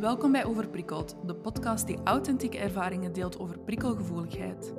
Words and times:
Welkom 0.00 0.32
bij 0.32 0.44
Overprikkeld, 0.44 1.16
de 1.26 1.34
podcast 1.34 1.86
die 1.86 1.98
authentieke 2.04 2.58
ervaringen 2.58 3.12
deelt 3.12 3.38
over 3.38 3.58
prikkelgevoeligheid. 3.58 4.74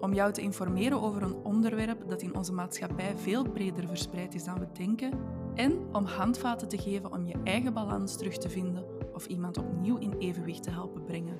Om 0.00 0.14
jou 0.14 0.32
te 0.32 0.40
informeren 0.40 1.02
over 1.02 1.22
een 1.22 1.34
onderwerp 1.34 2.08
dat 2.08 2.22
in 2.22 2.36
onze 2.36 2.52
maatschappij 2.52 3.16
veel 3.16 3.50
breder 3.50 3.86
verspreid 3.86 4.34
is 4.34 4.44
dan 4.44 4.58
we 4.58 4.66
denken 4.72 5.12
en 5.54 5.78
om 5.92 6.04
handvaten 6.04 6.68
te 6.68 6.78
geven 6.78 7.12
om 7.12 7.26
je 7.26 7.34
eigen 7.44 7.74
balans 7.74 8.16
terug 8.16 8.38
te 8.38 8.48
vinden 8.48 8.84
of 9.12 9.26
iemand 9.26 9.58
opnieuw 9.58 9.98
in 9.98 10.14
evenwicht 10.18 10.62
te 10.62 10.70
helpen 10.70 11.04
brengen. 11.04 11.38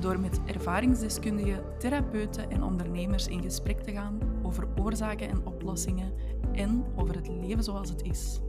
Door 0.00 0.20
met 0.20 0.40
ervaringsdeskundigen, 0.46 1.64
therapeuten 1.78 2.50
en 2.50 2.62
ondernemers 2.62 3.26
in 3.26 3.42
gesprek 3.42 3.80
te 3.80 3.92
gaan 3.92 4.18
over 4.42 4.68
oorzaken 4.80 5.28
en 5.28 5.46
oplossingen 5.46 6.12
en 6.52 6.84
over 6.96 7.14
het 7.14 7.28
leven 7.28 7.64
zoals 7.64 7.88
het 7.88 8.02
is. 8.02 8.40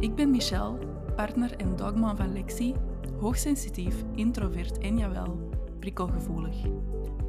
Ik 0.00 0.14
ben 0.14 0.30
Michelle, 0.30 0.78
partner 1.16 1.56
en 1.56 1.76
dogman 1.76 2.16
van 2.16 2.32
Lexi, 2.32 2.74
hoogsensitief, 3.20 4.04
introvert 4.14 4.78
en 4.78 4.98
jawel, 4.98 5.50
prikkelgevoelig. 5.78 6.56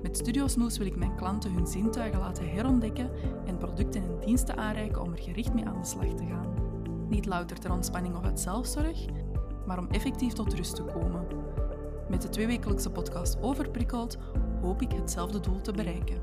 Met 0.01 0.17
Studio 0.17 0.47
Snoes 0.47 0.77
wil 0.77 0.87
ik 0.87 0.95
mijn 0.95 1.15
klanten 1.15 1.53
hun 1.53 1.67
zintuigen 1.67 2.19
laten 2.19 2.49
herontdekken 2.49 3.11
en 3.45 3.57
producten 3.57 4.03
en 4.03 4.19
diensten 4.19 4.57
aanreiken 4.57 5.01
om 5.01 5.11
er 5.11 5.19
gericht 5.19 5.53
mee 5.53 5.65
aan 5.65 5.81
de 5.81 5.87
slag 5.87 6.13
te 6.13 6.25
gaan. 6.25 6.53
Niet 7.09 7.25
louter 7.25 7.59
ter 7.59 7.71
ontspanning 7.71 8.15
of 8.15 8.23
uit 8.23 8.39
zelfzorg, 8.39 9.05
maar 9.65 9.77
om 9.77 9.87
effectief 9.87 10.33
tot 10.33 10.53
rust 10.53 10.75
te 10.75 10.83
komen. 10.83 11.27
Met 12.09 12.21
de 12.21 12.29
tweewekelijkse 12.29 12.91
podcast 12.91 13.41
Overprikkeld 13.41 14.17
hoop 14.61 14.81
ik 14.81 14.91
hetzelfde 14.91 15.39
doel 15.39 15.61
te 15.61 15.71
bereiken. 15.71 16.21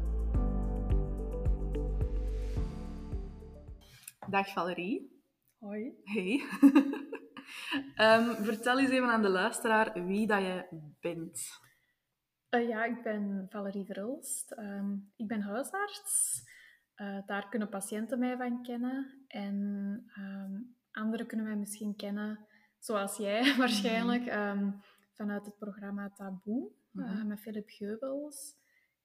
Dag 4.31 4.53
Valerie. 4.53 5.23
Hoi. 5.59 5.93
Hey. 6.03 6.43
Ehm, 7.95 8.43
vertel 8.43 8.79
eens 8.79 8.91
even 8.91 9.09
aan 9.09 9.23
de 9.23 9.29
luisteraar 9.29 10.05
wie 10.07 10.27
dat 10.27 10.41
je 10.41 10.67
bent. 11.01 11.65
Uh, 12.51 12.69
ja, 12.69 12.85
ik 12.85 13.03
ben 13.03 13.47
Valerie 13.51 13.85
Verhulst. 13.85 14.51
Ehm, 14.51 14.93
ik 15.17 15.27
ben 15.27 15.41
huisarts. 15.41 16.43
Uh, 16.97 17.19
daar 17.27 17.49
kunnen 17.49 17.69
patiënten 17.69 18.19
mij 18.19 18.37
van 18.37 18.63
kennen. 18.63 19.25
En 19.29 19.57
um, 20.19 20.77
anderen 20.91 21.27
kunnen 21.27 21.47
mij 21.47 21.57
misschien 21.57 21.97
kennen, 21.97 22.47
zoals 22.79 23.17
jij 23.17 23.55
waarschijnlijk, 23.59 24.33
um, 24.35 24.83
vanuit 25.13 25.47
het 25.47 25.59
programma 25.59 26.11
Taboe 26.11 26.71
-hmm. 26.93 27.05
uh, 27.05 27.25
met 27.25 27.41
Philip 27.41 27.69
Geubels. 27.69 28.55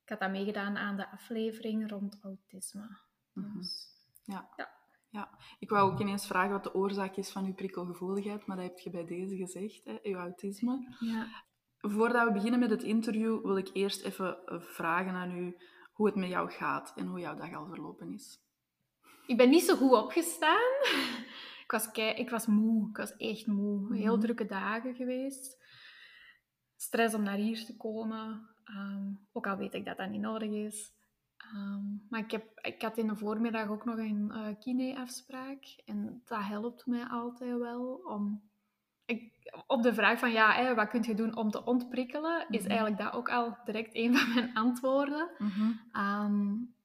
Ik 0.04 0.10
had 0.10 0.20
dat 0.20 0.32
meegedaan 0.32 0.78
aan 0.78 0.98
de 0.98 1.10
aflevering 1.10 1.90
rond 1.90 2.20
autisme. 2.22 2.98
-hmm. 3.34 3.54
dus, 3.58 3.88
ja. 4.24 4.50
ja. 4.56 4.81
Ja, 5.12 5.30
ik 5.60 5.70
wou 5.70 5.92
ook 5.92 6.00
ineens 6.00 6.28
vragen 6.28 6.52
wat 6.52 6.64
de 6.64 6.74
oorzaak 6.74 7.16
is 7.16 7.32
van 7.32 7.46
uw 7.46 7.54
prikkelgevoeligheid, 7.54 8.46
maar 8.46 8.58
dat 8.58 8.66
heb 8.66 8.78
je 8.80 8.90
bij 8.90 9.06
deze 9.06 9.36
gezegd, 9.36 9.86
hè, 9.86 9.98
uw 10.04 10.16
autisme. 10.16 10.96
Ja. 11.00 11.28
Voordat 11.78 12.28
we 12.28 12.34
beginnen 12.34 12.60
met 12.60 12.70
het 12.70 12.84
interview, 12.84 13.42
wil 13.44 13.58
ik 13.58 13.70
eerst 13.74 14.04
even 14.04 14.38
vragen 14.60 15.14
aan 15.14 15.32
u 15.32 15.58
hoe 15.94 16.06
het 16.06 16.16
met 16.16 16.30
jou 16.30 16.52
gaat 16.52 16.94
en 16.96 17.08
hoe 17.08 17.20
jouw 17.20 17.36
dag 17.36 17.54
al 17.54 17.68
verlopen 17.68 18.14
is. 18.14 18.40
Ik 19.26 19.38
ben 19.38 19.50
niet 19.50 19.64
zo 19.64 19.76
goed 19.76 19.92
opgestaan. 19.92 20.72
ik, 21.64 21.72
was 21.72 21.92
kei, 21.92 22.14
ik 22.16 22.30
was 22.30 22.46
moe, 22.46 22.90
ik 22.90 22.98
was 22.98 23.16
echt 23.16 23.48
moe. 23.48 23.96
Heel 23.96 24.12
Mhm. 24.16 24.22
drukke 24.22 24.46
dagen 24.46 24.96
geweest. 24.96 25.58
Stress 26.76 27.16
om 27.16 27.24
naar 27.24 27.38
hier 27.38 27.66
te 27.66 27.78
komen. 27.78 28.50
Um, 28.78 29.28
ook 29.32 29.48
al 29.48 29.58
weet 29.58 29.74
ik 29.74 29.86
dat 29.86 29.98
dat 29.98 30.10
niet 30.10 30.22
nodig 30.22 30.50
is. 30.52 30.92
Um, 31.56 32.06
maar 32.10 32.20
ik, 32.20 32.32
heb, 32.32 32.60
ik 32.62 32.82
had 32.82 32.98
in 32.98 33.08
de 33.08 33.16
voormiddag 33.16 33.70
ook 33.70 33.86
nog 33.86 33.98
een 33.98 34.32
uh, 34.34 34.48
kine-afspraak. 34.60 35.64
En 35.86 36.22
dat 36.26 36.42
helpt 36.44 36.86
mij 36.86 37.06
altijd 37.06 37.58
wel 37.58 38.02
om... 38.04 38.50
Ik, 39.06 39.52
op 39.68 39.84
de 39.84 39.94
vraag 39.94 40.20
van, 40.20 40.32
ja, 40.32 40.52
hè, 40.52 40.76
wat 40.76 40.90
kun 40.90 41.04
je 41.04 41.16
doen 41.16 41.36
om 41.36 41.50
te 41.52 41.64
ontprikkelen, 41.66 42.46
is 42.50 42.62
Mhm. 42.62 42.70
eigenlijk 42.70 43.02
dat 43.02 43.14
ook 43.14 43.30
al 43.30 43.58
direct 43.66 43.96
een 43.96 44.16
van 44.18 44.34
mijn 44.34 44.54
antwoorden. 44.54 45.30
Mhm. 45.38 45.72
Um, 46.06 46.76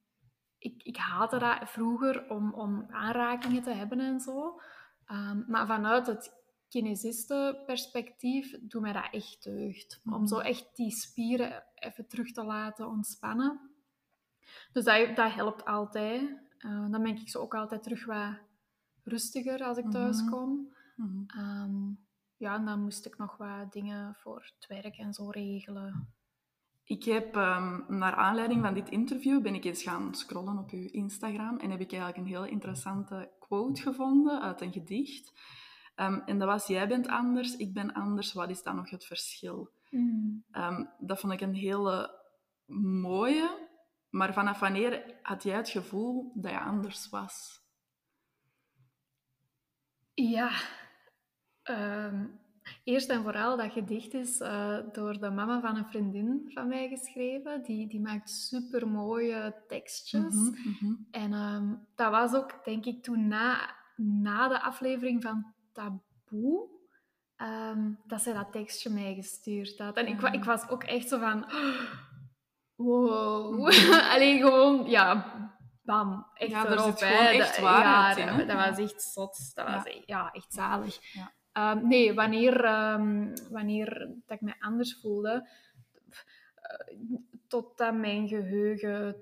ik, 0.59 0.83
ik 0.83 0.97
haatte 0.97 1.39
dat 1.39 1.71
vroeger 1.71 2.31
om, 2.31 2.53
om 2.53 2.87
aanrakingen 2.91 3.63
te 3.63 3.71
hebben 3.71 4.01
en 4.01 4.21
zo. 4.21 4.61
Um, 5.13 5.45
maar 5.49 5.67
vanuit 5.67 6.07
het 6.07 6.35
kinesistenperspectief 6.69 8.59
doet 8.63 8.83
mij 8.83 8.93
dat 8.93 9.09
echt 9.11 9.45
deugd. 9.45 10.01
Mhm. 10.03 10.15
Om 10.15 10.27
zo 10.27 10.39
echt 10.39 10.71
die 10.77 10.91
spieren 10.91 11.65
even 11.75 12.09
terug 12.09 12.33
te 12.33 12.45
laten 12.45 12.89
ontspannen. 12.89 13.71
Dus 14.73 14.85
dat, 14.85 15.17
dat 15.17 15.33
helpt 15.33 15.65
altijd. 15.65 16.23
Uh, 16.59 16.91
dan 16.91 17.03
ben 17.03 17.17
ik 17.17 17.29
zo 17.29 17.41
ook 17.41 17.55
altijd 17.55 17.83
terug 17.83 18.05
wat 18.05 18.35
rustiger 19.05 19.65
als 19.65 19.79
ik 19.79 19.91
thuis 19.91 20.21
Mhm. 20.21 20.31
kom. 20.31 20.75
Mhm. 20.97 21.41
Um, 21.41 22.05
ja, 22.37 22.55
en 22.55 22.65
dan 22.65 22.83
moest 22.83 23.07
ik 23.07 23.19
nog 23.19 23.37
wat 23.37 23.73
dingen 23.73 24.15
voor 24.15 24.53
het 24.59 24.67
werk 24.69 24.97
en 24.97 25.13
zo 25.15 25.31
regelen. 25.31 26.09
Ik 26.85 27.05
heb, 27.05 27.37
um, 27.37 27.85
naar 27.89 28.15
aanleiding 28.15 28.63
van 28.63 28.75
dit 28.75 28.89
interview, 28.89 29.43
ben 29.43 29.55
ik 29.55 29.65
eens 29.65 29.83
gaan 29.83 30.15
scrollen 30.15 30.59
op 30.59 30.71
uw 30.71 30.89
Instagram 30.91 31.59
en 31.59 31.71
heb 31.71 31.81
ik 31.81 31.93
eigenlijk 31.93 32.17
een 32.17 32.35
heel 32.35 32.45
interessante 32.45 33.31
quote 33.39 33.83
gevonden 33.83 34.41
uit 34.43 34.61
een 34.61 34.73
gedicht. 34.73 35.33
Um, 35.97 36.23
en 36.27 36.39
dat 36.39 36.49
was, 36.49 36.67
jij 36.67 36.89
bent 36.89 37.09
anders, 37.09 37.57
ik 37.57 37.73
ben 37.73 37.93
anders, 37.93 38.33
wat 38.33 38.51
is 38.51 38.63
dan 38.63 38.77
nog 38.77 38.91
het 38.91 39.05
verschil? 39.05 39.71
Mm. 39.91 40.45
Um, 40.53 40.89
dat 40.99 41.21
vond 41.21 41.33
ik 41.33 41.41
een 41.41 41.55
hele 41.55 42.21
mooie, 43.01 43.66
maar 44.17 44.33
vanaf 44.33 44.59
wanneer 44.59 45.15
had 45.23 45.43
jij 45.43 45.57
het 45.57 45.69
gevoel 45.69 46.33
dat 46.35 46.51
je 46.51 46.61
anders 46.61 47.09
was? 47.09 47.65
Ja, 50.15 50.51
um, 51.65 52.41
eerst 52.85 53.09
en 53.11 53.23
vooral 53.23 53.57
dat 53.57 53.73
gedicht 53.73 54.15
is 54.15 54.41
uh, 54.41 54.79
door 54.93 55.19
de 55.21 55.31
mama 55.31 55.61
van 55.61 55.77
een 55.77 55.87
vriendin 55.87 56.51
van 56.55 56.69
mij 56.69 56.89
geschreven. 56.89 57.63
Die, 57.63 57.89
die 57.89 58.01
maakt 58.01 58.31
super 58.31 58.89
mooie 58.89 59.63
tekstjes. 59.69 60.35
Mhm, 60.35 60.69
mhm. 60.69 60.95
En 61.11 61.33
um, 61.33 61.87
dat 61.95 62.11
was 62.11 62.35
ook, 62.35 62.65
denk 62.65 62.85
ik, 62.85 63.03
toen 63.03 63.29
na, 63.29 63.75
na 63.97 64.49
de 64.49 64.61
aflevering 64.61 65.23
van 65.23 65.55
Taboe. 65.73 66.75
Um, 67.43 67.99
dat 68.07 68.23
zij 68.23 68.33
dat 68.33 68.53
tekstje 68.53 68.91
mij 68.91 69.15
gestuurd 69.15 69.79
had. 69.79 69.97
En 69.97 70.07
ik, 70.07 70.21
wa- 70.21 70.33
ik 70.33 70.45
was 70.45 70.69
ook 70.69 70.85
echt 70.85 71.09
zo 71.09 71.19
van... 71.19 71.47
Wow. 72.77 73.67
Alleen 74.13 74.39
gewoon, 74.41 74.87
ja, 74.91 75.27
bam. 75.83 76.27
Echt 76.35 76.51
Ja, 76.51 76.67
er 76.67 76.73
erop, 76.73 76.99
hè. 77.01 77.07
echt 77.29 77.61
waarheid 77.61 78.17
ja, 78.17 78.37
dat, 78.37 78.47
dat 78.47 78.57
was 78.57 78.79
echt 78.79 79.03
zot. 79.03 79.55
Dat 79.55 79.67
was 79.67 79.85
Ja. 79.85 79.91
echt, 79.91 80.03
ja, 80.07 80.31
echt 80.33 80.53
zalig. 80.53 80.99
Ehm, 81.53 81.87
nee, 81.87 82.15
wanneer, 82.15 82.65
ehm, 82.65 83.37
wanneer 83.51 84.09
dat 84.27 84.37
ik 84.37 84.41
me 84.41 84.55
anders 84.59 85.01
voelde... 85.01 85.49
eh, 86.55 86.97
totdat 87.49 87.95
mijn 87.95 88.29
geheugen 88.29 89.17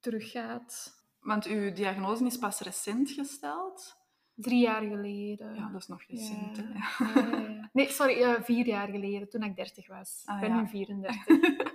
teruggaat. 0.00 0.98
Want 1.20 1.46
uw 1.46 1.72
diagnose 1.72 2.24
is 2.24 2.38
pas 2.38 2.60
recent 2.60 3.10
gesteld. 3.10 3.96
Drie 4.34 4.60
jaar 4.60 4.82
geleden. 4.82 5.54
Ja, 5.54 5.68
dat 5.72 5.80
is 5.80 5.86
nog 5.88 6.02
recent. 6.06 6.56
Ja. 6.56 7.68
Nee, 7.72 7.88
sorry, 7.90 8.22
eh, 8.22 8.42
vier 8.42 8.66
jaar 8.66 8.88
geleden, 8.88 9.28
toen 9.28 9.42
ik 9.42 9.56
dertig 9.56 9.88
was. 9.88 10.22
Ah, 10.24 10.34
ik 10.42 10.48
ben 10.48 10.56
nu 10.56 10.66
34. 10.68 11.26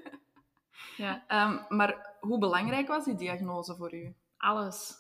ja, 0.98 1.24
Um, 1.50 1.78
maar 1.78 2.16
hoe 2.20 2.40
belangrijk 2.40 2.88
was 2.88 3.06
die 3.06 3.16
diagnose 3.16 3.76
voor 3.76 3.94
u? 3.94 4.16
alles. 4.38 4.94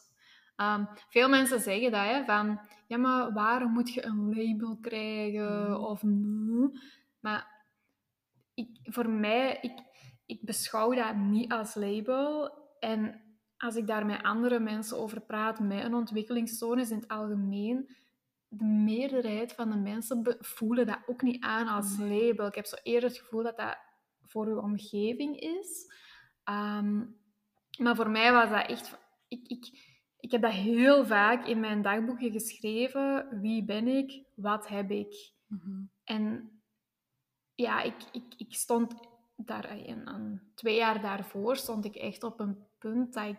Um, 0.57 0.87
veel 1.09 1.29
mensen 1.29 1.59
zeggen 1.59 1.91
dat, 1.91 2.01
hè, 2.03 2.23
van... 2.25 2.59
Ja, 2.87 2.97
maar 2.97 3.33
waarom 3.33 3.71
moet 3.71 3.93
je 3.93 4.05
een 4.05 4.35
label 4.35 4.77
krijgen? 4.81 5.63
Mhm. 5.63 5.73
Of... 5.73 6.03
Maar 7.19 7.63
ik, 8.53 8.79
voor 8.83 9.09
mij, 9.09 9.57
ik, 9.61 9.79
ik 10.25 10.41
beschouw 10.41 10.93
dat 10.93 11.15
niet 11.15 11.51
als 11.51 11.75
label. 11.75 12.51
En 12.79 13.21
als 13.57 13.75
ik 13.75 13.87
daar 13.87 14.05
met 14.05 14.23
andere 14.23 14.59
mensen 14.59 14.97
over 14.97 15.21
praat, 15.21 15.59
met 15.59 15.83
een 15.83 15.93
ontwikkelingsstoornis 15.93 16.89
in 16.89 16.97
het 16.99 17.07
algemeen, 17.07 17.89
de 18.47 18.65
meerderheid 18.65 19.53
van 19.53 19.69
de 19.69 19.77
mensen 19.77 20.37
voelen 20.39 20.85
dat 20.85 20.99
ook 21.07 21.21
niet 21.21 21.43
aan 21.43 21.67
als 21.67 21.97
Nee. 21.97 22.27
label. 22.27 22.47
Ik 22.47 22.55
heb 22.55 22.65
zo 22.65 22.75
eerder 22.83 23.09
het 23.09 23.17
gevoel 23.17 23.43
dat 23.43 23.57
dat 23.57 23.77
voor 24.35 24.47
uw 24.47 24.59
omgeving 24.59 25.39
is. 25.39 25.93
Ehm, 26.43 27.03
maar 27.77 27.95
voor 27.95 28.09
mij 28.09 28.31
was 28.31 28.49
dat 28.49 28.67
echt... 28.67 28.97
Ik, 29.27 29.47
ik, 29.47 29.93
ik 30.19 30.31
heb 30.31 30.41
dat 30.41 30.51
heel 30.51 31.05
vaak 31.05 31.45
in 31.45 31.59
mijn 31.59 31.81
dagboekje 31.81 32.31
geschreven. 32.31 33.39
Wie 33.41 33.63
ben 33.63 33.87
ik? 33.87 34.23
Wat 34.35 34.67
heb 34.67 34.91
ik? 34.91 35.33
Mhm. 35.47 35.83
En 36.03 36.51
ja, 37.55 37.81
ik, 37.81 37.95
ik, 38.11 38.33
ik 38.37 38.53
stond 38.53 38.95
daar, 39.35 39.65
en, 39.65 40.05
en 40.05 40.51
twee 40.55 40.75
jaar 40.75 41.01
daarvoor 41.01 41.55
stond 41.55 41.85
ik 41.85 41.95
echt 41.95 42.23
op 42.23 42.39
een 42.39 42.57
punt 42.77 43.13
dat 43.13 43.27
ik, 43.27 43.37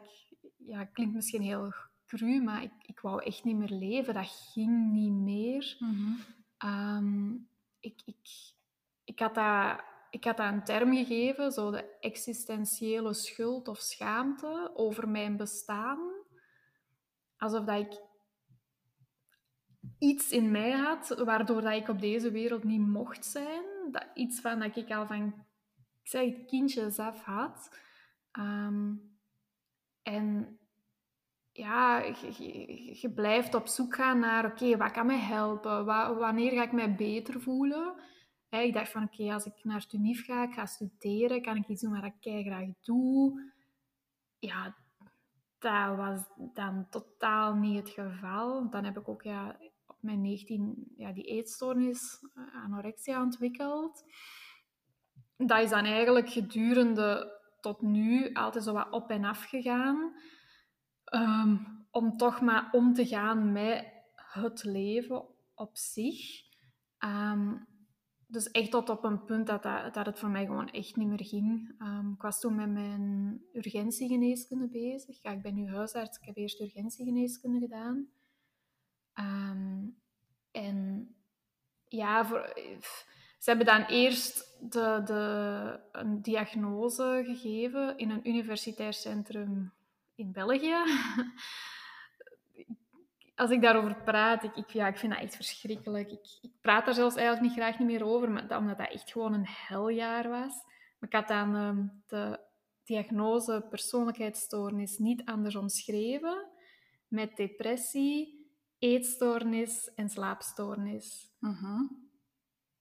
ja, 0.57 0.85
klinkt 0.85 1.15
misschien 1.15 1.43
heel 1.43 1.73
cru, 2.07 2.43
maar 2.43 2.63
ik, 2.63 2.73
ik 2.83 3.01
wou 3.01 3.23
echt 3.23 3.45
niet 3.45 3.57
meer 3.57 3.79
leven. 3.79 4.15
Dat 4.15 4.51
ging 4.53 4.93
niet 4.93 5.13
meer. 5.13 5.77
Mhm. 5.79 6.13
Ehm, 6.57 7.33
ik, 7.81 8.03
ik, 8.05 8.53
ik, 9.05 9.19
had 9.19 9.35
dat, 9.35 9.81
ik 10.17 10.25
had 10.25 10.37
dat 10.37 10.53
een 10.53 10.65
term 10.65 10.95
gegeven, 10.95 11.53
zo 11.53 11.71
de 11.71 11.97
existentiële 12.01 13.15
schuld 13.15 13.69
of 13.69 13.79
schaamte 13.79 14.71
over 14.75 15.09
mijn 15.09 15.37
bestaan. 15.37 16.13
Alsof 17.37 17.65
dat 17.65 17.79
ik 17.79 18.01
iets 19.99 20.31
in 20.31 20.51
mij 20.51 20.71
had, 20.71 21.09
waardoor 21.25 21.61
dat 21.61 21.73
ik 21.73 21.89
op 21.89 22.01
deze 22.01 22.31
wereld 22.31 22.65
niet 22.65 22.87
mocht 22.87 23.25
zijn. 23.25 23.65
Dat, 23.91 24.07
iets 24.15 24.41
van 24.41 24.59
dat 24.59 24.77
ik 24.77 24.91
al 24.91 25.07
van, 25.07 25.27
ik 26.03 26.09
zeg 26.09 26.25
het, 26.25 26.47
kindjes 26.47 26.99
af 26.99 27.23
had. 27.23 27.79
Ehm, 28.33 28.95
en 30.03 30.59
ja, 31.53 31.99
je, 31.99 33.01
je, 33.01 33.13
blijft 33.15 33.55
op 33.55 33.67
zoek 33.67 33.95
gaan 33.95 34.19
naar, 34.19 34.45
oké, 34.45 34.77
wat 34.77 34.91
kan 34.91 35.07
mij 35.07 35.19
helpen? 35.19 35.85
wanneer 36.19 36.53
ga 36.53 36.63
ik 36.63 36.73
mij 36.73 36.95
beter 36.95 37.41
voelen? 37.41 37.95
Ik 38.51 38.73
dacht 38.73 38.91
van, 38.91 39.03
oké, 39.03 39.33
als 39.33 39.47
ik 39.47 39.65
naar 39.65 39.87
Tunif 39.87 40.25
ga, 40.25 40.43
ik 40.43 40.55
ga 40.55 40.67
studeren, 40.67 41.43
kan 41.43 41.57
ik 41.57 41.69
iets 41.69 41.83
doen 41.83 42.01
wat 42.01 42.13
ik 42.21 42.45
graag 42.47 42.69
doe? 42.83 43.53
Ja, 44.39 44.77
dat 45.59 45.97
was 45.97 46.21
dan 46.55 46.87
totaal 46.91 47.55
niet 47.55 47.79
het 47.79 47.91
geval. 47.91 48.71
Dan 48.71 48.85
heb 48.85 48.99
ik 48.99 49.09
ook 49.09 49.23
ja, 49.23 49.57
op 49.87 49.97
mijn 50.01 50.21
19 50.21 50.93
ja, 50.97 51.13
die 51.13 51.25
eetstoornis, 51.25 52.19
eh, 52.35 52.65
anorexia, 52.65 53.23
ontwikkeld. 53.23 54.05
Dat 55.37 55.63
is 55.63 55.71
dan 55.71 55.85
eigenlijk 55.85 56.29
gedurende 56.29 57.41
tot 57.61 57.81
nu 57.81 58.33
altijd 58.33 58.65
zo 58.65 58.73
wat 58.73 58.91
op 58.91 59.11
en 59.11 59.25
af 59.25 59.45
gegaan. 59.45 60.15
Ehm, 61.05 61.57
om 61.91 62.17
toch 62.17 62.41
maar 62.41 62.69
om 62.73 62.95
te 62.95 63.07
gaan 63.07 63.53
met 63.53 63.87
het 64.15 64.65
leven 64.65 65.25
op 65.55 65.77
zich. 65.77 66.45
Um, 67.05 67.67
dus 68.27 68.51
echt 68.51 68.71
tot 68.71 68.89
op 68.89 69.05
een 69.05 69.25
punt 69.25 69.47
dat, 69.47 69.63
dat, 69.63 69.95
dat, 69.95 70.07
het 70.07 70.19
voor 70.19 70.29
mij 70.29 70.47
gewoon 70.47 70.71
echt 70.71 70.97
niet 70.97 71.09
meer 71.09 71.25
ging. 71.25 71.75
Um, 71.79 72.13
ik 72.15 72.23
was 72.23 72.41
toen 72.41 72.55
met 72.55 72.71
mijn 72.71 73.43
urgentiegeneeskunde 73.53 74.69
bezig. 74.69 75.23
Ik 75.23 75.43
ben 75.43 75.55
nu 75.55 75.69
huisarts, 75.69 76.19
ik 76.19 76.27
heb 76.27 76.37
eerst 76.37 76.61
urgentiegeneeskunde 76.61 77.59
gedaan. 77.59 78.09
Um, 79.15 79.99
en 80.51 81.09
ja, 81.89 82.27
voor, 82.27 82.53
ze 83.39 83.51
hebben 83.51 83.67
dan 83.67 83.83
eerst 83.83 84.57
de, 84.61 85.03
de, 85.05 85.81
een 85.93 86.23
diagnose 86.23 87.23
gegeven 87.27 87.99
in 87.99 88.11
een 88.11 88.29
universitair 88.29 88.93
centrum 88.93 89.73
in 90.15 90.33
België. 90.33 90.77
als 93.37 93.51
ik 93.51 93.63
daarover 93.63 94.03
praat, 94.05 94.43
ik, 94.43 94.57
ik, 94.57 94.71
ja, 94.71 94.87
ik 94.87 94.97
vind 94.97 95.13
dat 95.13 95.23
echt 95.23 95.37
verschrikkelijk. 95.37 96.11
Ik, 96.11 96.39
ik 96.41 96.51
praat 96.61 96.85
daar 96.85 96.95
zelfs 96.95 97.17
eigenlijk 97.17 97.47
niet 97.47 97.59
graag 97.59 97.79
niet 97.79 97.89
meer 97.89 98.05
over, 98.05 98.31
maar, 98.31 98.59
omdat 98.59 98.79
dat 98.79 98.91
echt 98.91 99.13
gewoon 99.13 99.33
een 99.33 99.47
heljaar 99.47 100.29
was. 100.29 100.55
Maar 100.99 101.09
ik 101.09 101.13
had 101.13 101.29
dan 101.29 101.55
um, 101.55 102.03
de 102.07 102.41
diagnose 102.85 103.67
persoonlijkheidsstoornis 103.71 104.99
niet 104.99 105.25
anders 105.25 105.57
omschreven, 105.57 106.49
met 107.09 107.37
depressie, 107.37 108.47
eetstoornis 108.79 109.95
en 109.95 110.09
slaapstoornis. 110.09 111.31
Uh 111.41 111.81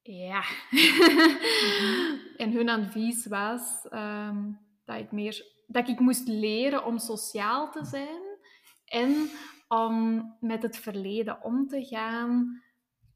Ja. 0.02 0.44
Mhm. 0.70 2.24
En 2.38 2.52
hun 2.52 2.70
advies 2.70 3.26
was 3.26 3.86
um, 3.92 4.60
dat, 4.86 5.00
ik 5.00 5.12
meer, 5.12 5.46
dat 5.68 5.88
ik 5.88 6.00
moest 6.00 6.28
leren 6.28 6.86
om 6.86 6.98
sociaal 6.98 7.72
te 7.72 7.86
zijn 7.86 8.22
en 8.86 9.30
om 9.68 10.24
met 10.40 10.64
het 10.64 10.78
verleden 10.78 11.44
om 11.44 11.68
te 11.68 11.86
gaan. 11.86 12.62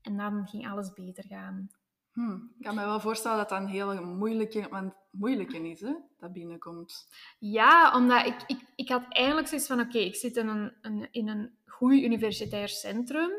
En 0.02 0.18
dan 0.18 0.48
ging 0.48 0.70
alles 0.70 0.94
beter 0.94 1.24
gaan. 1.24 1.70
Hmm. 2.14 2.52
Ik 2.58 2.66
kan 2.66 2.76
me 2.76 2.86
wel 2.86 3.00
voorstellen 3.00 3.38
dat 3.38 3.50
dat 3.50 3.60
een 3.60 3.68
hele 3.68 4.02
moeilijke, 4.02 4.94
moeilijke 5.12 5.70
is, 5.70 5.82
hè, 5.82 5.94
dat 6.18 6.34
binnenkomt. 6.34 7.08
Ja, 7.40 7.96
omdat 7.96 8.26
ik, 8.26 8.44
ik, 8.48 8.62
ik 8.76 8.90
had 8.90 9.04
eigenlijk 9.10 9.48
zoiets 9.48 9.68
van, 9.68 9.80
oké, 9.80 9.98
ik 9.98 10.16
zit 10.16 10.36
in 10.38 10.48
een, 10.48 10.74
een, 10.82 11.08
in 11.12 11.28
een 11.28 11.52
goed 11.66 11.92
universitair 11.92 12.70
centrum. 12.70 13.32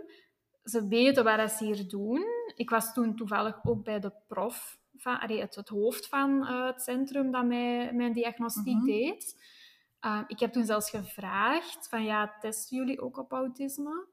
Ze 0.64 0.88
weten 0.88 1.24
wat 1.24 1.50
ze 1.50 1.64
hier 1.64 1.88
doen. 1.88 2.24
Ik 2.54 2.70
was 2.70 2.92
toen 2.92 3.16
toevallig 3.16 3.64
ook 3.64 3.84
bij 3.84 4.00
de 4.00 4.12
prof, 4.28 4.78
van, 4.96 5.18
het, 5.20 5.54
het 5.54 5.68
hoofd 5.68 6.08
van 6.08 6.30
uh, 6.30 6.66
het 6.66 6.82
centrum 6.82 7.30
dat 7.30 7.44
mij, 7.44 7.92
mijn 7.92 8.12
diagnostiek 8.12 8.76
mhm. 8.76 8.84
deed. 8.84 9.36
Ehm, 10.00 10.24
ik 10.26 10.40
heb 10.40 10.52
toen 10.52 10.64
zelfs 10.64 10.90
gevraagd 10.90 11.88
van 11.88 12.04
ja, 12.04 12.36
testen 12.40 12.76
jullie 12.76 13.00
ook 13.00 13.18
op 13.18 13.32
autisme? 13.32 14.06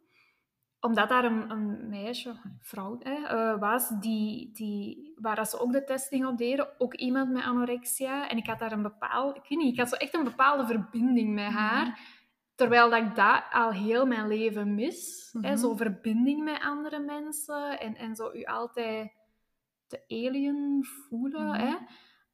Omdat 0.80 1.10
daar 1.10 1.25
een, 1.25 1.50
een 1.50 1.89
meisje, 1.89 2.36
vrouw 2.62 2.98
hè, 3.00 3.36
uh, 3.36 3.60
was, 3.60 3.89
die, 3.89 4.51
die, 4.51 5.13
waar 5.16 5.45
ze 5.45 5.60
ook 5.60 5.72
de 5.72 5.84
testing 5.84 6.25
op 6.25 6.38
deden. 6.38 6.69
Ook 6.78 6.94
iemand 6.94 7.31
met 7.31 7.44
anorexia. 7.44 8.30
En 8.30 8.38
ik 8.38 8.48
had 8.48 8.60
daar 8.60 8.72
een 8.72 8.81
bepaalde... 8.81 9.39
Ik 9.39 9.50
weet 9.50 9.60
niet, 9.60 9.74
ik 9.74 9.80
had 9.80 9.89
zo 9.89 9.95
echt 9.95 10.13
een 10.13 10.24
bepaalde 10.24 10.66
verbinding 10.66 11.34
met 11.34 11.50
mhm. 11.50 11.57
haar. 11.57 12.00
Terwijl 12.56 12.90
dat 12.90 13.00
ik 13.00 13.16
dat 13.16 13.44
al 13.51 13.72
heel 13.72 14.06
mijn 14.06 14.28
leven 14.28 14.75
mis. 14.75 15.30
hè, 15.42 15.50
mhm. 15.51 15.57
zo 15.57 15.75
verbinding 15.75 16.44
met 16.44 16.62
andere 16.62 17.00
mensen. 17.00 17.80
En, 17.80 17.95
en 17.95 18.16
zo 18.16 18.31
u 18.33 18.44
altijd 18.44 19.12
te 19.88 20.04
alien 20.07 20.86
voelen. 20.86 21.48
Mm 21.48 21.54
hè. 21.54 21.75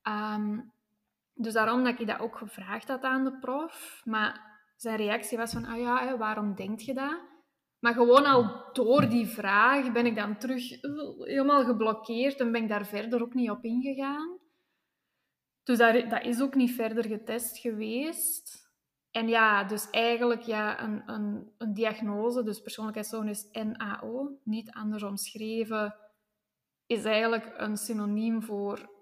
Ehm, 0.02 0.60
dus 1.34 1.54
daarom 1.54 1.84
dat 1.84 2.00
ik 2.00 2.08
dat 2.08 2.20
ook 2.20 2.38
gevraagd 2.38 2.88
had 2.88 3.04
aan 3.04 3.24
de 3.24 3.38
prof. 3.38 4.02
Maar 4.06 4.62
zijn 4.76 4.98
reactie 4.98 5.38
was 5.38 5.52
van, 5.52 5.66
ah 5.66 5.80
ja, 5.80 6.18
waarom 6.18 6.56
denk 6.56 6.80
je 6.80 6.94
dat? 6.94 7.32
Maar 7.80 7.94
gewoon 7.94 8.26
al 8.26 8.70
door 8.74 9.10
die 9.10 9.28
vraag 9.28 9.92
ben 9.92 10.06
ik 10.06 10.16
dan 10.16 10.38
terug 10.38 10.72
eh, 10.72 10.92
helemaal 11.18 11.64
geblokkeerd 11.64 12.40
en 12.40 12.52
ben 12.52 12.62
ik 12.62 12.70
daar 12.70 12.86
verder 12.86 13.22
ook 13.22 13.34
niet 13.34 13.50
op 13.50 13.64
ingegaan. 13.64 14.40
Dus 15.64 15.78
dat, 15.78 16.24
is 16.24 16.42
ook 16.42 16.56
niet 16.56 16.72
verder 16.72 17.06
getest 17.06 17.58
geweest. 17.58 18.72
En 19.12 19.28
ja, 19.28 19.64
dus 19.64 19.90
eigenlijk 19.90 20.42
ja, 20.42 20.84
een, 20.84 21.04
een, 21.06 21.52
een 21.58 21.74
diagnose, 21.74 22.44
dus 22.44 22.62
persoonlijkheidsstoornis 22.62 23.48
NAO, 23.52 24.38
niet 24.44 24.72
anders 24.72 25.04
omschreven, 25.04 25.96
is 26.86 27.04
eigenlijk 27.04 27.54
een 27.58 27.78
synoniem 27.78 28.44
voor 28.44 28.93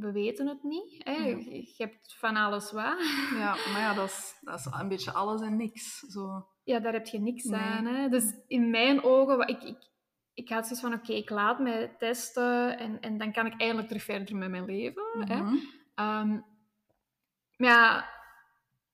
we 0.00 0.12
weten 0.12 0.46
het 0.46 0.62
niet. 0.62 1.00
Hè? 1.04 1.12
Je 1.12 1.74
hebt 1.76 2.14
van 2.18 2.36
alles 2.36 2.72
wat. 2.72 2.98
Ja, 3.34 3.56
maar 3.72 3.80
ja, 3.80 3.94
dat 3.94 4.08
is, 4.08 4.38
dat 4.40 4.58
is 4.58 4.66
een 4.70 4.88
beetje 4.88 5.12
alles 5.12 5.40
en 5.40 5.56
niks. 5.56 5.98
Zo. 5.98 6.46
Ja, 6.64 6.80
daar 6.80 6.92
heb 6.92 7.06
je 7.06 7.20
niks 7.20 7.52
aan. 7.52 7.86
Hè? 7.86 8.08
Dus 8.08 8.34
in 8.46 8.70
mijn 8.70 9.02
ogen, 9.02 9.48
ik, 9.48 9.62
ik, 9.62 9.90
ik 10.34 10.48
had 10.48 10.62
zoiets 10.66 10.80
van, 10.80 10.94
oké, 10.94 11.12
ik 11.12 11.30
laat 11.30 11.58
mij 11.58 11.94
testen 11.98 12.78
en, 12.78 13.00
en 13.00 13.18
dan 13.18 13.32
kan 13.32 13.46
ik 13.46 13.60
eindelijk 13.60 13.88
terug 13.88 14.02
verder 14.02 14.36
met 14.36 14.50
mijn 14.50 14.64
leven. 14.64 15.02
hè? 15.18 15.42
Mhm. 15.42 15.56
Ehm, 15.94 16.40
maar 17.56 17.68
ja, 17.68 18.08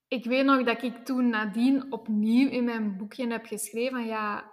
ik 0.07 0.25
weet 0.25 0.45
nog 0.45 0.63
dat 0.63 0.83
ik 0.83 1.05
toen 1.05 1.29
nadien 1.29 1.91
opnieuw 1.91 2.49
in 2.49 2.63
mijn 2.63 2.97
boekje 2.97 3.27
heb 3.27 3.45
geschreven 3.45 3.97
van, 3.97 4.07
ja, 4.07 4.51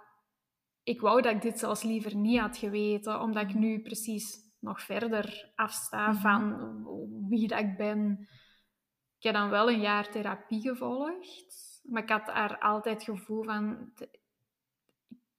ik 0.83 1.01
wou 1.01 1.21
dat 1.21 1.33
ik 1.33 1.41
dit 1.41 1.59
zelfs 1.59 1.83
liever 1.83 2.15
niet 2.15 2.39
had 2.39 2.57
geweten, 2.57 3.19
omdat 3.21 3.49
ik 3.49 3.55
nu 3.55 3.81
precies 3.81 4.44
nog 4.65 4.81
verder 4.81 5.51
afsta 5.55 6.11
mhm. 6.11 6.21
van 6.21 6.57
wie 7.29 7.47
dat 7.47 7.59
ik 7.59 7.77
ben. 7.77 8.27
Ik 9.17 9.23
heb 9.23 9.33
dan 9.33 9.49
wel 9.49 9.69
een 9.69 9.79
jaar 9.79 10.09
therapie 10.09 10.61
gevolgd, 10.61 11.81
maar 11.83 12.01
ik 12.01 12.09
had 12.09 12.25
daar 12.25 12.59
altijd 12.59 13.07
het 13.07 13.17
gevoel 13.17 13.43
van... 13.43 13.91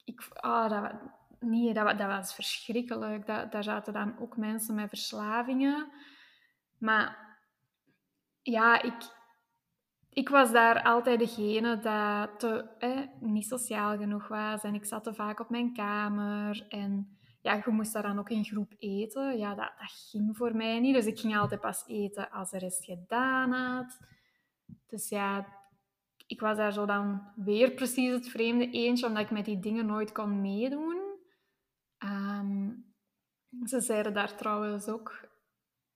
Ik, 0.04 0.28
oh, 0.40 0.68
dat, 0.68 0.92
nee, 1.40 1.74
dat, 1.74 1.98
dat 1.98 2.06
was 2.06 2.34
verschrikkelijk. 2.34 3.26
Dat, 3.26 3.52
daar 3.52 3.62
zaten 3.62 3.92
dan 3.92 4.18
ook 4.18 4.36
mensen 4.36 4.74
met 4.74 4.88
verslavingen. 4.88 5.92
Maar 6.78 7.38
ja, 8.42 8.82
ik, 8.82 8.94
ik 10.10 10.28
was 10.28 10.52
daar 10.52 10.82
altijd 10.82 11.18
degene 11.18 11.78
dat 11.78 12.40
te, 12.40 12.68
eh, 12.78 13.00
niet 13.20 13.46
sociaal 13.46 13.96
genoeg 13.96 14.28
was. 14.28 14.62
En 14.62 14.74
ik 14.74 14.84
zat 14.84 15.04
te 15.04 15.14
vaak 15.14 15.40
op 15.40 15.50
mijn 15.50 15.72
kamer. 15.72 16.66
En 16.68 17.15
ja, 17.46 17.62
je 17.64 17.70
moest 17.70 17.92
daar 17.92 18.02
dan 18.02 18.18
ook 18.18 18.30
in 18.30 18.44
groep 18.44 18.74
eten. 18.78 19.38
Ja, 19.38 19.54
dat, 19.54 19.72
dat 19.78 19.90
ging 20.10 20.36
voor 20.36 20.56
mij 20.56 20.80
niet. 20.80 20.94
Dus 20.94 21.06
ik 21.06 21.18
ging 21.18 21.36
altijd 21.36 21.60
pas 21.60 21.86
eten 21.86 22.30
als 22.30 22.50
de 22.50 22.58
rest 22.58 22.84
gedaan 22.84 23.52
had. 23.52 23.98
Dus 24.86 25.08
ja, 25.08 25.46
ik 26.26 26.40
was 26.40 26.56
daar 26.56 26.72
zo 26.72 26.86
dan 26.86 27.32
weer 27.36 27.70
precies 27.70 28.12
het 28.12 28.28
vreemde 28.28 28.70
eentje, 28.70 29.06
omdat 29.06 29.22
ik 29.22 29.30
met 29.30 29.44
die 29.44 29.58
dingen 29.58 29.86
nooit 29.86 30.12
kon 30.12 30.40
meedoen. 30.40 31.00
Ehm, 31.98 32.70
ze 33.64 33.80
zeiden 33.80 34.14
daar 34.14 34.36
trouwens 34.36 34.88
ook 34.88 35.28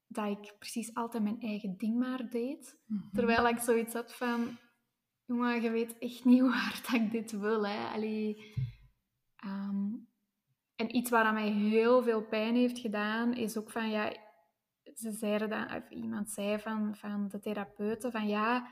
dat 0.07 0.27
ik 0.27 0.55
precies 0.59 0.95
altijd 0.95 1.23
mijn 1.23 1.41
eigen 1.41 1.77
ding 1.77 1.99
maar 1.99 2.31
deed. 2.31 2.81
Mhm. 2.87 3.11
Terwijl 3.13 3.49
ik 3.49 3.59
zoiets 3.59 3.95
had 3.95 4.15
van... 4.15 4.59
Jongen, 5.25 5.63
je 5.63 5.71
weet 5.71 5.99
echt 5.99 6.25
niet 6.25 6.41
hoe 6.45 6.51
hard 6.51 6.93
ik 6.93 7.11
dit 7.11 7.31
wil. 7.31 7.67
Hè. 7.67 7.89
Allee, 7.93 8.55
ehm, 9.37 9.89
en 10.81 10.97
iets 10.97 11.11
wat 11.11 11.33
mij 11.33 11.51
heel 11.51 12.03
veel 12.03 12.23
pijn 12.23 12.55
heeft 12.55 12.79
gedaan, 12.79 13.33
is 13.33 13.57
ook 13.57 13.71
van 13.71 13.91
ja, 13.91 14.13
ze 14.95 15.11
zeiden 15.11 15.49
dan, 15.49 15.75
of 15.75 15.91
iemand 15.91 16.31
zei 16.31 16.59
van, 16.59 16.97
van 16.97 17.29
de 17.29 17.41
therapeuten 17.41 18.13
van 18.13 18.29
ja, 18.29 18.69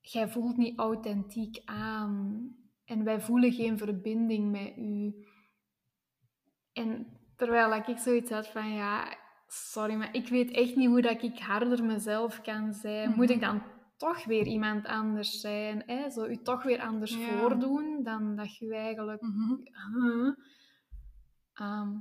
jij 0.00 0.28
voelt 0.28 0.56
niet 0.56 0.78
authentiek 0.78 1.62
aan 1.64 2.48
en 2.84 3.04
wij 3.04 3.20
voelen 3.20 3.52
geen 3.52 3.78
verbinding 3.78 4.50
met 4.50 4.76
u. 4.76 5.14
En 6.72 7.06
terwijl 7.36 7.74
ik 7.74 7.98
zoiets 7.98 8.30
had 8.30 8.48
van 8.48 8.72
ja, 8.72 9.16
sorry, 9.46 9.94
maar 9.94 10.14
ik 10.14 10.28
weet 10.28 10.50
echt 10.50 10.76
niet 10.76 10.88
hoe 10.88 11.02
dat 11.02 11.22
ik 11.22 11.38
harder 11.38 11.84
mezelf 11.84 12.40
kan 12.40 12.72
zijn. 12.72 13.14
Moet 13.16 13.30
ik 13.30 13.40
mhm. 13.40 13.44
dan 13.44 13.62
toch 14.00 14.24
weer 14.24 14.46
iemand 14.46 14.86
anders 14.86 15.40
zijn. 15.40 15.82
Hè? 15.86 16.10
Zo 16.10 16.30
je 16.30 16.42
toch 16.42 16.62
weer 16.62 16.80
anders 16.80 17.16
voordoen 17.16 18.02
dan 18.02 18.36
dat 18.36 18.56
je 18.56 18.74
eigenlijk... 18.74 19.20
Mhm. 19.20 20.32
Ehm, 21.52 21.96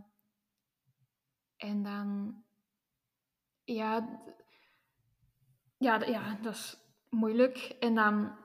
en 1.58 1.84
dan... 1.84 2.38
Ja, 3.64 4.22
ja, 5.78 6.06
ja, 6.06 6.38
dat 6.42 6.54
is 6.54 6.78
moeilijk. 7.10 7.58
En 7.80 7.96
dan 7.96 8.36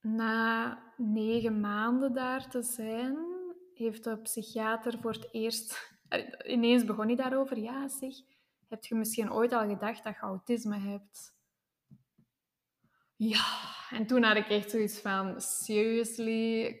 na 0.00 0.78
negen 0.96 1.60
maanden 1.60 2.14
daar 2.14 2.48
te 2.50 2.62
zijn, 2.62 3.16
heeft 3.74 4.04
de 4.04 4.16
psychiater 4.16 4.98
voor 4.98 5.12
het 5.12 5.28
eerst... 5.32 5.98
Ineens 6.46 6.84
begon 6.84 7.06
hij 7.06 7.16
daarover. 7.16 7.58
Ja, 7.58 7.88
zeg, 7.88 8.14
heb 8.68 8.84
je 8.84 8.94
misschien 8.94 9.32
ooit 9.32 9.52
al 9.52 9.68
gedacht 9.68 10.04
dat 10.04 10.14
je 10.14 10.20
autisme 10.20 10.78
hebt? 10.78 11.38
Ja, 13.22 13.44
en 13.90 14.06
toen 14.06 14.22
had 14.22 14.36
ik 14.36 14.48
echt 14.48 14.70
zoiets 14.70 15.00
van, 15.00 15.40
seriously? 15.40 16.80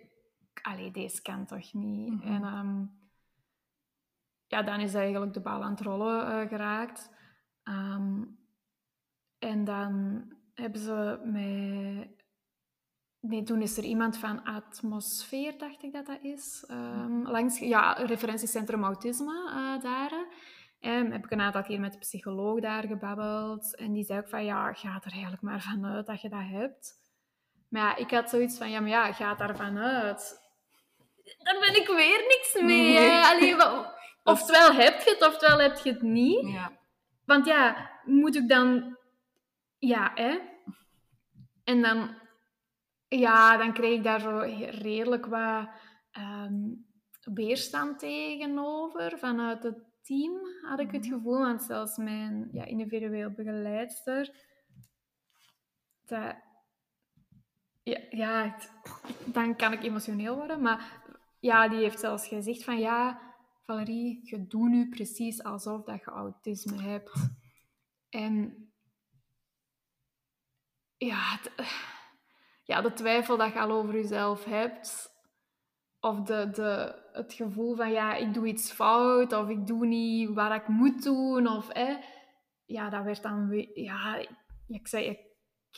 Allee, 0.62 0.90
deze 0.90 1.22
kan 1.22 1.46
toch 1.46 1.72
niet? 1.72 2.12
Mhm. 2.12 2.32
En 2.32 2.42
ehm, 2.42 2.84
ja, 4.46 4.62
dan 4.62 4.80
is 4.80 4.94
eigenlijk 4.94 5.32
de 5.32 5.40
bal 5.40 5.62
aan 5.62 5.70
het 5.70 5.80
rollen 5.80 6.42
uh, 6.42 6.48
geraakt. 6.48 7.10
Ehm, 7.62 8.22
en 9.38 9.64
dan 9.64 10.24
hebben 10.54 10.80
ze 10.80 11.20
mij... 11.24 12.14
Nee, 13.20 13.42
toen 13.42 13.62
is 13.62 13.76
er 13.76 13.84
iemand 13.84 14.16
van 14.16 14.44
Atmosfeer, 14.44 15.58
dacht 15.58 15.82
ik 15.82 15.92
dat 15.92 16.06
dat 16.06 16.22
is. 16.22 16.64
Um, 16.70 17.22
langs, 17.22 17.58
ja, 17.58 17.92
referentiecentrum 17.92 18.84
autisme 18.84 19.50
uh, 19.54 19.82
daar. 19.82 20.26
En 20.80 21.12
heb 21.12 21.24
ik 21.24 21.30
een 21.30 21.40
aantal 21.40 21.62
keer 21.62 21.80
met 21.80 21.92
de 21.92 21.98
psycholoog 21.98 22.60
daar 22.60 22.86
gebabbeld. 22.86 23.76
En 23.76 23.92
die 23.92 24.04
zei 24.04 24.18
ook 24.18 24.28
van, 24.28 24.44
ja, 24.44 24.72
ga 24.72 25.00
er 25.04 25.12
eigenlijk 25.12 25.42
maar 25.42 25.60
vanuit 25.60 26.06
dat 26.06 26.20
je 26.20 26.28
dat 26.28 26.48
hebt. 26.48 26.98
Maar 27.68 27.82
ja, 27.82 27.96
ik 27.96 28.10
had 28.10 28.30
zoiets 28.30 28.58
van, 28.58 28.70
ja, 28.70 28.80
maar 28.80 28.88
ja, 28.88 29.12
ga 29.12 29.34
daar 29.34 29.56
vanuit. 29.56 30.40
Daar 31.38 31.58
ben 31.60 31.80
ik 31.80 31.86
weer 31.86 32.18
niks 32.28 32.54
mee. 32.60 32.98
Nee. 32.98 33.56
oftewel 34.24 34.72
heb 34.72 35.00
je 35.00 35.10
het, 35.10 35.26
oftewel 35.26 35.58
heb 35.58 35.78
je 35.78 35.92
het 35.92 36.02
niet. 36.02 36.48
Ja. 36.48 36.72
Want 37.24 37.46
ja, 37.46 37.90
moet 38.04 38.36
ik 38.36 38.48
dan... 38.48 38.98
Ja, 39.78 40.10
hè? 40.14 40.38
En 41.64 41.82
dan... 41.82 42.18
Ja, 43.08 43.56
dan 43.56 43.72
kreeg 43.72 43.96
ik 43.96 44.04
daar 44.04 44.20
zo 44.20 44.38
redelijk 44.70 45.26
wat 45.26 45.68
um, 46.18 46.86
weerstand 47.34 47.98
tegenover 47.98 49.18
vanuit 49.18 49.62
het 49.62 49.89
team, 50.10 50.40
had 50.62 50.80
ik 50.80 50.90
het 50.90 51.04
mhm. 51.04 51.14
gevoel. 51.14 51.38
Want 51.38 51.62
zelfs 51.62 51.96
mijn 51.96 52.48
ja, 52.52 52.64
individueel 52.64 53.30
begeleidster... 53.30 54.48
Dat, 56.06 56.36
ja, 57.82 58.00
ja 58.10 58.56
dan 59.24 59.56
kan 59.56 59.72
ik 59.72 59.82
emotioneel 59.82 60.36
worden. 60.36 60.62
Maar 60.62 61.02
ja, 61.40 61.68
die 61.68 61.78
heeft 61.78 62.00
zelfs 62.00 62.28
gezegd 62.28 62.64
van... 62.64 62.78
Ja, 62.78 63.20
Valerie, 63.62 64.20
je 64.22 64.46
doet 64.46 64.68
nu 64.68 64.88
precies 64.88 65.42
alsof 65.42 65.84
dat 65.84 66.00
je 66.00 66.10
autisme 66.10 66.82
hebt. 66.82 67.30
En... 68.08 68.64
Ja, 70.96 71.38
ja, 72.64 72.80
de 72.80 72.92
twijfel 72.92 73.36
dat 73.36 73.52
je 73.52 73.60
al 73.60 73.70
over 73.70 73.94
jezelf 73.94 74.44
hebt 74.44 75.09
of 76.00 76.20
de, 76.20 76.50
de, 76.50 76.94
het 77.12 77.32
gevoel 77.32 77.76
van 77.76 77.90
ja, 77.90 78.14
ik 78.14 78.34
doe 78.34 78.46
iets 78.46 78.72
fout 78.72 79.32
of 79.32 79.48
ik 79.48 79.66
doe 79.66 79.86
niet 79.86 80.28
wat 80.28 80.52
ik 80.52 80.68
moet 80.68 81.02
doen. 81.02 81.46
Of, 81.46 81.72
hè, 81.72 81.96
ja, 82.64 82.90
dat 82.90 83.04
werd 83.04 83.22
dan 83.22 83.68
ja, 83.74 84.26
ik 84.66 84.88
zei, 84.88 85.06
ik, 85.06 85.28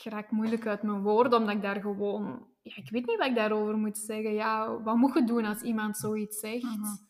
raak 0.03 0.31
moeilijk 0.31 0.67
uit 0.67 0.83
mijn 0.83 1.01
woorden, 1.01 1.39
omdat 1.39 1.55
ik 1.55 1.61
daar 1.61 1.81
gewoon, 1.81 2.47
ja, 2.61 2.75
ik 2.75 2.89
weet 2.89 3.05
niet 3.05 3.17
wat 3.17 3.27
ik 3.27 3.35
daarover 3.35 3.77
moet 3.77 3.97
zeggen. 3.97 4.33
Ja, 4.33 4.81
wat 4.81 4.95
moet 4.95 5.13
je 5.13 5.23
doen 5.23 5.45
als 5.45 5.61
iemand 5.61 5.97
zoiets 5.97 6.39
zegt? 6.39 7.03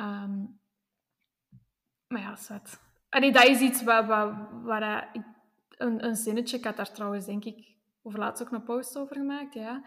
Um, 0.00 0.60
maar 2.06 2.20
ja, 2.20 2.36
zwart. 2.36 2.80
Allee, 3.08 3.32
dat 3.32 3.44
is 3.44 3.60
iets 3.60 3.82
waar, 3.82 4.06
waar, 4.06 4.62
waar 4.62 5.10
ik, 5.12 5.22
een, 5.68 6.04
een 6.04 6.16
zinnetje, 6.16 6.56
ik 6.56 6.64
had 6.64 6.76
daar 6.76 6.92
trouwens 6.92 7.26
denk 7.26 7.44
ik 7.44 7.76
over 8.02 8.18
laatst 8.18 8.42
ook 8.42 8.52
een 8.52 8.64
post 8.64 8.98
over 8.98 9.16
gemaakt, 9.16 9.54
ja 9.54 9.84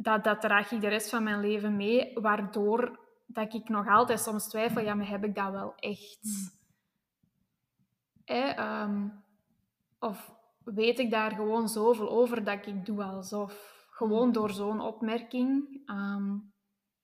dat, 0.00 0.24
dat 0.24 0.40
draag 0.40 0.70
ik 0.70 0.80
de 0.80 0.88
rest 0.88 1.10
van 1.10 1.22
mijn 1.22 1.40
leven 1.40 1.76
mee, 1.76 2.12
waardoor 2.14 2.98
dat 3.26 3.54
ik 3.54 3.68
nog 3.68 3.88
altijd 3.88 4.20
soms 4.20 4.48
twijfel, 4.48 4.82
ja, 4.82 4.94
maar 4.94 5.08
heb 5.08 5.24
ik 5.24 5.34
dat 5.34 5.50
wel 5.50 5.74
echt? 5.74 6.18
Mm. 8.24 9.22
of 9.98 10.34
weet 10.64 10.98
ik 10.98 11.10
daar 11.10 11.30
gewoon 11.30 11.68
zoveel 11.68 12.10
over 12.10 12.44
dat 12.44 12.66
ik 12.66 12.86
doe 12.86 13.02
alsof? 13.04 13.86
Gewoon 13.90 14.26
mm. 14.26 14.32
door 14.32 14.50
zo'n 14.50 14.80
opmerking. 14.80 15.82
Ehm, 15.86 16.38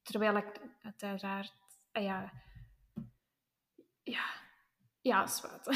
terwijl 0.03 0.37
ik 0.37 0.61
uiteraard... 0.83 1.55
Uh, 1.93 2.03
ja, 2.03 2.33
ja, 4.03 4.25
ja, 5.01 5.27
zwart. 5.27 5.67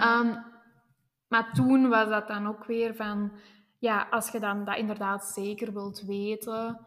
um, 0.00 0.44
maar 1.32 1.52
toen 1.52 1.88
was 1.88 2.08
dat 2.08 2.28
dan 2.28 2.46
ook 2.46 2.64
weer 2.64 2.94
van 2.94 3.32
ja, 3.78 4.08
als 4.10 4.30
je 4.30 4.40
dan 4.40 4.64
dat 4.64 4.76
inderdaad 4.76 5.24
zeker 5.24 5.72
wilt 5.72 6.00
weten, 6.00 6.86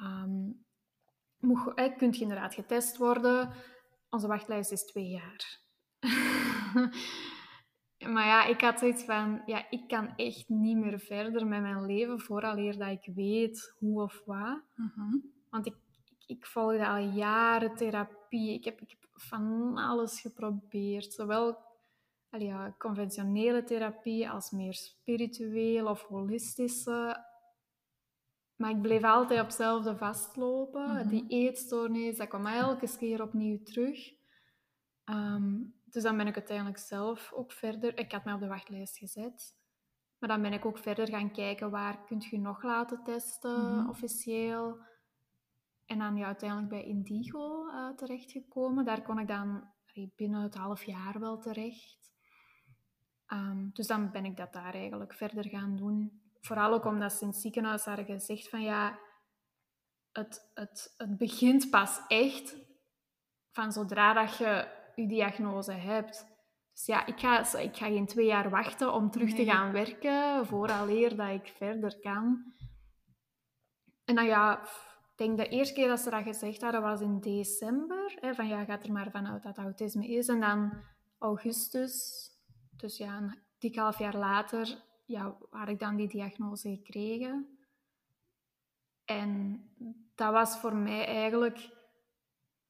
um, 0.00 0.66
moet, 1.40 1.74
eh, 1.74 1.96
kunt 1.96 2.16
je 2.16 2.22
inderdaad 2.22 2.54
getest 2.54 2.96
worden. 2.96 3.52
Onze 4.10 4.26
wachtlijst 4.26 4.72
is 4.72 4.84
twee 4.84 5.08
jaar. 5.08 5.60
maar 8.14 8.26
ja, 8.26 8.44
ik 8.44 8.60
had 8.60 8.78
zoiets 8.78 9.04
van, 9.04 9.42
ja, 9.46 9.70
ik 9.70 9.88
kan 9.88 10.16
echt 10.16 10.48
niet 10.48 10.76
meer 10.76 10.98
verder 10.98 11.46
met 11.46 11.60
mijn 11.60 11.86
leven 11.86 12.20
vooraleer 12.20 12.78
dat 12.78 12.88
ik 12.88 13.14
weet 13.14 13.74
hoe 13.78 14.02
of 14.02 14.22
wat. 14.24 14.60
Mhm. 14.74 15.16
Want 15.50 15.66
ik, 15.66 15.74
ik, 16.04 16.24
ik 16.26 16.46
volgde 16.46 16.86
al 16.86 16.98
jaren 16.98 17.76
therapie. 17.76 18.54
Ik 18.54 18.64
heb, 18.64 18.80
ik 18.80 18.90
heb 18.90 19.08
van 19.12 19.76
alles 19.76 20.20
geprobeerd. 20.20 21.12
Zowel 21.12 21.58
ja, 22.30 22.74
conventionele 22.78 23.64
therapie 23.64 24.30
als 24.30 24.50
meer 24.50 24.74
spiritueel 24.74 25.86
of 25.86 26.02
holistische. 26.02 27.26
Maar 28.56 28.70
ik 28.70 28.82
bleef 28.82 29.02
altijd 29.02 29.40
op 29.40 29.46
hetzelfde 29.46 29.96
vastlopen. 29.96 30.94
Mhm. 30.94 31.08
Die 31.08 31.24
eetstoornis, 31.28 32.16
dat 32.16 32.28
kwam 32.28 32.46
elke 32.46 32.96
keer 32.98 33.22
opnieuw 33.22 33.62
terug. 33.62 34.12
Ehm, 35.04 35.56
dus 35.84 36.02
dan 36.02 36.16
ben 36.16 36.26
ik 36.26 36.36
uiteindelijk 36.36 36.78
zelf 36.78 37.32
ook 37.32 37.52
verder... 37.52 37.98
Ik 37.98 38.12
had 38.12 38.24
mij 38.24 38.34
op 38.34 38.40
de 38.40 38.46
wachtlijst 38.46 38.98
gezet. 38.98 39.56
Maar 40.18 40.28
dan 40.28 40.42
ben 40.42 40.52
ik 40.52 40.64
ook 40.64 40.78
verder 40.78 41.08
gaan 41.08 41.32
kijken 41.32 41.70
waar 41.70 42.04
kun 42.04 42.20
je 42.30 42.38
nog 42.38 42.62
laten 42.62 43.02
testen, 43.04 43.76
mhm. 43.76 43.88
officieel. 43.88 44.78
En 45.86 45.98
dan 45.98 46.16
ja, 46.16 46.26
uiteindelijk 46.26 46.68
bij 46.68 46.84
Indigo 46.84 47.66
uh, 47.66 47.88
terechtgekomen. 47.88 48.84
Daar 48.84 49.02
kon 49.02 49.18
ik 49.18 49.28
dan 49.28 49.76
binnen 50.16 50.42
het 50.42 50.54
half 50.54 50.84
jaar 50.84 51.20
wel 51.20 51.38
terecht. 51.38 52.12
Ehm, 53.28 53.68
dus 53.72 53.86
dan 53.86 54.10
ben 54.10 54.24
ik 54.24 54.36
dat 54.36 54.52
daar 54.52 54.74
eigenlijk 54.74 55.14
verder 55.14 55.48
gaan 55.48 55.76
doen. 55.76 56.22
Vooral 56.40 56.72
ook 56.72 56.84
omdat 56.84 57.12
ze 57.12 57.22
in 57.22 57.28
het 57.28 57.36
ziekenhuis 57.36 57.84
hadden 57.84 58.04
gezegd 58.04 58.48
van 58.48 58.62
ja, 58.62 58.98
het, 60.12 60.50
het, 60.54 60.94
het 60.96 61.16
begint 61.18 61.70
pas 61.70 62.00
echt 62.06 62.56
van 63.52 63.72
zodra 63.72 64.12
dat 64.12 64.36
je 64.36 64.68
je 64.94 65.06
diagnose 65.06 65.72
hebt. 65.72 66.26
Dus 66.72 66.86
ja, 66.86 67.06
ik 67.06 67.18
ga, 67.20 67.58
ik 67.58 67.76
ga 67.76 67.86
geen 67.86 68.06
twee 68.06 68.26
jaar 68.26 68.50
wachten 68.50 68.92
om 68.92 69.10
terug 69.10 69.34
te 69.34 69.44
gaan 69.44 69.72
werken 69.72 70.46
vooraleer 70.46 71.16
dat 71.16 71.28
ik 71.28 71.52
verder 71.56 72.00
kan. 72.00 72.54
En 74.04 74.14
dan 74.14 74.26
ja, 74.26 74.62
ik 74.62 75.16
denk 75.16 75.36
de 75.36 75.48
eerste 75.48 75.74
keer 75.74 75.88
dat 75.88 76.00
ze 76.00 76.10
dat 76.10 76.22
gezegd 76.22 76.62
hadden 76.62 76.82
was 76.82 77.00
in 77.00 77.20
december. 77.20 78.16
Hè, 78.20 78.34
van 78.34 78.48
ja, 78.48 78.64
gaat 78.64 78.84
er 78.84 78.92
maar 78.92 79.10
vanuit 79.10 79.42
dat 79.42 79.58
autisme 79.58 80.08
is. 80.08 80.28
En 80.28 80.40
dan 80.40 80.72
augustus 81.18 82.27
dus 82.80 82.96
ja, 82.96 83.16
een 83.16 83.38
dik 83.58 83.76
half 83.76 83.98
jaar 83.98 84.16
later 84.16 84.86
ja, 85.04 85.36
had 85.50 85.68
ik 85.68 85.78
dan 85.78 85.96
die 85.96 86.08
diagnose 86.08 86.68
gekregen. 86.68 87.58
En 89.04 89.62
dat 90.14 90.32
was 90.32 90.58
voor 90.58 90.76
mij 90.76 91.06
eigenlijk... 91.06 91.76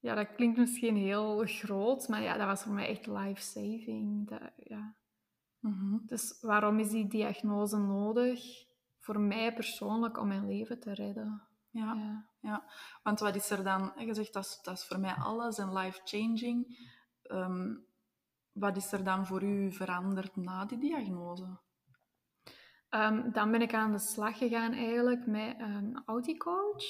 Ja, 0.00 0.14
dat 0.14 0.34
klinkt 0.34 0.58
misschien 0.58 0.96
heel 0.96 1.44
groot, 1.46 2.08
maar 2.08 2.22
ja, 2.22 2.36
dat 2.36 2.46
was 2.46 2.62
voor 2.62 2.72
mij 2.72 2.88
echt 2.88 3.06
life-saving. 3.06 4.38
Ja. 4.56 4.96
Mhm. 5.58 5.98
Dus 6.06 6.38
waarom 6.40 6.78
is 6.78 6.88
die 6.88 7.08
diagnose 7.08 7.76
nodig? 7.78 8.66
Voor 8.98 9.20
mij 9.20 9.54
persoonlijk 9.54 10.18
om 10.18 10.28
mijn 10.28 10.46
leven 10.46 10.80
te 10.80 10.94
redden. 10.94 11.42
Ja, 11.70 11.94
ja. 11.94 12.28
ja. 12.40 12.70
want 13.02 13.20
wat 13.20 13.34
is 13.34 13.50
er 13.50 13.64
dan? 13.64 13.92
Je 13.96 14.14
zegt 14.14 14.32
dat 14.32 14.44
is, 14.44 14.60
dat 14.62 14.76
is 14.76 14.84
voor 14.84 15.00
mij 15.00 15.14
alles 15.14 15.58
en 15.58 15.72
life-changing. 15.72 16.78
Ehm, 17.22 17.74
wat 18.58 18.76
is 18.76 18.92
er 18.92 19.04
dan 19.04 19.26
voor 19.26 19.42
u 19.42 19.72
veranderd 19.72 20.36
na 20.36 20.64
die 20.64 20.78
diagnose? 20.78 21.58
Um, 22.90 23.32
dan 23.32 23.50
ben 23.50 23.62
ik 23.62 23.74
aan 23.74 23.92
de 23.92 23.98
slag 23.98 24.38
gegaan 24.38 24.72
eigenlijk 24.72 25.26
met 25.26 25.54
een 25.58 26.02
auticoach. 26.04 26.84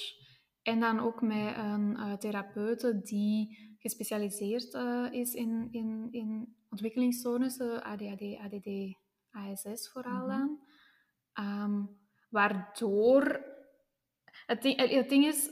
En 0.61 0.79
dan 0.79 0.99
ook 0.99 1.21
met 1.21 1.57
een 1.57 1.97
uh, 1.97 2.13
therapeute 2.13 3.01
die 3.01 3.57
gespecialiseerd 3.79 4.73
uh, 4.73 5.07
is 5.11 5.33
in, 5.33 5.67
in, 5.71 6.07
in 6.11 6.55
ontwikkelingsstoornissen, 6.69 7.83
ADHD, 7.83 8.37
ADD, 8.37 8.97
ASS 9.29 9.91
vooral 9.91 10.27
Mhm. 10.27 10.27
dan. 10.27 10.59
Ehm, 11.33 11.85
waardoor... 12.29 13.47
Het 14.45 14.61
ding, 14.61 14.89
het 14.91 15.09
ding 15.09 15.25
is, 15.25 15.51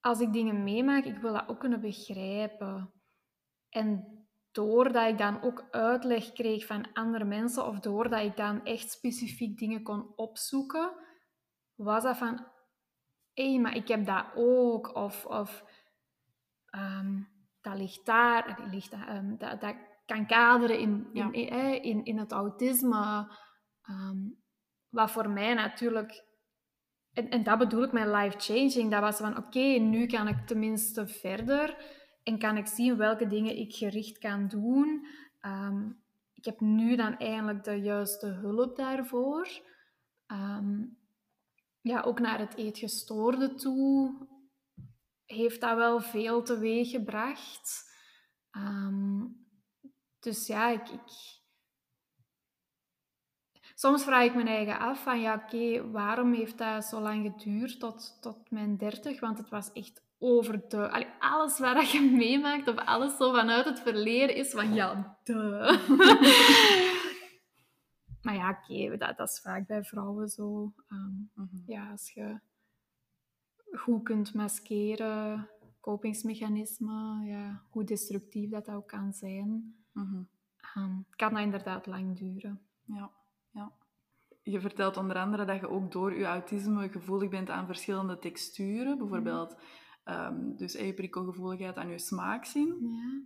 als 0.00 0.20
ik 0.20 0.32
dingen 0.32 0.62
meemaak, 0.62 1.04
ik 1.04 1.18
wil 1.18 1.32
dat 1.32 1.48
ook 1.48 1.60
kunnen 1.60 1.80
begrijpen. 1.80 2.92
En 3.68 4.17
doordat 4.52 5.08
ik 5.08 5.18
dan 5.18 5.42
ook 5.42 5.66
uitleg 5.70 6.32
kreeg 6.32 6.66
van 6.66 6.92
andere 6.92 7.24
mensen, 7.24 7.66
of 7.66 7.80
doordat 7.80 8.22
ik 8.22 8.36
dan 8.36 8.64
echt 8.64 8.90
specifiek 8.90 9.58
dingen 9.58 9.82
kon 9.82 10.12
opzoeken, 10.16 10.92
was 11.74 12.02
dat 12.02 12.16
van, 12.16 12.46
hé, 13.34 13.58
maar 13.58 13.76
ik 13.76 13.88
heb 13.88 14.06
dat 14.06 14.24
ook. 14.34 14.94
Of, 14.94 15.26
of 15.26 15.64
ehm, 16.66 17.22
dat 17.60 17.76
ligt 17.76 18.06
daar, 18.06 18.56
dat, 18.56 18.72
ligt, 18.72 18.92
ehm, 18.92 19.36
dat, 19.36 19.60
dat 19.60 19.74
kan 20.06 20.26
kaderen 20.26 20.78
in, 20.78 21.08
in, 21.12 21.32
Ja. 21.32 21.32
in, 21.32 21.48
eh, 21.48 21.84
in, 21.84 22.04
in 22.04 22.18
het 22.18 22.32
autisme. 22.32 23.32
Ehm, 23.82 24.18
wat 24.88 25.10
voor 25.10 25.30
mij 25.30 25.54
natuurlijk... 25.54 26.26
En, 27.12 27.28
en 27.28 27.42
dat 27.42 27.58
bedoel 27.58 27.82
ik 27.82 27.92
met 27.92 28.06
life-changing. 28.06 28.90
Dat 28.90 29.00
was 29.00 29.16
van, 29.16 29.36
oké, 29.36 29.78
nu 29.78 30.06
kan 30.06 30.28
ik 30.28 30.46
tenminste 30.46 31.06
verder. 31.06 31.76
En 32.28 32.38
kan 32.38 32.56
ik 32.56 32.66
zien 32.66 32.96
welke 32.96 33.26
dingen 33.26 33.56
ik 33.56 33.74
gericht 33.74 34.18
kan 34.18 34.48
doen. 34.48 35.06
Ehm, 35.40 35.90
ik 36.32 36.44
heb 36.44 36.60
nu 36.60 36.96
dan 36.96 37.16
eigenlijk 37.18 37.64
de 37.64 37.74
juiste 37.74 38.26
hulp 38.26 38.76
daarvoor. 38.76 39.48
Ehm, 40.26 40.84
ja, 41.80 42.00
ook 42.00 42.20
naar 42.20 42.38
het 42.38 42.54
eetgestoorde 42.56 43.54
toe 43.54 44.14
heeft 45.24 45.60
dat 45.60 45.76
wel 45.76 46.00
veel 46.00 46.42
teweeg 46.42 46.90
gebracht. 46.90 47.94
Ehm, 48.50 49.26
dus 50.20 50.46
ja, 50.46 50.68
ik, 50.68 50.88
ik... 50.88 51.10
Soms 53.74 54.04
vraag 54.04 54.24
ik 54.24 54.34
mijn 54.34 54.46
eigen 54.46 54.78
af 54.78 55.02
van, 55.02 55.20
ja, 55.20 55.34
oké, 55.34 55.90
waarom 55.90 56.32
heeft 56.32 56.58
dat 56.58 56.84
zo 56.84 57.00
lang 57.00 57.32
geduurd 57.32 57.80
tot, 57.80 58.18
tot 58.20 58.50
mijn 58.50 58.76
dertig? 58.76 59.20
Want 59.20 59.38
het 59.38 59.48
was 59.48 59.72
echt 59.72 60.07
over 60.18 60.68
de... 60.68 60.90
Allee, 60.90 61.06
alles 61.18 61.58
waar 61.58 61.74
dat 61.74 61.90
je 61.90 62.00
meemaakt, 62.00 62.68
of 62.68 62.76
alles 62.76 63.16
zo 63.16 63.32
vanuit 63.32 63.64
het 63.64 63.80
verleden, 63.80 64.36
is 64.36 64.50
van, 64.50 64.74
ja, 64.74 65.18
de. 65.24 65.34
maar 68.22 68.34
ja, 68.34 68.50
oké, 68.50 68.96
dat, 68.96 69.16
dat 69.16 69.28
is 69.28 69.40
vaak 69.40 69.66
bij 69.66 69.84
vrouwen 69.84 70.28
zo. 70.28 70.72
Ehm, 70.88 71.12
Mhm. 71.34 71.56
ja, 71.66 71.90
als 71.90 72.10
je 72.10 72.38
goed 73.72 74.02
kunt 74.02 74.34
maskeren, 74.34 75.48
kopingsmechanismen, 75.80 77.24
ja, 77.26 77.62
hoe 77.70 77.84
destructief 77.84 78.50
dat, 78.50 78.64
dat 78.64 78.74
ook 78.74 78.88
kan 78.88 79.12
zijn, 79.12 79.74
Mhm. 79.92 80.22
ehm, 80.74 80.92
kan 81.16 81.32
dat 81.32 81.42
inderdaad 81.42 81.86
lang 81.86 82.18
duren. 82.18 82.60
Ja, 82.84 83.10
ja. 83.50 83.72
Je 84.42 84.60
vertelt 84.60 84.96
onder 84.96 85.16
andere 85.16 85.44
dat 85.44 85.60
je 85.60 85.68
ook 85.68 85.92
door 85.92 86.14
je 86.18 86.24
autisme 86.24 86.88
gevoelig 86.88 87.30
bent 87.30 87.50
aan 87.50 87.66
verschillende 87.66 88.18
texturen. 88.18 88.98
Bijvoorbeeld 88.98 89.56
ehm, 90.08 90.56
dus 90.56 90.72
je 90.72 90.94
prikkelgevoeligheid 90.94 91.76
aan 91.76 91.90
je 91.90 91.98
smaakzin. 91.98 92.76
Ja. 92.80 93.22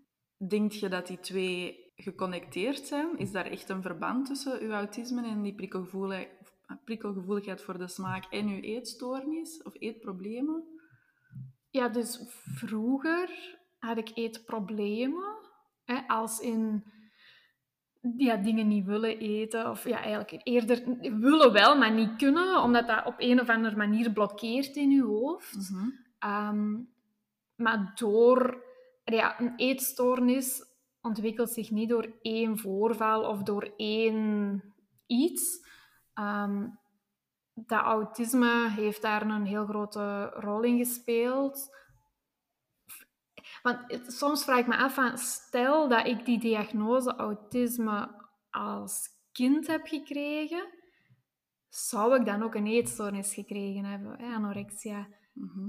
Denk 0.48 0.72
je 0.72 0.88
dat 0.88 1.06
die 1.06 1.20
twee 1.20 1.92
geconnecteerd 1.96 2.86
zijn? 2.86 3.18
Is 3.18 3.32
daar 3.32 3.46
echt 3.46 3.68
een 3.68 3.82
verband 3.82 4.26
tussen 4.26 4.60
uw 4.60 4.70
autisme 4.70 5.26
en 5.26 5.42
die 5.42 5.54
prikkelgevoeligheid, 5.54 6.28
prikkelgevoeligheid 6.84 7.62
voor 7.62 7.78
de 7.78 7.88
smaak 7.88 8.24
en 8.24 8.48
uw 8.48 8.60
eetstoornis 8.60 9.62
of 9.62 9.74
eetproblemen? 9.78 10.72
ja, 11.72 11.88
dus 11.88 12.20
vroeger 12.54 13.58
had 13.78 13.98
ik 13.98 14.10
eetproblemen, 14.14 15.36
hè, 15.84 16.00
als 16.06 16.40
in 16.40 16.84
ja, 18.16 18.36
dingen 18.36 18.68
niet 18.68 18.84
willen 18.84 19.18
eten, 19.18 19.70
of 19.70 19.84
ja, 19.84 20.02
eigenlijk 20.02 20.40
eerder 20.46 20.82
willen 21.20 21.52
wel, 21.52 21.78
maar 21.78 21.92
niet 21.92 22.16
kunnen, 22.16 22.62
omdat 22.62 22.86
dat 22.86 23.06
op 23.06 23.14
een 23.18 23.40
of 23.40 23.48
andere 23.48 23.76
manier 23.76 24.12
blokkeert 24.12 24.76
in 24.76 24.90
je 24.90 25.02
hoofd. 25.02 25.70
Mhm. 25.70 25.88
Ehm, 26.22 26.80
maar 27.54 27.92
door 27.94 28.64
ja, 29.04 29.40
een 29.40 29.52
eetstoornis 29.56 30.64
ontwikkelt 31.00 31.50
zich 31.50 31.70
niet 31.70 31.88
door 31.88 32.18
één 32.20 32.58
voorval 32.58 33.24
of 33.24 33.42
door 33.42 33.72
één 33.76 34.62
iets. 35.06 35.66
Ehm, 36.14 36.68
dat 37.54 37.80
autisme 37.80 38.70
heeft 38.70 39.02
daar 39.02 39.22
een 39.22 39.46
heel 39.46 39.66
grote 39.66 40.24
rol 40.24 40.62
in 40.62 40.78
gespeeld. 40.78 41.80
Want 43.62 44.02
soms 44.06 44.44
vraag 44.44 44.58
ik 44.58 44.66
me 44.66 44.76
af 44.76 44.94
van, 44.94 45.18
stel 45.18 45.88
dat 45.88 46.06
ik 46.06 46.24
die 46.24 46.38
diagnose 46.38 47.14
autisme 47.14 48.26
als 48.50 49.08
kind 49.32 49.66
heb 49.66 49.86
gekregen, 49.86 50.68
zou 51.68 52.18
ik 52.18 52.26
dan 52.26 52.42
ook 52.42 52.54
een 52.54 52.66
eetstoornis 52.66 53.34
gekregen 53.34 53.84
hebben, 53.84 54.18
anorexia? 54.18 55.08
Mhm. 55.32 55.68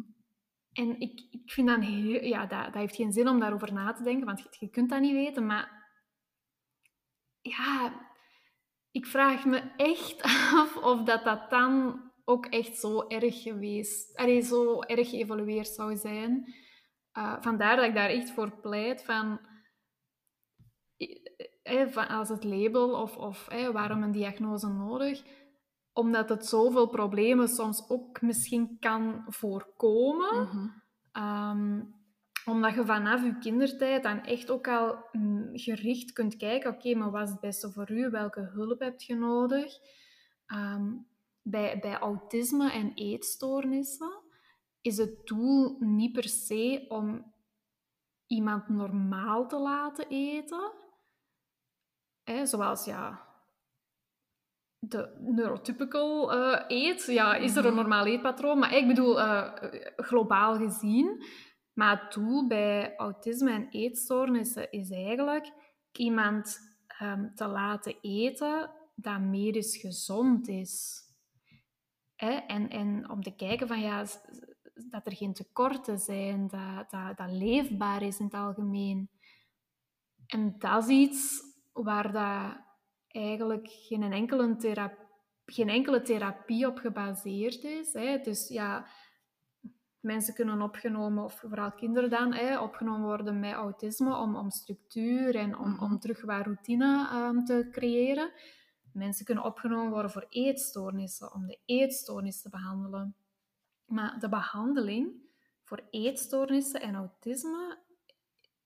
En 0.74 1.00
ik, 1.00 1.28
ik 1.30 1.52
vind 1.52 1.68
dan 1.68 1.82
heel... 1.82 2.24
Ja, 2.24 2.46
dat, 2.46 2.66
dat 2.66 2.74
heeft 2.74 2.96
geen 2.96 3.12
zin 3.12 3.28
om 3.28 3.40
daarover 3.40 3.74
na 3.74 3.94
te 3.94 4.04
denken, 4.04 4.26
want 4.26 4.48
je, 4.60 4.70
kunt 4.70 4.90
dat 4.90 5.02
niet 5.02 5.14
weten. 5.14 5.46
Maar 5.46 5.90
ja, 7.42 7.94
ik 8.92 9.06
vraag 9.06 9.46
me 9.46 9.60
echt 9.78 10.22
af 10.54 10.78
of 10.78 11.04
dat, 11.04 11.24
dat 11.24 11.50
dan 11.50 12.02
ook 12.26 12.46
echt 12.46 12.78
zo 12.78 13.08
erg 13.08 13.42
geweest... 13.42 14.18
Allee, 14.18 14.42
zo 14.42 14.82
erg 14.82 15.10
geëvolueerd 15.10 15.68
zou 15.68 15.96
zijn. 15.96 16.54
Eh, 17.12 17.42
vandaar 17.42 17.76
dat 17.76 17.86
ik 17.86 17.96
daar 17.96 18.10
echt 18.10 18.32
voor 18.32 18.60
pleit 18.62 19.04
van... 19.04 19.40
eh, 21.64 21.88
van 21.88 22.08
als 22.08 22.30
het 22.30 22.44
label 22.44 23.02
of, 23.02 23.18
of 23.18 23.48
eh, 23.48 23.70
waarom 23.70 24.04
een 24.04 24.12
diagnose 24.12 24.68
nodig 24.68 25.24
omdat 25.94 26.30
het 26.30 26.46
zoveel 26.46 26.88
problemen 26.88 27.48
soms 27.48 27.90
ook 27.90 28.22
misschien 28.22 28.78
kan 28.80 29.26
voorkomen. 29.28 30.44
Mhm. 30.44 30.68
Ehm, 31.12 31.82
omdat 32.46 32.74
je 32.74 32.86
vanaf 32.86 33.24
je 33.24 33.38
kindertijd 33.38 34.04
dan 34.04 34.24
echt 34.24 34.50
ook 34.50 34.68
al 34.68 34.98
mm, 35.12 35.50
gericht 35.54 36.14
kunt 36.14 36.36
kijken, 36.36 36.74
oké, 36.74 36.96
maar 36.96 37.12
wat 37.12 37.24
is 37.24 37.30
het 37.30 37.40
beste 37.40 37.72
voor 37.72 37.92
u? 37.92 38.10
Welke 38.10 38.50
hulp 38.54 38.80
heb 38.80 39.02
je 39.02 39.16
nodig? 39.16 39.78
Ehm, 40.46 40.92
bij, 41.42 41.80
bij 41.80 41.98
autisme 41.98 42.72
en 42.72 42.92
eetstoornissen 42.94 44.22
is 44.82 44.98
het 44.98 45.28
doel 45.28 45.78
niet 45.80 46.12
per 46.12 46.28
se 46.28 46.86
om 46.88 47.34
iemand 48.28 48.70
normaal 48.70 49.48
te 49.48 49.58
laten 49.58 50.08
eten. 50.08 50.72
Hè, 52.24 52.46
zoals 52.46 52.86
ja, 52.86 53.28
de 54.88 55.18
neurotypical 55.20 56.32
eh, 56.34 56.64
eet. 56.68 57.06
Ja, 57.06 57.36
is 57.36 57.56
er 57.56 57.66
een 57.66 57.74
Mhm. 57.74 57.80
normaal 57.80 58.06
eetpatroon? 58.06 58.60
Maar 58.60 58.76
ik 58.76 58.88
bedoel, 58.88 59.22
eh, 59.22 59.54
globaal 59.96 60.56
gezien. 60.58 61.24
Maar 61.74 62.02
het 62.02 62.14
doel 62.14 62.48
bij 62.48 62.96
autisme 62.96 63.52
en 63.52 63.68
eetstoornissen 63.70 64.72
is 64.72 64.92
eigenlijk 64.92 65.52
iemand 65.92 66.72
ehm, 67.00 67.34
te 67.34 67.48
laten 67.48 67.96
eten 68.02 68.72
dat 68.96 69.20
medisch 69.20 69.78
gezond 69.78 70.48
is. 70.48 71.02
Hè? 72.16 72.32
En, 72.32 72.70
en 72.70 73.10
om 73.10 73.24
te 73.24 73.36
kijken 73.36 73.68
van, 73.68 73.80
ja, 73.80 74.06
dat 74.90 75.06
er 75.06 75.16
geen 75.16 75.34
tekorten 75.34 76.00
zijn, 76.00 76.48
dat, 76.48 76.90
dat, 76.92 77.18
dat 77.18 77.32
leefbaar 77.32 78.02
is 78.02 78.20
in 78.20 78.26
het 78.26 78.34
algemeen. 78.34 79.10
En 80.28 80.56
dat 80.58 80.84
is 80.84 80.90
iets 80.90 81.42
waar 81.72 82.12
dat 82.12 82.63
eigenlijk 83.14 83.68
geen 83.70 84.12
enkele, 84.14 84.56
thera- 84.56 84.98
geen 85.46 85.70
enkele 85.70 86.02
therapie 86.02 86.68
op 86.68 86.78
gebaseerd 86.78 87.64
is. 87.64 87.94
Hè. 87.94 88.18
Dus 88.18 88.48
ja, 88.48 88.86
mensen 90.00 90.34
kunnen 90.34 90.62
opgenomen, 90.62 91.24
of 91.24 91.40
vooral 91.40 91.72
kinderen 91.72 92.10
dan, 92.10 92.34
hè, 92.34 92.60
opgenomen 92.60 93.06
worden 93.08 93.40
met 93.40 93.54
autisme 93.54 94.16
om, 94.18 94.36
om 94.36 94.50
structuur 94.50 95.36
en 95.36 95.58
om, 95.58 95.70
Mhm. 95.72 95.84
om 95.84 96.00
terug 96.00 96.22
wat 96.22 96.46
routine 96.46 97.08
ehm, 97.12 97.44
te 97.44 97.68
creëren. 97.72 98.32
Mensen 98.94 99.26
kunnen 99.26 99.44
opgenomen 99.44 99.92
worden 99.92 100.12
voor 100.12 100.26
eetstoornissen, 100.30 101.34
om 101.34 101.48
de 101.48 101.60
eetstoornis 101.66 102.42
te 102.42 102.50
behandelen. 102.50 103.16
Maar 103.86 104.20
de 104.20 104.30
behandeling 104.30 105.14
voor 105.64 105.84
eetstoornissen 105.90 106.82
en 106.82 106.96
autisme, 106.96 107.78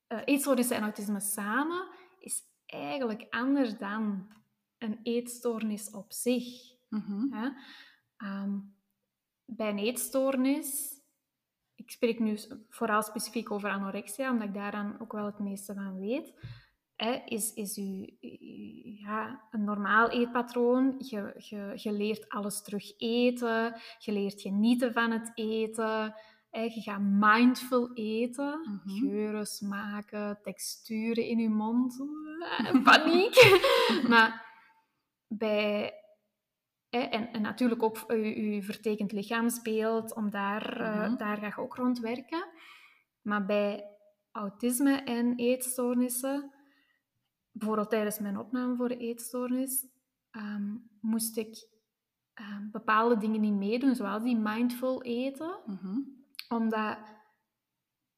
eh, 0.07 0.21
eetstoornissen 0.25 0.75
en 0.75 0.83
autisme 0.83 1.19
samen, 1.19 1.87
is 2.19 2.43
eigenlijk 2.65 3.25
anders 3.29 3.77
dan 3.77 4.27
een 4.79 4.99
eetstoornis 5.03 5.91
op 5.91 6.13
zich. 6.13 6.45
Mhm. 6.89 7.33
Hè? 7.33 7.49
Ehm, 8.17 8.59
bij 9.45 9.69
een 9.69 9.77
eetstoornis, 9.79 10.95
ik 11.75 11.91
spreek 11.91 12.19
nu 12.19 12.37
vooral 12.69 13.01
specifiek 13.03 13.51
over 13.51 13.69
anorexia, 13.69 14.31
omdat 14.31 14.47
ik 14.47 14.53
daaraan 14.53 14.99
ook 14.99 15.11
wel 15.11 15.25
het 15.25 15.39
meeste 15.39 15.73
van 15.73 15.99
weet, 15.99 16.33
hè, 16.95 17.11
is, 17.25 17.53
is 17.53 17.77
u, 17.77 18.17
ja, 18.99 19.47
een 19.51 19.63
normaal 19.63 20.09
eetpatroon. 20.09 20.95
Je, 20.97 21.33
je, 21.37 21.71
je 21.75 21.91
leert 21.91 22.29
alles 22.29 22.61
terug 22.61 22.99
eten, 22.99 23.75
je 23.99 24.11
leert 24.11 24.41
genieten 24.41 24.93
van 24.93 25.11
het 25.11 25.31
eten, 25.35 26.15
hè, 26.49 26.61
je 26.61 26.81
gaat 26.81 27.01
mindful 27.01 27.93
eten, 27.93 28.59
Mhm. 28.83 28.99
geuren, 28.99 29.45
smaken, 29.45 30.39
texturen 30.43 31.25
in 31.25 31.39
je 31.39 31.49
mond. 31.49 31.97
Paniek! 32.83 33.35
maar 34.09 34.45
bij... 35.27 35.93
En, 36.89 37.31
en, 37.31 37.41
natuurlijk 37.41 37.83
ook 37.83 37.97
je, 38.07 38.59
vertekend 38.63 39.11
lichaamsbeeld, 39.11 40.15
om 40.15 40.29
daar, 40.29 40.81
mm 40.81 41.17
daar 41.17 41.37
ga 41.37 41.47
ik 41.47 41.57
ook 41.57 41.75
rond 41.75 41.99
werken. 41.99 42.45
Maar 43.21 43.45
bij 43.45 43.97
autisme 44.31 44.95
en 44.95 45.35
eetstoornissen, 45.35 46.51
bijvoorbeeld 47.51 47.89
tijdens 47.89 48.19
mijn 48.19 48.37
opname 48.37 48.75
voor 48.75 48.87
de 48.87 48.97
eetstoornis, 48.97 49.87
ehm, 50.31 50.75
moest 51.01 51.37
ik 51.37 51.67
ehm, 52.33 52.69
bepaalde 52.71 53.17
dingen 53.17 53.41
niet 53.41 53.53
meedoen, 53.53 53.95
zoals 53.95 54.23
die 54.23 54.37
mindful 54.37 55.03
eten. 55.03 55.59
Mhm. 55.65 55.99
Omdat 56.47 56.97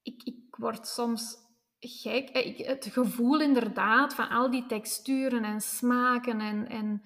ik, 0.01 0.23
ik 0.23 0.55
word 0.55 0.87
soms 0.87 1.37
gek. 1.79 2.29
Eh, 2.29 2.45
ik, 2.45 2.65
het 2.65 2.85
gevoel 2.91 3.41
inderdaad 3.41 4.13
van 4.13 4.29
al 4.29 4.49
die 4.49 4.65
texturen 4.65 5.43
en 5.43 5.61
smaken 5.61 6.39
en, 6.39 6.67
en 6.67 7.01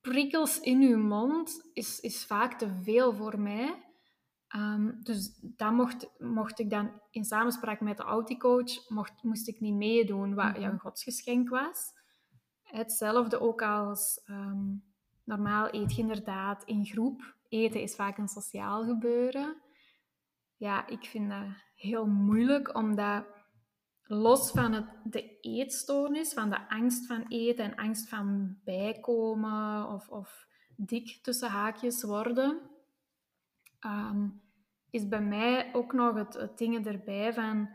prikkels 0.00 0.60
in 0.60 0.82
uw 0.82 0.98
mond 0.98 1.70
is, 1.72 2.00
is 2.00 2.24
vaak 2.24 2.58
te 2.58 2.78
veel 2.82 3.14
voor 3.14 3.40
mij. 3.40 3.86
Ehm, 4.48 4.90
dus 5.02 5.38
dat 5.40 5.72
mocht, 5.72 6.10
mocht 6.18 6.58
ik 6.58 6.70
dan 6.70 7.00
in 7.10 7.24
samenspraak 7.24 7.80
met 7.80 7.96
de 7.96 8.02
auticoach, 8.02 8.88
mocht, 8.88 9.22
moest 9.22 9.48
ik 9.48 9.60
niet 9.60 9.74
meedoen, 9.74 10.34
wat 10.34 10.56
mm 10.56 10.64
een 10.64 10.78
godsgeschenk 10.78 11.48
was. 11.48 11.96
Hetzelfde 12.62 13.40
ook 13.40 13.62
als 13.62 14.20
ehm, 14.24 14.76
normaal 15.24 15.74
eet 15.74 15.94
je 15.94 16.00
inderdaad 16.00 16.64
in 16.64 16.86
groep. 16.86 17.36
Eten 17.48 17.82
is 17.82 17.94
vaak 17.94 18.18
een 18.18 18.28
sociaal 18.28 18.84
gebeuren. 18.84 19.56
Ja, 20.56 20.86
ik 20.86 21.04
vind 21.04 21.30
dat 21.30 21.46
heel 21.74 22.06
moeilijk, 22.06 22.76
omdat 22.76 23.24
los 24.08 24.50
van 24.50 24.72
het, 24.72 24.86
de 25.04 25.38
eetstoornis, 25.40 26.32
van 26.32 26.50
de 26.50 26.68
angst 26.68 27.06
van 27.06 27.24
eten 27.28 27.64
en 27.64 27.76
angst 27.76 28.08
van 28.08 28.58
bijkomen 28.64 29.88
of, 29.88 30.08
of 30.08 30.46
dik 30.76 31.18
tussen 31.22 31.48
haakjes 31.48 32.02
worden, 32.02 32.60
Ehm, 33.80 34.28
is 34.90 35.08
bij 35.08 35.22
mij 35.22 35.74
ook 35.74 35.92
nog 35.92 36.14
het, 36.14 36.34
het 36.34 36.58
ding 36.58 36.86
erbij 36.86 37.32
van 37.32 37.68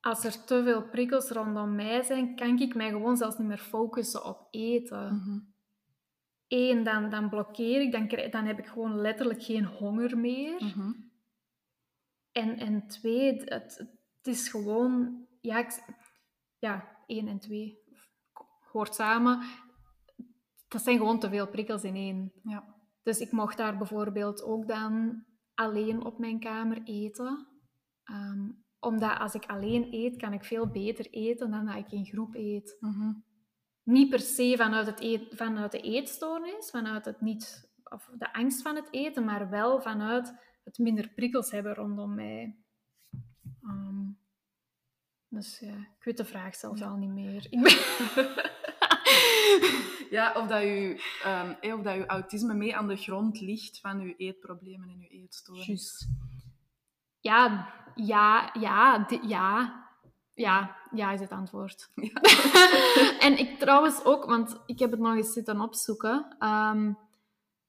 als 0.00 0.24
er 0.24 0.44
te 0.44 0.62
veel 0.62 0.88
prikkels 0.88 1.30
rondom 1.30 1.74
mij 1.74 2.02
zijn, 2.02 2.36
kan 2.36 2.58
ik 2.58 2.74
mij 2.74 2.90
gewoon 2.90 3.16
zelfs 3.16 3.38
niet 3.38 3.46
meer 3.46 3.58
focussen 3.58 4.24
op 4.24 4.48
eten. 4.50 5.14
Mm 5.14 5.56
Eén, 6.48 6.82
dan, 6.82 7.10
dan 7.10 7.28
blokkeer 7.28 7.80
ik, 7.80 7.92
dan, 7.92 8.30
dan 8.30 8.44
heb 8.44 8.58
ik 8.58 8.66
gewoon 8.66 9.00
letterlijk 9.00 9.42
geen 9.42 9.64
honger 9.64 10.18
meer. 10.18 10.64
Mhm. 10.64 10.92
en, 12.32 12.58
en 12.58 12.86
twee, 12.86 13.42
het, 13.44 13.86
het 14.18 14.26
is 14.26 14.48
gewoon, 14.48 15.26
ja, 15.40 15.66
ja, 16.58 16.96
één 17.06 17.28
en 17.28 17.38
twee 17.38 17.78
hoort 18.72 18.94
samen. 18.94 19.40
Dat 20.68 20.82
zijn 20.82 20.98
gewoon 20.98 21.20
te 21.20 21.28
veel 21.28 21.48
prikkels 21.48 21.82
in 21.82 21.94
één. 21.94 22.32
Ja. 22.42 22.76
Dus 23.02 23.18
ik 23.18 23.32
mocht 23.32 23.56
daar 23.56 23.76
bijvoorbeeld 23.76 24.42
ook 24.42 24.68
dan 24.68 25.24
alleen 25.54 26.04
op 26.04 26.18
mijn 26.18 26.40
kamer 26.40 26.82
eten. 26.82 27.46
Um, 28.04 28.66
omdat 28.80 29.18
als 29.18 29.34
ik 29.34 29.46
alleen 29.46 29.94
eet, 29.94 30.16
kan 30.16 30.32
ik 30.32 30.44
veel 30.44 30.70
beter 30.70 31.06
eten 31.10 31.50
dan 31.50 31.66
dat 31.66 31.76
ik 31.76 31.92
in 31.92 32.06
groep 32.06 32.34
eet. 32.34 32.76
Mhm. 32.80 33.12
Niet 33.82 34.10
per 34.10 34.20
se 34.20 34.54
vanuit, 34.56 34.86
het 34.86 35.00
eet, 35.00 35.36
vanuit 35.36 35.72
de 35.72 35.80
eetstoornis, 35.80 36.70
vanuit 36.70 37.04
het 37.04 37.20
niet, 37.20 37.72
of 37.84 38.10
de 38.18 38.32
angst 38.32 38.62
van 38.62 38.76
het 38.76 38.88
eten, 38.90 39.24
maar 39.24 39.50
wel 39.50 39.80
vanuit 39.80 40.34
het 40.64 40.78
minder 40.78 41.08
prikkels 41.14 41.50
hebben 41.50 41.74
rondom 41.74 42.14
mij. 42.14 42.58
Ehm, 43.68 44.06
dus 45.28 45.58
ja, 45.58 45.74
ik 45.74 46.04
weet 46.04 46.16
de 46.16 46.24
vraag 46.24 46.54
zelfs 46.54 46.82
al 46.82 46.96
niet 46.96 47.10
meer. 47.10 47.46
Ik 47.50 47.62
ben... 47.62 47.76
ja, 50.16 50.32
of 50.36 50.46
dat, 50.46 50.62
je, 50.62 51.02
um, 51.62 51.72
of 51.72 51.82
dat 51.82 51.94
je 51.94 52.06
autisme 52.06 52.54
mee 52.54 52.76
aan 52.76 52.88
de 52.88 52.96
grond 52.96 53.40
ligt 53.40 53.80
van 53.80 54.00
je 54.00 54.16
eetproblemen 54.16 54.88
en 54.88 54.98
je 54.98 55.08
eetstoornis. 55.08 56.08
Ja, 57.20 57.72
ja, 57.94 58.50
ja, 58.60 59.06
ja. 59.22 59.86
Ja, 60.34 60.76
ja 60.92 61.12
is 61.12 61.20
het 61.20 61.30
antwoord. 61.30 61.90
Ja. 61.94 62.20
en 63.26 63.38
ik 63.38 63.58
trouwens 63.58 64.04
ook, 64.04 64.24
want 64.24 64.60
ik 64.66 64.78
heb 64.78 64.90
het 64.90 65.00
nog 65.00 65.16
eens 65.16 65.32
zitten 65.32 65.60
opzoeken. 65.60 66.36
Um, 66.40 66.98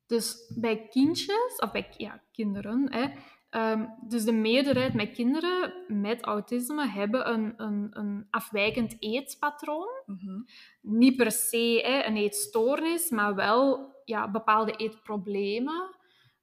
dus 0.06 0.54
bij 0.56 0.88
kindjes, 0.88 1.56
of 1.56 1.72
bij 1.72 1.94
ja, 1.98 2.22
kinderen, 2.32 2.92
hè, 2.92 3.08
Ehm, 3.50 3.86
dus 4.02 4.24
de 4.24 4.32
meerderheid 4.32 4.94
met 4.94 5.12
kinderen 5.12 5.74
met 5.88 6.22
autisme 6.22 6.88
hebben 6.88 7.30
een, 7.34 7.54
een, 7.58 7.88
een 7.92 8.28
afwijkend 8.30 8.96
eetpatroon. 9.00 9.90
Mhm. 10.06 10.42
Niet 10.82 11.16
per 11.16 11.32
se 11.32 11.84
hè, 11.86 12.06
een 12.06 12.18
eetstoornis, 12.18 13.10
maar 13.10 13.36
wel 13.36 13.94
ja, 14.06 14.32
bepaalde 14.32 14.76
eetproblemen. 14.76 15.96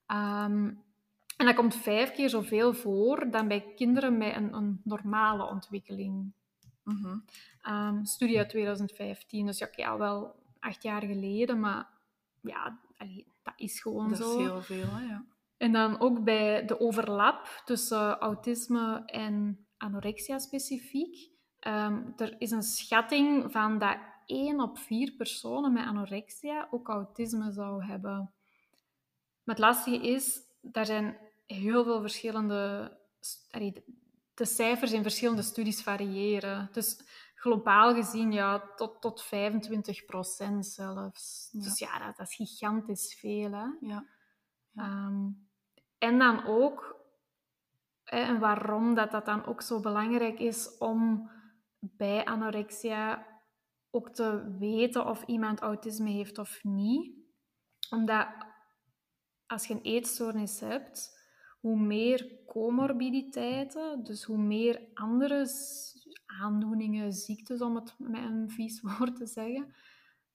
Ehm, 0.06 0.70
en 1.36 1.46
dat 1.46 1.54
komt 1.54 1.74
vijf 1.76 2.12
keer 2.12 2.28
zoveel 2.28 2.74
voor 2.74 3.30
dan 3.30 3.48
bij 3.48 3.72
kinderen 3.74 4.18
met 4.18 4.36
een, 4.36 4.54
een 4.54 4.80
normale 4.84 5.44
ontwikkeling. 5.44 6.32
Mm 6.82 7.24
studie 8.02 8.38
uit 8.38 8.48
2015, 8.48 9.46
dus 9.46 9.58
ja, 9.58 9.68
ja, 9.72 9.98
wel 9.98 10.34
acht 10.58 10.82
jaar 10.82 11.02
geleden, 11.02 11.60
maar 11.60 11.88
ja, 12.40 12.78
dat 13.42 13.54
is 13.56 13.80
gewoon 13.80 14.16
zo. 14.16 14.24
Dat 14.24 14.40
is 14.40 14.46
heel 14.46 14.62
veel, 14.62 14.94
hè? 14.94 15.04
ja. 15.04 15.24
En 15.56 15.72
dan 15.72 16.00
ook 16.00 16.24
bij 16.24 16.64
de 16.64 16.80
overlap 16.80 17.62
tussen 17.64 18.18
autisme 18.18 19.02
en 19.06 19.66
anorexia 19.76 20.38
specifiek. 20.38 21.30
Um, 21.60 22.12
er 22.16 22.34
is 22.38 22.50
een 22.50 22.62
schatting 22.62 23.52
van 23.52 23.78
dat 23.78 23.98
1 24.26 24.60
op 24.60 24.78
4 24.78 25.12
personen 25.12 25.72
met 25.72 25.86
anorexia 25.86 26.68
ook 26.70 26.88
autisme 26.88 27.52
zou 27.52 27.84
hebben. 27.84 28.32
Maar 29.44 29.54
het 29.54 29.64
lastige 29.64 30.06
is, 30.06 30.40
daar 30.60 30.86
zijn 30.86 31.18
heel 31.46 31.84
veel 31.84 32.00
verschillende... 32.00 32.92
De 34.34 34.44
cijfers 34.44 34.92
in 34.92 35.02
verschillende 35.02 35.42
studies 35.42 35.82
variëren. 35.82 36.68
Dus 36.72 37.00
globaal 37.34 37.94
gezien 37.94 38.32
ja, 38.32 38.72
tot, 38.76 39.00
tot 39.00 39.22
25 39.22 40.04
procent 40.04 40.66
zelfs. 40.66 41.48
Dus 41.52 41.78
ja, 41.78 41.98
dat, 42.06 42.16
dat, 42.16 42.28
is 42.28 42.34
gigantisch 42.34 43.16
veel. 43.20 43.52
Hè? 43.52 43.66
Ja. 43.80 44.06
Ehm, 44.74 45.28
en 46.06 46.18
dan 46.18 46.44
ook, 46.44 46.96
hè, 48.04 48.18
en 48.18 48.38
waarom 48.38 48.94
dat, 48.94 49.10
dat 49.10 49.24
dan 49.24 49.46
ook 49.46 49.62
zo 49.62 49.80
belangrijk 49.80 50.38
is 50.38 50.78
om 50.78 51.30
bij 51.80 52.24
anorexia 52.24 53.26
ook 53.90 54.10
te 54.10 54.56
weten 54.58 55.06
of 55.06 55.22
iemand 55.22 55.60
autisme 55.60 56.10
heeft 56.10 56.38
of 56.38 56.64
niet. 56.64 57.14
Omdat 57.90 58.28
als 59.46 59.66
je 59.66 59.74
een 59.74 59.80
eetstoornis 59.80 60.60
hebt, 60.60 61.24
hoe 61.60 61.78
meer 61.78 62.44
comorbiditeiten, 62.46 64.04
dus 64.04 64.24
hoe 64.24 64.38
meer 64.38 64.88
andere 64.94 65.46
aandoeningen, 66.26 67.12
ziektes, 67.12 67.60
om 67.60 67.74
het 67.74 67.94
met 67.98 68.24
een 68.24 68.50
vies 68.50 68.80
woord 68.98 69.16
te 69.16 69.26
zeggen, 69.26 69.74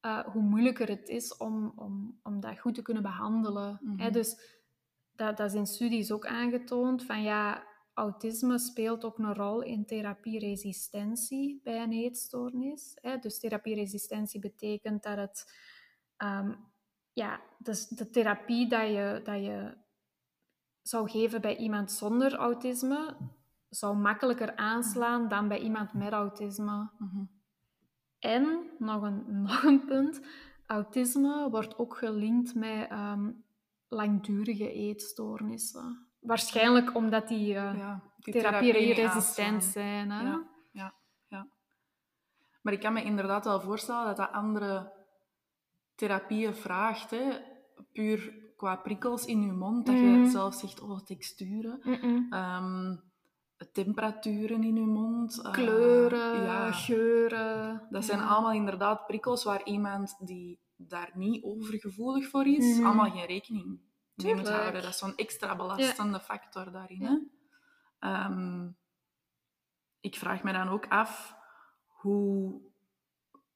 uh, 0.02 0.20
hoe 0.20 0.42
moeilijker 0.42 0.88
het 0.88 1.10
is 1.10 1.38
om, 1.38 1.74
om, 1.76 2.20
om 2.24 2.40
dat 2.40 2.60
goed 2.60 2.76
te 2.76 2.82
kunnen 2.82 3.04
behandelen. 3.04 3.80
Mm 3.82 4.12
Dus 4.12 4.60
dat, 5.22 5.38
dat 5.38 5.50
is 5.50 5.54
in 5.54 5.66
studies 5.66 6.12
ook 6.12 6.26
aangetoond, 6.26 7.06
van 7.06 7.22
ja, 7.22 7.64
autisme 7.94 8.60
speelt 8.60 9.04
ook 9.06 9.18
een 9.18 9.34
rol 9.34 9.62
in 9.62 9.86
therapieresistentie 9.86 11.60
bij 11.64 11.84
een 11.84 11.92
eetstoornis. 11.92 12.98
Hè? 13.02 13.18
Dus 13.18 13.40
therapieresistentie 13.40 14.40
betekent 14.40 15.04
dat 15.04 15.18
het... 15.18 15.54
Um, 16.18 16.70
ja, 17.14 17.42
dus 17.58 17.88
de 17.88 18.10
therapie 18.10 18.68
dat 18.70 18.88
je, 18.88 19.22
dat 19.24 19.44
je 19.44 19.78
zou 20.82 21.10
geven 21.10 21.42
bij 21.42 21.58
iemand 21.58 21.92
zonder 21.92 22.34
autisme, 22.34 23.18
zou 23.70 23.98
makkelijker 23.98 24.56
aanslaan 24.56 25.28
dan 25.28 25.48
bij 25.48 25.60
iemand 25.60 25.94
met 25.94 26.12
autisme. 26.12 26.90
Mhm. 26.98 27.24
En, 28.20 28.70
nog 28.78 29.02
een, 29.02 29.24
nog 29.42 29.64
een 29.64 29.86
punt, 29.86 30.22
autisme 30.66 31.50
wordt 31.50 31.78
ook 31.78 31.98
gelinkt 31.98 32.56
met 32.56 32.92
um, 32.92 33.44
langdurige 33.92 34.72
eetstoornissen. 34.72 36.08
Waarschijnlijk 36.20 36.96
omdat 36.96 37.28
die, 37.28 37.54
uh, 37.54 37.78
ja, 37.78 38.04
die 38.18 38.34
therapie-resistent 38.34 39.64
zijn. 39.64 40.12
Hè? 40.12 40.22
Ja, 40.22 40.44
ja, 40.72 40.94
ja. 41.28 41.48
Maar 42.62 42.74
ik 42.74 42.80
kan 42.80 42.94
me 42.94 43.04
inderdaad 43.04 43.46
wel 43.46 43.62
voorstellen 43.62 44.06
dat 44.06 44.18
dat 44.18 44.32
andere 44.32 44.92
therapieën 45.96 46.56
vraagt. 46.56 47.12
Hè? 47.12 47.40
Puur 47.92 48.34
qua 48.56 48.76
prikkels 48.76 49.26
in 49.26 49.42
je 49.42 49.52
mond. 49.52 49.86
Dat 49.86 49.96
je 49.96 50.02
mhm. 50.02 50.30
zelf 50.30 50.54
zegt, 50.54 50.82
oh, 50.82 51.00
texturen. 51.00 51.82
Ehm, 52.30 52.96
temperaturen 53.72 54.64
in 54.64 54.76
je 54.76 54.86
mond. 54.86 55.42
Eh, 55.42 55.52
Kleuren, 55.52 56.44
ja. 56.44 56.72
geuren. 56.72 57.88
Dat 57.90 58.06
zijn 58.06 58.20
allemaal 58.20 58.54
inderdaad 58.54 59.06
prikkels 59.06 59.44
waar 59.44 59.64
iemand 59.64 60.16
die 60.20 60.60
daar 60.88 61.12
niet 61.14 61.44
overgevoelig 61.44 62.30
voor 62.30 62.48
is, 62.48 62.78
mhm. 62.78 62.86
allemaal 62.86 63.12
geen 63.12 63.26
rekening 63.26 63.80
mee 64.16 64.36
moet 64.36 64.50
houden. 64.50 64.82
Dat 64.82 64.92
is 64.92 64.98
zo'n 64.98 65.16
extra 65.16 65.56
belastende 65.56 66.20
factor 66.20 66.72
daarin. 66.72 67.02
Hè? 67.02 67.18
Ehm, 68.00 68.70
ik 70.00 70.16
vraag 70.16 70.44
me 70.44 70.52
dan 70.52 70.70
ook 70.70 70.88
af 70.88 71.36
hoe 71.86 72.62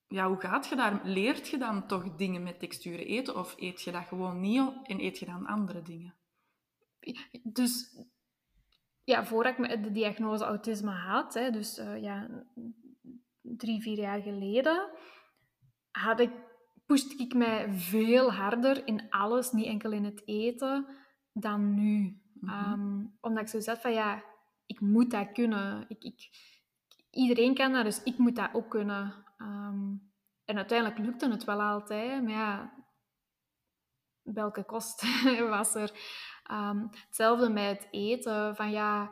ja, 0.07 0.27
hoe 0.27 0.39
gaat 0.39 0.67
je 0.67 0.75
daar? 0.75 1.01
Leert 1.03 1.47
je 1.47 1.57
dan 1.57 1.87
toch 1.87 2.15
dingen 2.15 2.43
met 2.43 2.59
texturen 2.59 3.05
eten? 3.05 3.35
Of 3.35 3.55
eet 3.57 3.81
je 3.81 3.91
dat 3.91 4.05
gewoon 4.05 4.39
niet 4.39 4.71
en 4.83 4.99
eet 4.99 5.19
je 5.19 5.25
dan 5.25 5.45
andere 5.45 5.81
dingen? 5.81 6.15
Dus 7.43 7.97
ja, 9.03 9.25
voordat 9.25 9.59
ik 9.59 9.83
de 9.83 9.91
diagnose 9.91 10.43
autisme 10.43 10.91
had, 10.91 11.33
hè, 11.33 11.51
dus 11.51 11.77
uh, 11.77 12.01
ja, 12.01 12.45
drie, 13.41 13.81
vier 13.81 13.97
jaar 13.97 14.21
geleden, 14.21 14.89
had 15.91 16.19
ik, 16.19 16.31
pushte 16.85 17.15
ik 17.17 17.33
mij 17.33 17.73
veel 17.73 18.33
harder 18.33 18.87
in 18.87 19.09
alles, 19.09 19.51
niet 19.51 19.65
enkel 19.65 19.91
in 19.91 20.03
het 20.03 20.27
eten, 20.27 20.87
dan 21.33 21.73
nu. 21.73 22.21
Mhm. 22.33 22.53
Ehm, 22.53 23.05
omdat 23.21 23.43
ik 23.43 23.49
zo 23.49 23.59
zat 23.59 23.81
van, 23.81 23.93
ja, 23.93 24.23
ik 24.65 24.79
moet 24.79 25.11
dat 25.11 25.31
kunnen. 25.31 25.85
Ik, 25.87 26.03
ik, 26.03 26.29
iedereen 27.09 27.53
kan 27.53 27.73
dat, 27.73 27.83
dus 27.83 28.03
ik 28.03 28.17
moet 28.17 28.35
dat 28.35 28.53
ook 28.53 28.69
kunnen. 28.69 29.25
Ehm, 29.37 29.93
en 30.45 30.57
uiteindelijk 30.57 30.99
lukte 30.99 31.29
het 31.29 31.43
wel 31.43 31.61
altijd, 31.61 32.23
maar 32.23 32.31
ja, 32.31 32.73
welke 34.21 34.63
kost 34.63 35.03
was 35.49 35.75
er? 35.75 35.91
Um, 36.51 36.89
hetzelfde 37.05 37.49
met 37.49 37.77
het 37.77 37.87
eten, 37.91 38.55
van 38.55 38.71
ja, 38.71 39.11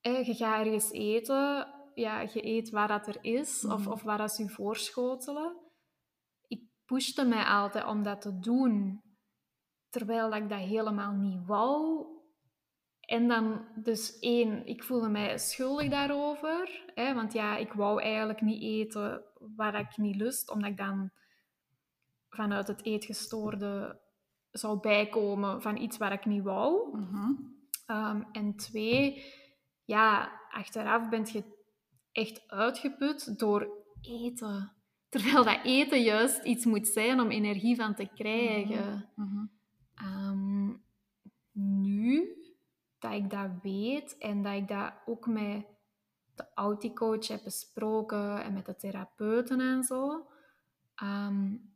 je 0.00 0.34
gaat 0.34 0.66
ergens 0.66 0.90
eten, 0.90 1.66
ja, 1.94 2.20
je 2.20 2.46
eet 2.46 2.70
waar 2.70 2.88
dat 2.88 3.06
er 3.06 3.18
is, 3.20 3.64
of, 3.64 3.80
mhm. 3.80 3.90
of 3.90 4.02
waar 4.02 4.18
dat 4.18 4.32
ze 4.32 4.42
je 4.42 4.48
voorschotelen. 4.48 5.61
Pushte 6.92 7.24
mij 7.24 7.44
altijd 7.44 7.84
om 7.84 8.02
dat 8.02 8.20
te 8.20 8.38
doen, 8.38 9.02
terwijl 9.88 10.30
dat 10.30 10.38
ik 10.38 10.48
dat 10.48 10.58
helemaal 10.58 11.12
niet 11.12 11.46
wou. 11.46 12.06
En 13.00 13.28
dan, 13.28 13.66
dus 13.82 14.18
één, 14.18 14.66
ik 14.66 14.84
voelde 14.84 15.08
mij 15.08 15.38
schuldig 15.38 15.90
daarover. 15.90 16.84
Hè, 16.94 17.14
want 17.14 17.32
ja, 17.32 17.56
ik 17.56 17.72
wou 17.72 18.02
eigenlijk 18.02 18.40
niet 18.40 18.62
eten 18.62 19.24
waar 19.56 19.78
ik 19.78 19.96
niet 19.96 20.16
lust, 20.16 20.50
omdat 20.50 20.70
ik 20.70 20.76
dan 20.76 21.10
vanuit 22.28 22.68
het 22.68 22.84
eetgestoorde 22.84 24.00
zou 24.50 24.80
bijkomen 24.80 25.62
van 25.62 25.76
iets 25.76 25.96
waar 25.96 26.12
ik 26.12 26.24
niet 26.24 26.42
wou. 26.42 26.98
Mhm. 26.98 27.32
Ehm, 27.86 28.22
en 28.32 28.56
twee, 28.56 29.24
ja, 29.84 30.40
achteraf 30.48 31.08
ben 31.08 31.26
je 31.32 31.44
echt 32.12 32.48
uitgeput 32.48 33.38
door 33.38 33.68
eten. 34.00 34.81
Terwijl 35.12 35.44
dat 35.44 35.60
eten 35.64 36.02
juist 36.02 36.44
iets 36.44 36.64
moet 36.64 36.88
zijn 36.88 37.20
om 37.20 37.30
energie 37.30 37.76
van 37.76 37.94
te 37.94 38.08
krijgen. 38.14 39.08
Mhm. 39.14 39.44
Ehm, 39.94 40.72
nu 41.52 42.36
dat 42.98 43.12
ik 43.12 43.30
dat 43.30 43.50
weet 43.62 44.18
en 44.18 44.42
dat 44.42 44.54
ik 44.54 44.68
dat 44.68 44.92
ook 45.06 45.26
met 45.26 45.64
de 46.34 46.44
auticoach 46.54 47.28
heb 47.28 47.44
besproken 47.44 48.42
en 48.42 48.52
met 48.52 48.66
de 48.66 48.76
therapeuten 48.76 49.60
en 49.60 49.84
zo, 49.84 50.26
um, 51.02 51.72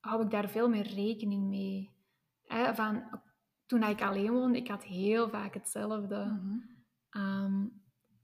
hou 0.00 0.22
ik 0.24 0.30
daar 0.30 0.48
veel 0.48 0.68
meer 0.68 0.94
rekening 0.94 1.48
mee. 1.48 1.90
van, 2.72 3.20
toen 3.66 3.82
ik 3.82 4.02
alleen 4.02 4.32
woonde, 4.32 4.58
ik 4.58 4.68
had 4.68 4.84
heel 4.84 5.28
vaak 5.28 5.54
hetzelfde. 5.54 6.24
Mhm. 6.24 6.58
Ehm, 7.10 7.66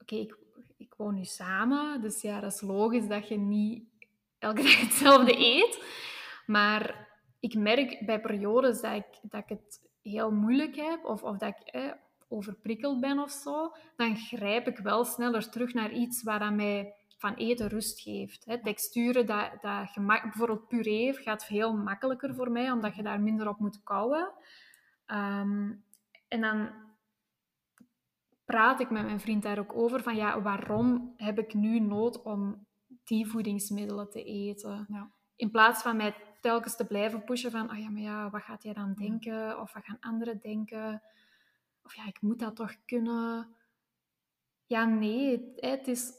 oké, 0.01 0.15
ik, 0.15 0.37
ik 0.77 0.95
woon 0.97 1.15
nu 1.15 1.25
samen, 1.25 2.01
dus 2.01 2.23
ja, 2.23 2.41
dat 2.41 2.53
is 2.53 2.61
logisch 2.61 3.09
dat 3.09 3.29
je 3.29 3.39
niet 3.39 3.96
elke 4.39 4.63
dag 4.67 4.81
hetzelfde 4.81 5.39
eet. 5.39 5.85
Maar 6.47 7.09
ik 7.41 7.55
merk 7.55 8.07
bij 8.07 8.21
periodes 8.21 8.81
dat 8.81 8.93
ik, 8.93 9.19
dat 9.23 9.43
ik 9.43 9.49
het 9.49 9.81
heel 10.03 10.31
moeilijk 10.31 10.77
heb, 10.77 11.05
of, 11.05 11.23
of 11.23 11.37
dat 11.37 11.49
ik 11.49 11.97
overprikkeld 12.29 13.01
ben 13.01 13.19
of 13.19 13.31
zo, 13.31 13.73
dan 13.97 14.17
grijp 14.17 14.69
ik 14.69 14.79
wel 14.79 15.05
sneller 15.05 15.51
terug 15.51 15.75
naar 15.75 15.93
iets 15.93 16.23
waar 16.23 16.41
aan 16.41 16.57
mij 16.57 16.95
van 17.19 17.35
eten 17.35 17.69
rust 17.69 18.01
geeft. 18.01 18.45
Hè. 18.45 18.63
Texturen, 18.63 19.27
dat, 19.27 19.51
dat 19.61 19.91
gemak, 19.91 20.23
bijvoorbeeld 20.23 20.69
puree 20.69 21.13
gaat 21.13 21.45
veel 21.45 21.77
makkelijker 21.77 22.35
voor 22.35 22.51
mij, 22.51 22.71
omdat 22.71 22.97
je 22.97 23.03
daar 23.03 23.21
minder 23.21 23.49
op 23.49 23.59
moet 23.59 23.83
kouwen. 23.83 24.33
Ehm, 25.07 25.73
en 26.29 26.41
dan 26.41 26.71
praat 28.45 28.81
ik 28.81 28.91
met 28.91 29.05
mijn 29.05 29.21
vriend 29.21 29.43
daar 29.43 29.59
ook 29.59 29.77
over 29.77 30.03
van 30.03 30.17
ja, 30.17 30.43
waarom 30.43 31.15
heb 31.17 31.39
ik 31.39 31.55
nu 31.55 31.81
nood 31.81 32.23
om 32.23 32.66
die 33.07 33.27
voedingsmiddelen 33.27 34.11
te 34.11 34.25
eten? 34.25 34.87
Ja. 34.89 35.11
In 35.37 35.51
plaats 35.51 35.83
van 35.83 35.97
mij 35.97 36.15
telkens 36.41 36.77
te 36.77 36.87
blijven 36.87 37.25
pushen 37.25 37.51
van, 37.51 37.71
oh 37.71 37.79
ja, 37.79 37.91
maar 37.91 38.03
ja, 38.03 38.31
wat 38.31 38.43
gaat 38.43 38.63
jij 38.63 38.73
dan 38.73 38.95
denken? 38.95 39.61
Of 39.61 39.73
wat 39.73 39.85
gaan 39.85 40.01
anderen 40.01 40.39
denken? 40.41 41.03
Of 41.83 41.95
ja, 41.95 42.07
ik 42.07 42.21
moet 42.21 42.39
dat 42.39 42.57
toch 42.57 42.75
kunnen? 42.85 43.49
Ja, 44.67 44.85
nee, 44.85 45.53
het 45.57 45.89
is 45.89 46.13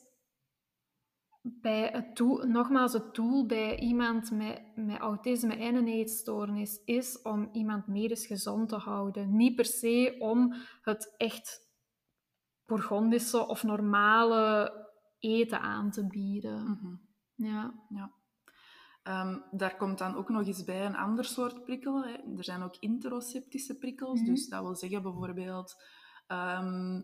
bij 1.41 1.89
het 1.91 2.15
tool, 2.15 2.45
nogmaals, 2.47 2.93
het 2.93 3.15
doel 3.15 3.45
bij 3.45 3.80
iemand 3.80 4.32
met, 4.32 4.62
met 4.76 5.00
autisme 5.00 5.56
en 5.56 5.76
een 5.76 5.88
eetstoornis 5.88 6.82
is 6.86 7.21
om 7.21 7.50
iemand 7.52 7.88
medisch 7.88 8.26
gezond 8.26 8.69
te 8.69 8.76
houden. 8.76 9.36
Niet 9.36 9.56
per 9.56 9.65
se 9.65 10.15
om 10.19 10.54
het 10.82 11.13
echt 11.17 11.65
Bourgondische 12.65 13.47
of 13.47 13.63
normale 13.63 14.73
eten 15.19 15.62
aan 15.62 15.91
te 15.91 16.08
bieden. 16.08 16.63
Mhm. 16.63 16.95
Ja. 17.36 17.73
ja. 17.89 18.12
Ehm, 19.03 19.39
daar 19.51 19.77
komt 19.77 19.97
dan 19.97 20.15
ook 20.15 20.30
nog 20.30 20.47
eens 20.47 20.63
bij 20.63 20.86
een 20.86 20.95
ander 20.95 21.25
soort 21.25 21.63
prikkel. 21.63 22.06
Hè. 22.06 22.13
Er 22.38 22.43
zijn 22.43 22.62
ook 22.62 22.75
interoceptische 22.80 23.77
prikkels. 23.77 24.19
Mhm. 24.19 24.30
Dus 24.30 24.47
dat 24.47 24.62
wil 24.62 24.75
zeggen 24.75 25.01
bijvoorbeeld 25.01 25.84
ehm, 26.27 27.01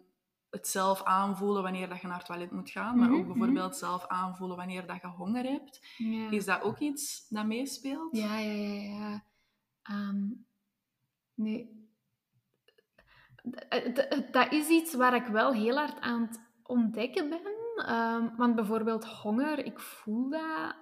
het 0.49 0.67
zelf 0.67 1.03
aanvoelen 1.03 1.63
wanneer 1.63 1.89
dat 1.89 2.01
je 2.01 2.07
naar 2.07 2.17
het 2.17 2.25
toilet 2.25 2.51
moet 2.51 2.69
gaan. 2.69 2.97
Maar 2.97 3.09
mhm, 3.09 3.19
ook 3.19 3.27
bijvoorbeeld 3.27 3.69
mhm. 3.69 3.79
zelf 3.79 4.07
aanvoelen 4.07 4.57
wanneer 4.57 4.87
dat 4.87 5.01
je 5.01 5.07
honger 5.07 5.43
hebt. 5.43 5.85
Is 6.29 6.45
dat 6.45 6.61
ook 6.61 6.79
iets 6.79 7.27
dat 7.29 7.45
meespeelt? 7.45 8.17
Ja, 8.17 8.37
ja, 8.37 8.51
ja. 8.51 8.81
ja. 8.81 9.23
Ehm, 9.83 10.25
nee. 11.33 11.81
Dat 14.31 14.51
is 14.51 14.67
iets 14.67 14.93
waar 14.93 15.15
ik 15.15 15.25
wel 15.25 15.53
heel 15.53 15.75
hard 15.75 15.99
aan 15.99 16.21
het 16.21 16.41
ontdekken 16.63 17.29
ben. 17.29 17.62
Want 18.37 18.55
bijvoorbeeld 18.55 19.05
honger, 19.05 19.65
ik 19.65 19.79
voel 19.79 20.29
dat 20.29 20.75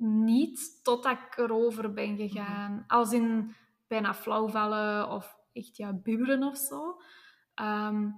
niet 0.00 0.80
totdat 0.82 1.18
ik 1.18 1.38
erover 1.38 1.92
ben 1.92 2.16
gegaan. 2.16 2.72
Mhm. 2.72 2.82
Als 2.86 3.12
in 3.12 3.54
bijna 3.86 4.14
flauwvallen 4.14 5.10
of 5.10 5.36
echt 5.52 5.76
ja, 5.76 5.92
bubberen 5.92 6.42
of 6.42 6.56
zo. 6.56 7.00
Ehm, 7.54 8.10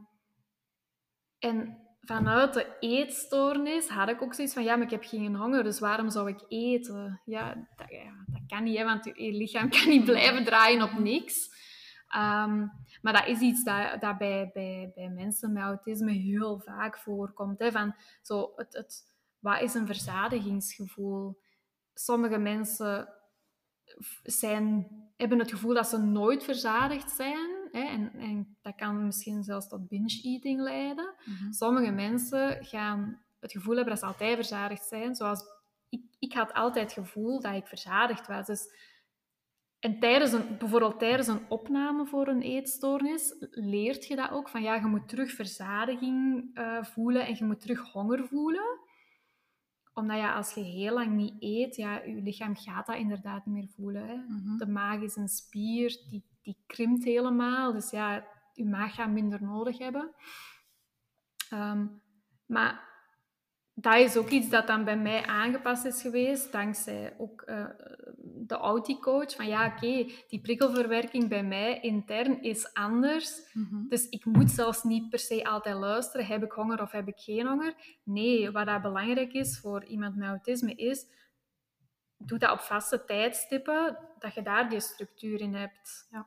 en 1.38 1.78
vanuit 2.00 2.54
de 2.54 2.76
eetstoornis 2.80 3.88
had 3.88 4.08
ik 4.08 4.22
ook 4.22 4.34
zoiets 4.34 4.54
van, 4.54 4.62
ja, 4.62 4.76
maar 4.76 4.84
ik 4.84 4.90
heb 4.90 5.04
geen 5.04 5.36
honger, 5.36 5.62
dus 5.62 5.78
waarom 5.78 6.10
zou 6.10 6.28
ik 6.28 6.44
eten? 6.48 7.20
Ja, 7.24 7.54
dat, 7.76 7.90
ja, 7.90 8.24
dat 8.26 8.42
kan 8.46 8.62
niet, 8.62 8.76
hè, 8.76 8.84
want 8.84 9.04
je 9.04 9.32
lichaam 9.32 9.70
kan 9.80 9.88
niet 9.88 10.04
blijven 10.04 10.44
draaien 10.44 10.82
op 10.82 10.98
niks. 10.98 11.58
Ehm, 12.10 12.66
maar 13.02 13.12
dat 13.12 13.26
is 13.26 13.40
iets 13.40 13.64
dat, 13.64 14.00
dat 14.00 14.18
bij, 14.18 14.50
bij, 14.52 14.92
bij 14.94 15.08
mensen 15.08 15.52
met 15.52 15.62
autisme 15.62 16.12
heel 16.12 16.58
vaak 16.58 16.98
voorkomt. 16.98 17.58
Hè, 17.58 17.70
van 17.70 17.94
zo 18.22 18.52
het, 18.56 18.72
het, 18.74 19.12
wat 19.38 19.60
is 19.60 19.74
een 19.74 19.86
verzadigingsgevoel? 19.86 21.38
sommige 21.94 22.38
mensen 22.38 23.08
zijn, 24.22 24.86
hebben 25.16 25.38
het 25.38 25.50
gevoel 25.50 25.74
dat 25.74 25.88
ze 25.88 25.98
nooit 25.98 26.44
verzadigd 26.44 27.10
zijn. 27.10 27.68
Hè, 27.72 27.82
en, 27.82 28.12
en, 28.14 28.56
dat 28.62 28.74
kan 28.74 29.06
misschien 29.06 29.42
zelfs 29.42 29.68
tot 29.68 29.88
binge-eating 29.88 30.60
leiden. 30.60 31.14
Mhm. 31.24 31.52
Sommige 31.52 31.90
mensen 31.90 32.64
gaan 32.64 33.22
het 33.40 33.52
gevoel 33.52 33.74
hebben 33.74 33.94
dat 33.94 34.02
ze 34.02 34.08
altijd 34.08 34.34
verzadigd 34.34 34.86
zijn. 34.86 35.14
Zoals 35.14 35.42
ik, 35.88 36.02
ik 36.18 36.32
had 36.32 36.52
altijd 36.52 36.94
het 36.94 37.04
gevoel 37.04 37.40
dat 37.40 37.54
ik 37.54 37.66
verzadigd 37.66 38.26
was. 38.26 38.46
Dus, 38.46 38.72
en 39.80 39.98
tijdens 39.98 40.32
een, 40.32 40.58
bijvoorbeeld 40.58 40.98
tijdens 40.98 41.28
een 41.28 41.48
opname 41.48 42.06
voor 42.06 42.28
een 42.28 42.42
eetstoornis 42.42 43.34
leert 43.50 44.06
je 44.06 44.16
dat 44.16 44.30
ook. 44.30 44.48
Van 44.48 44.62
ja, 44.62 44.74
je 44.74 44.86
moet 44.86 45.08
terug 45.08 45.30
verzadiging 45.30 46.50
uh, 46.54 46.82
voelen 46.82 47.26
en 47.26 47.34
je 47.36 47.44
moet 47.44 47.60
terug 47.60 47.92
honger 47.92 48.26
voelen 48.26 48.88
omdat 50.00 50.16
ja, 50.16 50.34
als 50.34 50.54
je 50.54 50.60
heel 50.60 50.94
lang 50.94 51.16
niet 51.16 51.34
eet, 51.38 51.76
ja, 51.76 52.02
je 52.02 52.22
lichaam 52.22 52.56
gaat 52.56 52.86
dat 52.86 52.96
inderdaad 52.96 53.46
niet 53.46 53.54
meer 53.54 53.68
voelen. 53.68 54.08
Hè. 54.08 54.14
Mhm. 54.14 54.56
De 54.56 54.66
maag 54.66 55.00
is 55.00 55.16
een 55.16 55.28
spier, 55.28 55.88
die, 56.10 56.24
die 56.42 56.56
krimpt 56.66 57.04
helemaal. 57.04 57.72
Dus 57.72 57.90
ja, 57.90 58.26
je 58.52 58.64
maag 58.64 58.94
gaat 58.94 59.10
minder 59.10 59.42
nodig 59.42 59.78
hebben. 59.78 60.14
Ehm, 61.50 61.86
maar 62.46 62.88
dat 63.74 63.96
is 63.96 64.16
ook 64.16 64.28
iets 64.28 64.48
dat 64.48 64.66
dan 64.66 64.84
bij 64.84 64.98
mij 64.98 65.26
aangepast 65.26 65.84
is 65.84 66.02
geweest, 66.02 66.52
dankzij 66.52 67.14
ook 67.18 67.42
uh, 67.46 67.66
de 68.46 68.56
auticoach. 68.56 69.34
Van 69.34 69.46
ja, 69.46 69.66
oké, 69.66 70.10
die 70.28 70.40
prikkelverwerking 70.40 71.28
bij 71.28 71.44
mij 71.44 71.80
intern 71.80 72.42
is 72.42 72.74
anders. 72.74 73.52
Mhm. 73.52 73.88
Dus 73.88 74.08
ik 74.08 74.24
moet 74.24 74.50
zelfs 74.50 74.82
niet 74.82 75.08
per 75.08 75.18
se 75.18 75.44
altijd 75.44 75.76
luisteren, 75.76 76.26
heb 76.26 76.42
ik 76.42 76.52
honger 76.52 76.82
of 76.82 76.90
heb 76.92 77.08
ik 77.08 77.18
geen 77.18 77.46
honger? 77.46 77.74
Nee, 78.02 78.50
wat 78.50 78.66
dat 78.66 78.82
belangrijk 78.82 79.32
is 79.32 79.58
voor 79.58 79.84
iemand 79.84 80.16
met 80.16 80.28
autisme 80.28 80.74
is, 80.74 81.06
doe 82.16 82.38
dat 82.38 82.50
op 82.50 82.60
vaste 82.60 83.04
tijdstippen, 83.04 83.98
dat 84.18 84.34
je 84.34 84.42
daar 84.42 84.68
die 84.68 84.80
structuur 84.80 85.40
in 85.40 85.54
hebt. 85.54 86.08
Ja. 86.10 86.26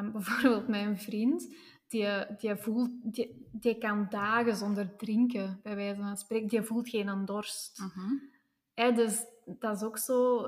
Um, 0.00 0.12
bijvoorbeeld 0.12 0.68
mijn 0.68 0.98
vriend, 0.98 1.54
die, 1.88 2.36
die, 2.36 2.56
voelt, 2.56 2.90
die, 3.02 3.48
die 3.52 3.78
kan 3.78 4.06
dagen 4.10 4.56
zonder 4.56 4.96
drinken, 4.96 5.60
bij 5.62 5.76
wijze 5.76 6.00
van 6.00 6.16
spreken. 6.16 6.48
Die 6.48 6.62
voelt 6.62 6.88
geen 6.88 7.24
dorst. 7.24 7.78
Mhm. 7.78 8.94
dus 8.94 9.24
dat 9.46 9.76
is 9.76 9.82
ook 9.82 9.98
zo... 9.98 10.44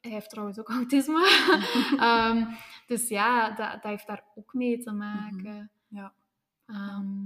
Hij 0.00 0.10
heeft 0.10 0.30
trouwens 0.30 0.58
ook 0.58 0.68
autisme. 0.78 1.26
Ehm, 1.98 2.44
dus 2.86 3.08
ja, 3.08 3.50
dat, 3.50 3.72
dat 3.72 3.82
heeft 3.82 4.06
daar 4.06 4.24
ook 4.34 4.54
mee 4.54 4.78
te 4.78 4.92
maken. 4.92 5.70
Ja. 5.88 6.12
Ehm, 6.66 7.24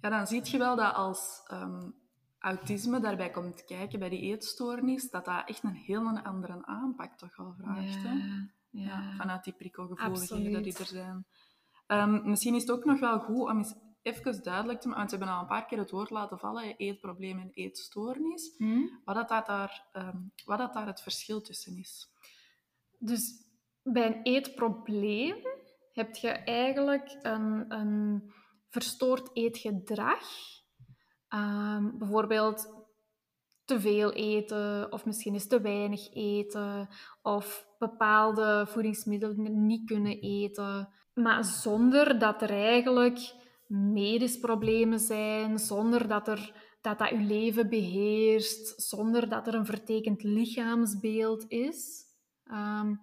ja, 0.00 0.08
dan 0.08 0.26
zie 0.26 0.40
je 0.44 0.58
wel 0.58 0.76
dat 0.76 0.94
als 0.94 1.42
um, 1.52 1.94
autisme 2.38 3.00
daarbij 3.00 3.30
komt 3.30 3.64
kijken 3.64 3.98
bij 3.98 4.08
die 4.08 4.20
eetstoornis, 4.20 5.10
dat 5.10 5.24
dat 5.24 5.48
echt 5.48 5.62
een 5.62 5.74
heel 5.74 6.18
andere 6.18 6.66
aanpak 6.66 7.18
toch 7.18 7.36
wel 7.36 7.54
vraagt. 7.58 8.02
Ja, 8.02 8.08
hè? 8.08 8.44
Ja. 8.70 9.12
vanuit 9.16 9.44
die 9.44 9.52
prikkelgevoeligheden 9.52 10.62
die 10.62 10.78
er 10.78 10.86
zijn. 10.86 11.26
Um, 11.86 12.28
misschien 12.28 12.54
is 12.54 12.60
het 12.60 12.70
ook 12.70 12.84
nog 12.84 13.00
wel 13.00 13.18
goed 13.18 13.48
om 13.48 13.58
eens 13.58 13.74
even 14.06 14.42
duidelijk 14.42 14.80
te 14.80 14.88
maken, 14.88 15.00
want 15.06 15.10
we 15.10 15.16
hebben 15.16 15.36
al 15.36 15.42
een 15.42 15.48
paar 15.48 15.66
keer 15.66 15.78
het 15.78 15.90
woord 15.90 16.10
laten 16.10 16.38
vallen, 16.38 16.76
eetprobleem 16.76 17.38
en 17.38 17.50
eetstoornis, 17.54 18.54
hmm? 18.56 19.00
wat, 19.04 19.28
dat 19.28 19.46
daar, 19.46 19.86
um, 19.92 20.32
wat 20.44 20.58
dat 20.58 20.72
daar 20.72 20.86
het 20.86 21.00
verschil 21.00 21.40
tussen 21.40 21.76
is. 21.78 22.08
Dus 22.98 23.46
bij 23.82 24.06
een 24.06 24.22
eetprobleem 24.22 25.36
heb 25.92 26.14
je 26.14 26.28
eigenlijk 26.28 27.18
een, 27.22 27.64
een 27.68 28.32
verstoord 28.68 29.30
eetgedrag. 29.32 30.24
Um, 31.28 31.98
bijvoorbeeld 31.98 32.74
te 33.64 33.80
veel 33.80 34.12
eten, 34.12 34.92
of 34.92 35.04
misschien 35.04 35.34
is 35.34 35.46
te 35.46 35.60
weinig 35.60 36.14
eten, 36.14 36.88
of 37.22 37.66
bepaalde 37.78 38.66
voedingsmiddelen 38.66 39.66
niet 39.66 39.86
kunnen 39.86 40.20
eten. 40.20 40.88
Maar 41.14 41.44
zonder 41.44 42.18
dat 42.18 42.42
er 42.42 42.50
eigenlijk 42.50 43.35
medisch 43.66 44.38
problemen 44.38 45.00
zijn, 45.00 45.58
zonder 45.58 46.08
dat 46.08 46.28
er, 46.28 46.52
dat, 46.80 46.98
dat 46.98 47.08
je 47.08 47.20
leven 47.20 47.68
beheerst, 47.68 48.82
zonder 48.82 49.28
dat 49.28 49.46
er 49.46 49.54
een 49.54 49.66
vertekend 49.66 50.22
lichaamsbeeld 50.22 51.44
is. 51.48 52.04
Ehm, 52.44 52.94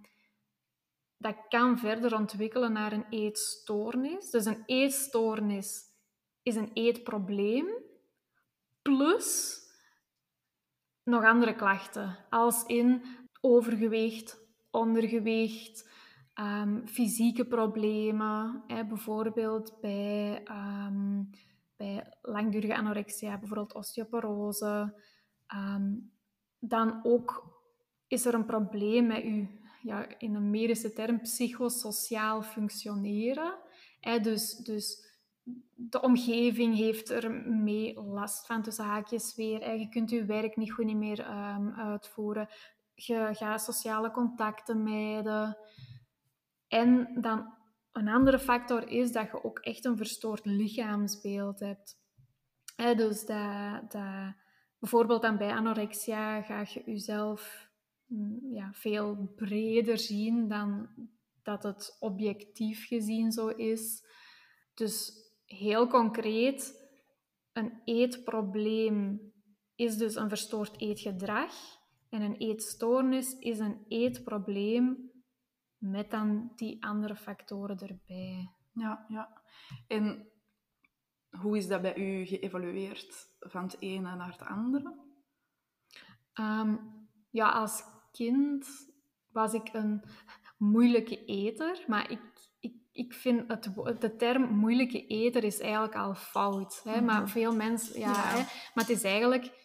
dat 1.17 1.35
kan 1.47 1.77
verder 1.77 2.15
ontwikkelen 2.15 2.71
naar 2.71 2.91
een 2.91 3.05
eetstoornis. 3.09 4.29
Dus 4.29 4.45
een 4.45 4.63
eetstoornis 4.65 5.81
is 6.43 6.55
een 6.55 6.71
eetprobleem 6.73 7.67
plus 8.81 9.59
nog 11.03 11.23
andere 11.23 11.55
klachten, 11.55 12.25
als 12.29 12.63
in 12.65 13.03
overgewicht, 13.41 14.39
ondergewicht, 14.71 15.89
um, 16.39 16.87
fysieke 16.87 17.45
problemen, 17.45 18.63
hè, 18.67 18.85
bijvoorbeeld 18.85 19.77
bij, 19.81 20.47
um, 20.87 21.29
bij 21.75 22.17
langdurige 22.21 22.75
anorexia, 22.75 23.37
bijvoorbeeld 23.37 23.73
osteoporose. 23.73 25.01
Um, 25.55 26.11
dan 26.59 26.99
ook 27.03 27.61
is 28.07 28.25
er 28.25 28.33
een 28.33 28.45
probleem 28.45 29.07
met 29.07 29.23
uw, 29.23 29.47
ja, 29.81 30.19
in 30.19 30.35
een 30.35 30.49
medische 30.49 30.93
term, 30.93 31.21
psychosociaal 31.21 32.41
functioneren. 32.41 33.55
Hè, 33.99 34.19
dus, 34.19 34.55
dus 34.55 35.11
de 35.75 36.01
omgeving 36.01 36.75
heeft 36.75 37.09
er 37.09 37.31
mee 37.45 38.01
last 38.01 38.45
van, 38.45 38.61
tussen 38.61 38.85
haakjes 38.85 39.35
weer. 39.35 39.75
Je 39.75 39.89
kunt 39.89 40.09
je 40.09 40.25
werk 40.25 40.55
niet 40.55 40.71
goed 40.71 40.95
meer 40.95 41.23
uitvoeren. 41.77 42.47
Je 42.95 43.29
gaat 43.31 43.61
sociale 43.61 44.11
contacten 44.11 44.83
mijden. 44.83 45.57
En 46.73 47.21
dan 47.21 47.53
een 47.91 48.07
andere 48.07 48.39
factor 48.39 48.89
is 48.89 49.11
dat 49.11 49.31
je 49.31 49.43
ook 49.43 49.59
echt 49.59 49.85
een 49.85 49.97
verstoord 49.97 50.45
lichaamsbeeld 50.45 51.59
hebt. 51.59 51.97
dus 52.75 53.25
dat, 53.25 53.91
dat, 53.91 54.35
bijvoorbeeld 54.79 55.21
dan 55.21 55.37
bij 55.37 55.51
anorexia 55.51 56.41
ga 56.41 56.59
je 56.59 56.81
jezelf 56.85 57.69
mm, 58.05 58.53
ja, 58.53 58.71
veel 58.73 59.33
breder 59.35 59.97
zien 59.97 60.47
dan 60.47 60.89
dat 61.43 61.63
het 61.63 61.97
objectief 61.99 62.87
gezien 62.87 63.31
zo 63.31 63.47
is. 63.47 64.05
Dus 64.73 65.11
heel 65.45 65.87
concreet, 65.87 66.89
een 67.51 67.81
eetprobleem 67.83 69.31
is 69.75 69.97
dus 69.97 70.15
een 70.15 70.29
verstoord 70.29 70.81
eetgedrag. 70.81 71.53
En 72.09 72.21
een 72.21 72.35
eetstoornis 72.37 73.33
is 73.39 73.59
een 73.59 73.85
eetprobleem 73.87 75.11
met 75.83 76.11
dan 76.11 76.51
die 76.55 76.85
andere 76.85 77.15
factoren 77.15 77.77
erbij. 77.77 78.51
Ja, 78.73 79.05
ja. 79.07 79.41
En 79.87 80.27
hoe 81.29 81.57
is 81.57 81.67
dat 81.67 81.81
bij 81.81 81.97
u 81.97 82.25
geëvolueerd 82.25 83.35
van 83.39 83.63
het 83.63 83.75
ene 83.79 84.15
naar 84.15 84.31
het 84.31 84.41
andere? 84.41 84.95
Ehm, 86.33 86.75
ja, 87.29 87.51
als 87.51 87.83
kind 88.11 88.67
was 89.31 89.53
ik 89.53 89.69
een 89.73 90.03
moeilijke 90.57 91.25
eter, 91.25 91.83
maar 91.87 92.11
ik, 92.11 92.21
ik, 92.59 92.75
ik 92.91 93.13
vind 93.13 93.47
het, 93.47 93.69
de 94.01 94.15
term 94.15 94.43
moeilijke 94.43 95.05
eter 95.05 95.43
is 95.43 95.59
eigenlijk 95.59 95.95
al 95.95 96.15
fout. 96.15 96.81
Hè? 96.83 97.01
Maar 97.01 97.21
mhm. 97.21 97.29
veel 97.29 97.55
mensen, 97.55 97.99
ja, 97.99 98.13
Hè? 98.13 98.37
maar 98.73 98.85
het 98.85 98.89
is 98.89 99.03
eigenlijk 99.03 99.61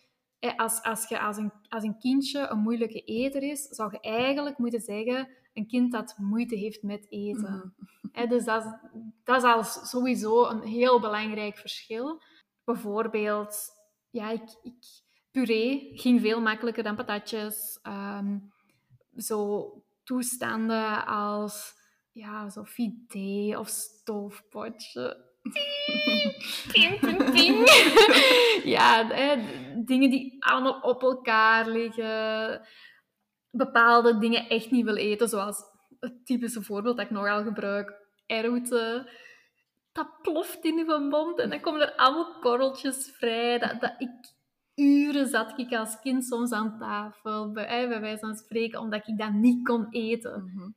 als, 0.56 0.82
als 0.82 1.08
je 1.08 1.20
als 1.20 1.36
een, 1.36 1.52
als 1.68 1.82
een 1.84 1.98
kindje 1.98 2.48
een 2.48 2.58
moeilijke 2.58 3.00
eter 3.04 3.42
is, 3.42 3.62
zou 3.62 3.92
je 3.92 4.00
eigenlijk 4.00 4.58
moeten 4.58 4.80
zeggen 4.80 5.28
een 5.58 5.66
kind 5.66 5.92
dat 5.92 6.14
moeite 6.18 6.56
heeft 6.56 6.82
met 6.82 7.06
eten. 7.10 7.74
Mm. 8.12 8.28
dus 8.28 8.44
dat, 8.44 8.80
dat 9.24 9.36
is 9.36 9.42
al 9.42 9.64
sowieso 9.64 10.44
een 10.44 10.62
heel 10.62 11.00
belangrijk 11.00 11.56
verschil. 11.56 12.22
Bijvoorbeeld, 12.64 13.70
ja, 14.10 14.30
ik, 14.30 14.58
ik, 14.62 14.84
puree 15.30 15.90
ging 15.94 16.20
veel 16.20 16.40
makkelijker 16.40 16.82
dan 16.82 16.96
patatjes. 16.96 17.78
Ehm, 17.82 18.38
zo 19.16 19.72
toestanden 20.04 21.06
als 21.06 21.74
ja, 22.12 22.50
zo 22.50 22.64
fidee 22.64 23.58
of 23.58 23.68
stoofpotje. 23.68 25.26
ping, 26.72 27.00
ping, 27.00 27.30
ping. 27.30 27.70
ja, 28.74 29.02
dingen 29.84 30.10
die 30.10 30.44
allemaal 30.44 30.80
op 30.80 31.02
elkaar 31.02 31.68
liggen 31.68 32.60
bepaalde 33.50 34.18
dingen 34.18 34.48
echt 34.48 34.70
niet 34.70 34.84
wil 34.84 34.96
eten, 34.96 35.28
zoals 35.28 35.62
het 36.00 36.26
typische 36.26 36.62
voorbeeld 36.62 36.96
dat 36.96 37.06
ik 37.06 37.12
nogal 37.12 37.42
gebruik, 37.42 37.94
erwten. 38.26 39.08
Dat 39.92 40.22
ploft 40.22 40.64
in 40.64 40.76
je 40.76 41.06
mond 41.10 41.38
en 41.38 41.50
dan 41.50 41.60
komen 41.60 41.80
er 41.80 41.94
allemaal 41.94 42.38
korreltjes 42.40 43.10
vrij. 43.16 43.58
Dat, 43.58 43.80
dat 43.80 43.94
ik, 43.98 44.32
uren 44.74 45.28
zat 45.28 45.58
ik 45.58 45.74
als 45.74 46.00
kind 46.00 46.24
soms 46.24 46.52
aan 46.52 46.78
tafel, 46.78 47.52
bij, 47.52 47.88
bij 47.88 48.00
wijze 48.00 48.18
van 48.18 48.36
spreken, 48.36 48.80
omdat 48.80 49.08
ik 49.08 49.18
dat 49.18 49.32
niet 49.32 49.66
kon 49.66 49.86
eten. 49.90 50.44
Mhm. 50.44 50.70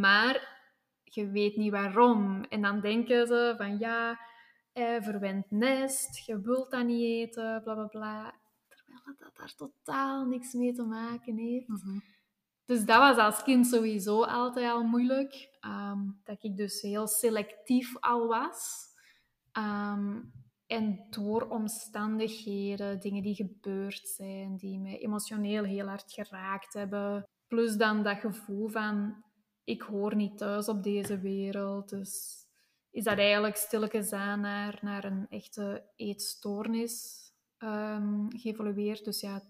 Maar 0.00 0.56
je 1.04 1.30
weet 1.30 1.56
niet 1.56 1.70
waarom. 1.70 2.44
En 2.44 2.62
dan 2.62 2.80
denken 2.80 3.26
ze 3.26 3.54
van 3.56 3.78
ja, 3.78 4.20
eh, 4.72 4.96
verwend 5.00 5.50
nest, 5.50 6.26
je 6.26 6.40
wilt 6.40 6.70
dat 6.70 6.84
niet 6.84 7.02
eten, 7.02 7.62
bla 7.62 7.74
bla 7.74 7.86
bla. 7.86 8.34
Terwijl 8.68 9.16
dat 9.18 9.36
daar 9.36 9.54
totaal 9.54 10.24
niks 10.24 10.52
mee 10.52 10.72
te 10.72 10.84
maken 10.84 11.36
heeft. 11.36 11.68
Mhm. 11.68 11.98
Dus 12.68 12.84
dat 12.84 12.98
was 12.98 13.16
als 13.16 13.42
kind 13.42 13.66
sowieso 13.66 14.22
altijd 14.22 14.70
al 14.70 14.82
moeilijk. 14.82 15.56
Ehm, 15.60 15.98
dat 16.24 16.42
ik 16.42 16.56
dus 16.56 16.80
heel 16.80 17.06
selectief 17.06 17.96
al 18.00 18.26
was. 18.26 18.86
Ehm, 19.52 20.20
en 20.66 21.06
door 21.10 21.48
omstandigheden, 21.48 23.00
dingen 23.00 23.22
die 23.22 23.34
gebeurd 23.34 24.08
zijn, 24.08 24.56
die 24.56 24.78
mij 24.78 24.98
emotioneel 24.98 25.64
heel 25.64 25.86
hard 25.86 26.12
geraakt 26.12 26.72
hebben. 26.72 27.28
Plus 27.46 27.76
dan 27.76 28.02
dat 28.02 28.18
gevoel 28.18 28.68
van, 28.68 29.24
ik 29.64 29.82
hoor 29.82 30.16
niet 30.16 30.38
thuis 30.38 30.68
op 30.68 30.82
deze 30.82 31.18
wereld. 31.18 31.88
Dus 31.88 32.44
is 32.90 33.04
dat 33.04 33.18
eigenlijk 33.18 33.56
stilletjes 33.56 34.12
aan 34.12 34.40
naar, 34.40 34.78
naar 34.80 35.04
een 35.04 35.26
echte 35.28 35.90
eetstoornis 35.96 37.26
um, 37.58 38.28
geëvolueerd. 38.36 39.04
Dus 39.04 39.20
ja, 39.20 39.42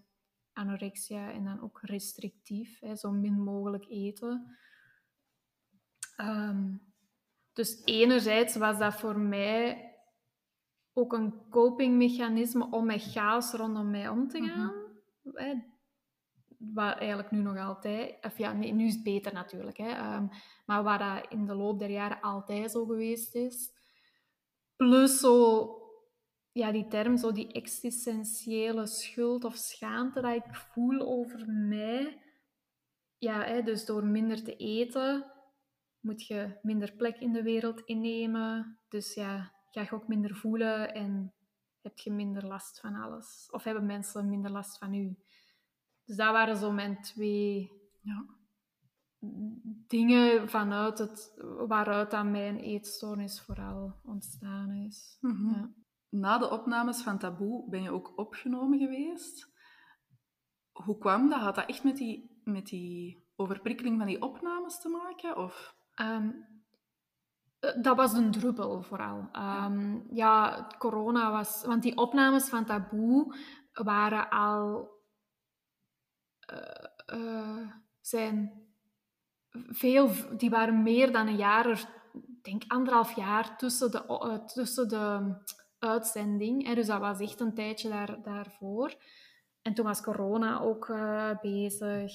anorexia 0.59 1.31
en 1.31 1.43
dan 1.43 1.61
ook 1.61 1.79
restrictief, 1.81 2.79
hè, 2.79 2.95
zo 2.95 3.11
min 3.11 3.43
mogelijk 3.43 3.85
eten. 3.89 4.57
Um, 6.21 6.81
dus 7.53 7.81
enerzijds 7.85 8.55
was 8.55 8.77
dat 8.77 8.93
voor 8.93 9.19
mij 9.19 9.93
ook 10.93 11.13
een 11.13 11.49
copingmechanisme 11.49 12.69
om 12.71 12.85
met 12.85 13.11
chaos 13.11 13.51
rondom 13.51 13.89
mij 13.89 14.09
om 14.09 14.27
te 14.27 14.39
mhm. 14.39 14.49
gaan. 14.49 14.73
hè, 15.33 15.53
wat 16.57 16.97
eigenlijk 16.97 17.31
nu 17.31 17.41
nog 17.41 17.57
altijd... 17.57 18.17
Of 18.21 18.37
ja, 18.37 18.53
nee, 18.53 18.73
nu 18.73 18.85
is 18.85 18.93
het 18.93 19.03
beter 19.03 19.33
natuurlijk. 19.33 19.77
Hè, 19.77 20.15
um, 20.15 20.29
maar 20.65 20.83
waar 20.83 20.99
dat 20.99 21.31
in 21.31 21.45
de 21.45 21.53
loop 21.53 21.79
der 21.79 21.89
jaren 21.89 22.21
altijd 22.21 22.71
zo 22.71 22.85
geweest 22.85 23.35
is. 23.35 23.71
Plus 24.75 25.19
zo 25.19 25.65
ja, 26.51 26.71
die 26.71 26.87
term, 26.87 27.17
zo 27.17 27.31
die 27.31 27.51
existentiële 27.51 28.87
schuld 28.87 29.43
of 29.43 29.55
schaamte 29.55 30.21
dat 30.21 30.35
ik 30.35 30.55
voel 30.55 31.01
over 31.01 31.47
mij. 31.49 32.21
Ja, 33.17 33.43
hè, 33.43 33.61
dus 33.63 33.85
door 33.85 34.05
minder 34.05 34.43
te 34.43 34.55
eten 34.55 35.31
moet 35.99 36.27
je 36.27 36.59
minder 36.61 36.91
plek 36.95 37.17
in 37.17 37.33
de 37.33 37.43
wereld 37.43 37.81
innemen. 37.81 38.79
Dus 38.89 39.13
ja, 39.13 39.51
ga 39.71 39.81
je 39.81 39.91
ook 39.91 40.07
minder 40.07 40.35
voelen 40.35 40.93
en 40.93 41.33
heb 41.81 41.97
je 41.97 42.11
minder 42.11 42.45
last 42.45 42.79
van 42.79 42.95
alles. 42.95 43.47
Of 43.51 43.63
hebben 43.63 43.85
mensen 43.85 44.29
minder 44.29 44.51
last 44.51 44.77
van 44.77 44.93
u. 44.93 45.17
Dus 46.05 46.15
dat 46.15 46.31
waren 46.31 46.57
zo 46.57 46.71
mijn 46.71 47.01
twee 47.01 47.71
Ja. 48.01 48.25
dingen 49.87 50.49
vanuit 50.49 50.97
het, 50.97 51.33
waaruit 51.67 52.11
dan 52.11 52.31
mijn 52.31 52.57
eetstoornis 52.57 53.41
vooral 53.41 53.99
ontstaan 54.03 54.71
is. 54.71 55.17
Mhm. 55.21 55.49
Ja. 55.49 55.73
Na 56.09 56.37
de 56.37 56.49
opnames 56.49 57.01
van 57.01 57.17
Taboe 57.17 57.69
ben 57.69 57.81
je 57.81 57.91
ook 57.91 58.17
opgenomen 58.17 58.79
geweest. 58.79 59.51
Hoe 60.71 60.97
kwam 60.97 61.29
dat? 61.29 61.39
Had 61.39 61.55
dat 61.55 61.69
echt 61.69 61.83
met 61.83 61.97
die, 61.97 62.41
met 62.43 62.65
die 62.65 63.27
overprikkeling 63.35 63.97
van 63.97 64.07
die 64.07 64.21
opnames 64.21 64.79
te 64.79 64.89
maken? 64.89 65.37
Of... 65.37 65.75
Ehm, 65.93 66.31
eh, 67.59 67.81
dat 67.81 67.95
was 67.95 68.13
een 68.13 68.31
druppel 68.31 68.81
vooral. 68.81 69.29
Ehm, 69.31 69.99
ja, 70.15 70.67
corona 70.77 71.31
was... 71.31 71.63
Want 71.65 71.83
die 71.83 71.97
opnames 71.97 72.49
van 72.49 72.65
Taboe 72.65 73.35
waren 73.73 74.29
al... 74.29 74.89
eh, 76.39 76.85
eh, 77.05 77.69
zijn 78.01 78.67
veel... 79.53 80.09
Die 80.37 80.49
waren 80.49 80.83
meer 80.83 81.11
dan 81.11 81.27
een 81.27 81.35
jaar... 81.35 81.97
Ik 82.13 82.43
denk 82.43 82.63
anderhalf 82.67 83.15
jaar 83.15 83.57
tussen 83.57 83.91
de, 83.91 84.41
tussen 84.45 84.87
de 84.87 85.35
uitzending. 85.79 86.73
Dus 86.75 86.87
dat 86.87 86.99
was 86.99 87.19
echt 87.19 87.39
een 87.39 87.53
tijdje 87.53 87.89
daar, 87.89 88.21
daarvoor. 88.23 88.95
En 89.61 89.73
toen 89.73 89.85
was 89.85 90.01
corona 90.01 90.59
ook 90.59 90.89
eh, 90.89 91.39
bezig. 91.41 92.11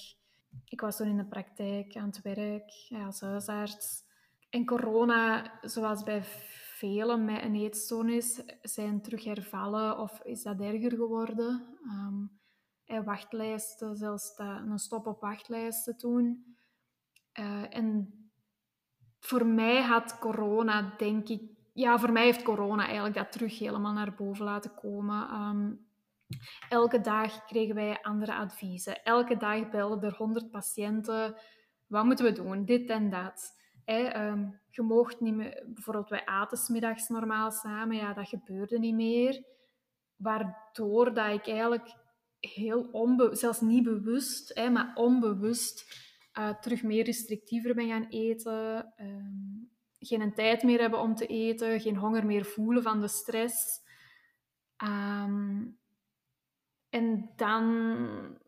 Ik 0.65 0.81
was 0.81 0.97
toen 0.97 1.09
in 1.09 1.17
de 1.17 1.27
praktijk 1.27 1.97
aan 1.97 2.07
het 2.07 2.23
werk 2.23 2.71
ja, 2.71 3.07
als 3.07 3.21
huisarts. 3.21 4.03
En 4.51 4.67
corona, 4.67 5.53
zoals 5.62 6.03
bij 6.03 6.23
velen 6.75 7.25
met 7.25 7.43
een 7.43 7.55
eetstoornis, 7.55 8.43
zijn 8.62 9.03
terug 9.03 9.25
hervallen 9.25 9.99
of 9.99 10.21
is 10.23 10.43
dat 10.43 10.61
erger 10.61 10.91
geworden. 10.91 11.79
Ehm, 11.85 12.27
en 12.85 13.05
wachtlijsten, 13.05 13.97
zelfs 13.97 14.39
een 14.39 14.79
stop 14.79 15.07
op 15.07 15.21
wachtlijsten 15.21 15.97
toen. 15.97 16.57
Eh, 17.33 17.77
en 17.77 18.15
voor 19.21 19.47
mij 19.47 19.83
had 19.83 20.19
corona, 20.19 20.95
denk 20.97 21.29
ik... 21.29 21.54
Ja, 21.75 21.99
voor 21.99 22.12
mij 22.12 22.25
heeft 22.25 22.43
corona 22.43 22.85
eigenlijk 22.85 23.14
dat 23.14 23.33
terug 23.33 23.59
helemaal 23.59 23.93
naar 23.93 24.14
boven 24.14 24.45
laten 24.45 24.75
komen. 24.75 25.29
Ehm, 25.29 25.72
elke 26.68 27.01
dag 27.01 27.45
kregen 27.45 27.75
wij 27.75 28.03
andere 28.03 28.35
adviezen. 28.35 29.05
Elke 29.05 29.37
dag 29.37 29.70
belden 29.70 30.11
er 30.11 30.16
honderd 30.16 30.51
patiënten. 30.51 31.37
Wat 31.87 32.05
moeten 32.05 32.25
we 32.25 32.33
doen? 32.33 32.64
Dit 32.64 32.89
en 32.91 33.11
dat. 33.11 33.62
Hè, 33.85 34.03
ehm, 34.03 34.49
je 34.70 35.14
niet 35.18 35.35
meer... 35.35 35.62
Bijvoorbeeld, 35.66 36.09
wij 36.09 36.25
aten 36.25 36.72
middags 36.72 37.09
normaal 37.09 37.51
samen. 37.51 37.97
Ja, 37.97 38.12
dat 38.12 38.29
gebeurde 38.29 38.79
niet 38.79 38.95
meer. 38.95 39.45
Waardoor 40.16 41.14
dat 41.14 41.33
ik 41.33 41.49
eigenlijk 41.49 41.95
heel 42.41 42.89
onbewust, 42.91 43.41
zelfs 43.41 43.61
niet 43.61 43.85
bewust, 43.85 44.68
maar 44.70 44.91
onbewust, 44.95 46.03
eh, 46.33 46.59
terug 46.61 46.83
meer 46.83 47.05
restrictiever 47.05 47.75
ben 47.75 47.89
gaan 47.89 48.07
eten. 48.09 48.93
ehm, 48.97 49.54
geen 50.07 50.35
tijd 50.35 50.63
meer 50.63 50.81
hebben 50.81 51.01
om 51.01 51.15
te 51.15 51.27
eten. 51.27 51.81
Geen 51.81 51.97
honger 51.97 52.27
meer 52.27 52.45
voelen 52.45 52.83
van 52.83 53.01
de 53.01 53.09
stress. 53.09 53.81
Ehm, 54.77 55.65
en 56.91 57.31
dan... 57.37 58.39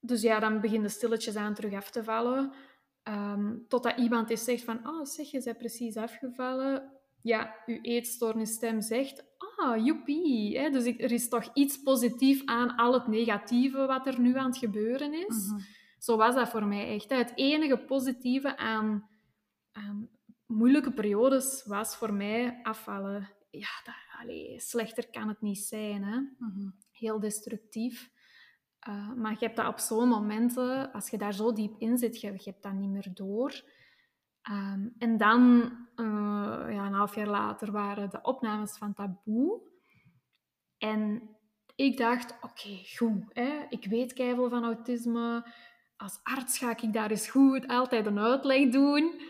Dus 0.00 0.22
ja, 0.22 0.38
dan 0.40 0.60
begint 0.60 0.82
de 0.82 0.88
stilletjes 0.88 1.36
aan 1.36 1.54
terug 1.54 1.72
af 1.72 1.90
te 1.90 2.04
vallen. 2.04 2.52
Ehm, 3.02 3.54
totdat 3.68 3.98
iemand 3.98 4.30
eens 4.30 4.44
zegt 4.44 4.64
van... 4.64 4.88
Oh, 4.88 5.04
zeg, 5.04 5.30
je 5.30 5.42
bent 5.44 5.58
precies 5.58 5.96
afgevallen. 5.96 6.92
Ja, 7.22 7.54
uw 7.66 7.78
eetstoornisstem 7.82 8.80
zegt... 8.80 9.24
Ah, 9.56 9.84
joepie. 9.84 10.58
Hè? 10.58 10.70
Dus 10.70 10.84
ik- 10.84 11.00
er 11.02 11.12
is 11.12 11.28
toch 11.28 11.50
iets 11.54 11.82
positiefs 11.82 12.46
aan 12.46 12.76
al 12.76 12.92
het 12.92 13.06
negatieve 13.06 13.86
wat 13.86 14.06
er 14.06 14.20
nu 14.20 14.36
aan 14.36 14.46
het 14.50 14.58
gebeuren 14.58 15.12
is. 15.28 15.46
Mhm. 15.50 15.60
Zo 15.98 16.16
was 16.16 16.34
dat 16.34 16.48
voor 16.48 16.66
mij 16.66 16.94
echt. 16.94 17.10
hè. 17.10 17.16
Het 17.16 17.32
enige 17.34 17.78
positieve 17.78 18.56
aan, 18.56 19.08
aan 19.72 20.08
moeilijke 20.46 20.92
periodes 20.92 21.64
was 21.64 21.96
voor 21.96 22.12
mij 22.12 22.60
afvallen. 22.62 23.30
Ja, 23.50 23.68
dat, 23.84 23.94
allee, 24.20 24.60
slechter 24.60 25.10
kan 25.10 25.28
het 25.28 25.40
niet 25.40 25.58
zijn. 25.58 26.04
Hè? 26.04 26.20
Mhm. 26.38 26.68
Heel 26.90 27.20
destructief. 27.20 28.10
Uh, 28.88 29.12
maar 29.12 29.32
je 29.32 29.44
hebt 29.44 29.56
dat 29.56 29.66
op 29.66 29.78
zo'n 29.78 30.08
momenten, 30.08 30.92
als 30.92 31.10
je 31.10 31.18
daar 31.18 31.34
zo 31.34 31.52
diep 31.52 31.78
in 31.78 31.98
zit, 31.98 32.20
je, 32.20 32.32
je 32.32 32.50
hebt 32.50 32.62
dat 32.62 32.72
niet 32.72 32.90
meer 32.90 33.10
door. 33.14 33.62
Um, 34.50 34.94
en 34.98 35.16
dan, 35.16 35.40
uh, 35.96 36.66
ja, 36.70 36.86
een 36.86 36.92
half 36.92 37.14
jaar 37.14 37.28
later, 37.28 37.72
waren 37.72 38.10
de 38.10 38.18
opnames 38.22 38.76
van 38.76 38.94
Taboe. 38.94 39.60
En 40.78 41.30
ik 41.74 41.96
dacht, 41.96 42.30
oké, 42.30 42.46
okay, 42.46 42.84
goed. 42.96 43.24
Hè? 43.32 43.66
Ik 43.68 43.86
weet 43.86 44.12
keiveel 44.12 44.48
van 44.48 44.64
autisme. 44.64 45.52
Als 45.96 46.20
arts 46.22 46.58
ga 46.58 46.76
ik 46.76 46.92
daar 46.92 47.10
eens 47.10 47.30
goed 47.30 47.66
altijd 47.66 48.06
een 48.06 48.18
uitleg 48.18 48.68
doen. 48.70 49.20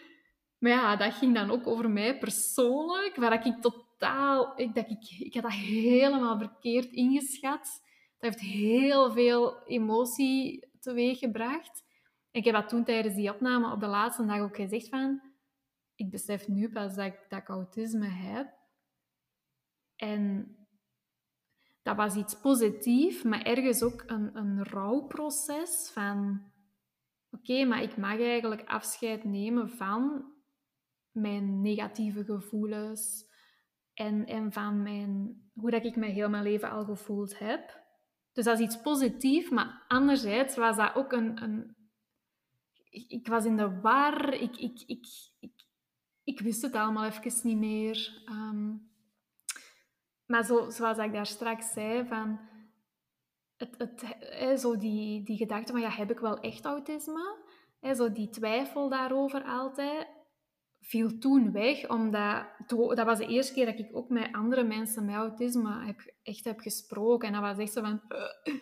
Maar 0.59 0.70
ja, 0.70 0.96
dat 0.96 1.14
ging 1.14 1.34
dan 1.34 1.50
ook 1.50 1.66
over 1.66 1.90
mij 1.90 2.18
persoonlijk, 2.18 3.16
waar 3.16 3.46
ik 3.46 3.61
totaal... 3.61 4.61
Ik, 4.61 4.74
dat 4.74 4.90
ik, 4.90 5.18
ik 5.18 5.34
had 5.34 5.42
dat 5.42 5.52
helemaal 5.52 6.38
verkeerd 6.38 6.92
ingeschat. 6.92 7.84
Dat 8.18 8.30
heeft 8.30 8.40
heel 8.40 9.12
veel 9.12 9.62
emotie 9.66 10.68
teweeggebracht. 10.80 11.84
En 12.30 12.40
ik 12.40 12.44
heb 12.44 12.54
dat 12.54 12.68
toen 12.68 12.84
tijdens 12.84 13.14
die 13.14 13.32
opname 13.34 13.72
op 13.72 13.80
de 13.80 13.86
laatste 13.86 14.26
dag 14.26 14.40
ook 14.40 14.57
gezegd 14.57 14.88
van... 14.88 15.20
Ik 15.94 16.11
besef 16.11 16.48
nu 16.48 16.72
pas 16.72 16.94
dat 16.94 17.07
ik, 17.07 17.26
dat 17.28 17.46
autisme 17.46 18.07
heb. 18.07 18.54
En 19.96 20.57
dat 21.82 21.96
was 21.96 22.16
iets 22.16 22.40
positiefs, 22.40 23.22
maar 23.22 23.42
ergens 23.42 23.82
ook 23.82 24.02
een, 24.07 24.36
een 24.36 24.64
rouwproces 24.64 25.90
van... 25.92 26.44
Oké, 27.30 27.64
maar 27.64 27.82
ik 27.82 27.96
mag 27.96 28.20
eigenlijk 28.20 28.68
afscheid 28.68 29.24
nemen 29.24 29.70
van 29.70 30.34
mijn 31.16 31.60
negatieve 31.60 32.24
gevoelens 32.24 33.24
en, 33.94 34.26
en 34.26 34.52
van 34.52 34.82
mijn, 34.82 35.42
hoe 35.54 35.70
dat 35.70 35.84
ik 35.84 35.96
me 35.96 36.06
heel 36.06 36.28
mijn 36.28 36.42
leven 36.42 36.70
al 36.70 36.84
gevoeld 36.84 37.38
heb. 37.38 37.84
Dus 38.32 38.44
dat 38.44 38.58
is 38.58 38.64
iets 38.64 38.80
positiefs, 38.80 39.50
maar 39.50 39.84
anderzijds 39.88 40.56
was 40.56 40.76
dat 40.76 40.94
ook 40.94 41.12
een... 41.12 41.42
een 41.42 41.74
ik, 42.90 43.26
was 43.26 43.44
in 43.44 43.56
de 43.56 43.80
war, 43.80 44.34
ik, 44.34 44.56
ik, 44.56 44.82
ik, 44.86 45.06
ik, 45.38 45.52
ik 46.24 46.40
wist 46.40 46.62
het 46.62 46.74
allemaal 46.74 47.04
even 47.04 47.40
niet 47.42 47.58
meer. 47.58 48.24
Um, 48.30 48.90
maar 50.26 50.44
zo, 50.44 50.70
zoals 50.70 50.98
ik 50.98 51.12
daar 51.12 51.26
straks 51.26 51.72
zei, 51.72 52.06
van 52.06 52.40
het, 53.56 53.74
het, 53.78 54.60
zo 54.60 54.76
die, 54.76 55.22
die 55.24 55.36
gedachte 55.36 55.72
van, 55.72 55.80
ja, 55.80 55.90
heb 55.90 56.10
ik 56.10 56.18
wel 56.18 56.40
echt 56.40 56.64
autisme? 56.64 57.44
Hè, 57.80 57.94
zo 57.94 58.12
die 58.12 58.28
twijfel 58.28 58.88
daarover 58.88 59.44
altijd, 59.44 60.08
viel 60.87 61.18
toen 61.18 61.53
weg, 61.53 61.89
omdat 61.89 62.47
dat 62.68 63.05
was 63.05 63.18
de 63.18 63.26
eerste 63.26 63.53
keer 63.53 63.66
dat 63.66 63.78
ik 63.78 63.97
ook 63.97 64.09
met 64.09 64.32
andere 64.32 64.64
mensen 64.64 65.05
met 65.05 65.14
autisme 65.14 65.84
heb, 65.84 66.14
echt 66.22 66.45
heb 66.45 66.61
gesproken. 66.61 67.28
En 67.28 67.34
dat 67.34 67.43
was 67.43 67.59
echt 67.59 67.72
zo 67.72 67.80
van, 67.80 68.03
uh, 68.09 68.55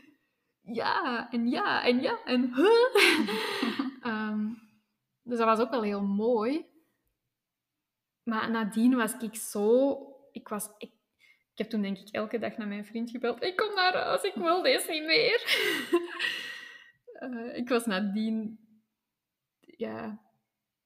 ja, 0.75 1.31
en 1.31 1.49
ja, 1.49 1.85
en 1.85 2.01
ja, 2.01 2.25
en 2.25 2.55
huh. 2.55 4.12
um, 4.12 4.59
dus 5.29 5.39
dat 5.39 5.47
was 5.47 5.59
ook 5.59 5.70
wel 5.70 5.83
heel 5.83 6.03
mooi. 6.03 6.66
Maar 8.22 8.51
nadien 8.51 8.95
was 8.97 9.16
ik 9.18 9.35
zo... 9.35 9.99
Ik, 10.33 10.49
was, 10.49 10.66
ik, 10.79 10.91
ik 11.53 11.59
heb 11.59 11.68
toen 11.68 11.83
denk 11.83 11.99
ik 11.99 12.09
elke 12.11 12.39
dag 12.39 12.57
naar 12.57 12.68
mijn 12.68 12.87
vriend 12.87 13.11
gebeld. 13.11 13.43
Ik 13.43 13.57
kom 13.57 13.75
naar 13.75 13.95
huis, 13.95 14.22
ik 14.22 14.35
wil 14.35 14.62
deze 14.62 14.91
niet 14.91 15.05
meer. 15.05 15.43
uh, 17.20 17.57
ik 17.61 17.68
was 17.68 17.87
nadien... 17.87 18.59
Ja... 19.61 20.24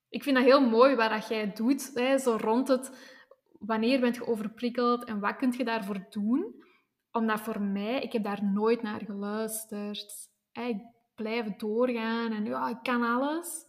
Ik 0.09 0.23
vind 0.23 0.37
dat 0.37 0.45
heel 0.45 0.69
mooi 0.69 0.95
wat 0.95 1.11
dat 1.11 1.29
jij 1.29 1.53
doet. 1.53 1.91
Hè, 1.95 2.19
zo 2.19 2.37
rond 2.41 2.69
het... 2.69 3.17
Wanneer 3.59 4.01
bent 4.01 4.15
je 4.15 4.27
overprikkeld 4.27 5.05
en 5.05 5.21
wat 5.21 5.37
kun 5.37 5.55
je 5.57 5.65
daarvoor 5.65 6.07
doen? 6.11 6.65
Omdat 7.11 7.41
voor 7.41 7.61
mij... 7.61 8.01
Ik 8.01 8.13
heb 8.13 8.25
daar 8.25 8.45
nooit 8.45 8.83
naar 8.83 9.01
geluisterd. 9.05 10.29
Ik 10.53 10.77
blijf 11.15 11.57
doorgaan 11.57 12.33
en 12.33 12.45
ja, 12.45 12.69
ik 12.69 12.83
kan 12.83 13.03
alles 13.03 13.67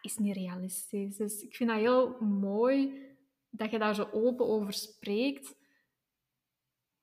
is 0.00 0.16
niet 0.16 0.36
realistisch. 0.36 1.16
Dus 1.16 1.42
ik 1.42 1.56
vind 1.56 1.70
dat 1.70 1.78
heel 1.78 2.20
mooi 2.20 3.06
dat 3.50 3.70
je 3.70 3.78
daar 3.78 3.94
zo 3.94 4.08
open 4.12 4.46
over 4.46 4.72
spreekt. 4.72 5.56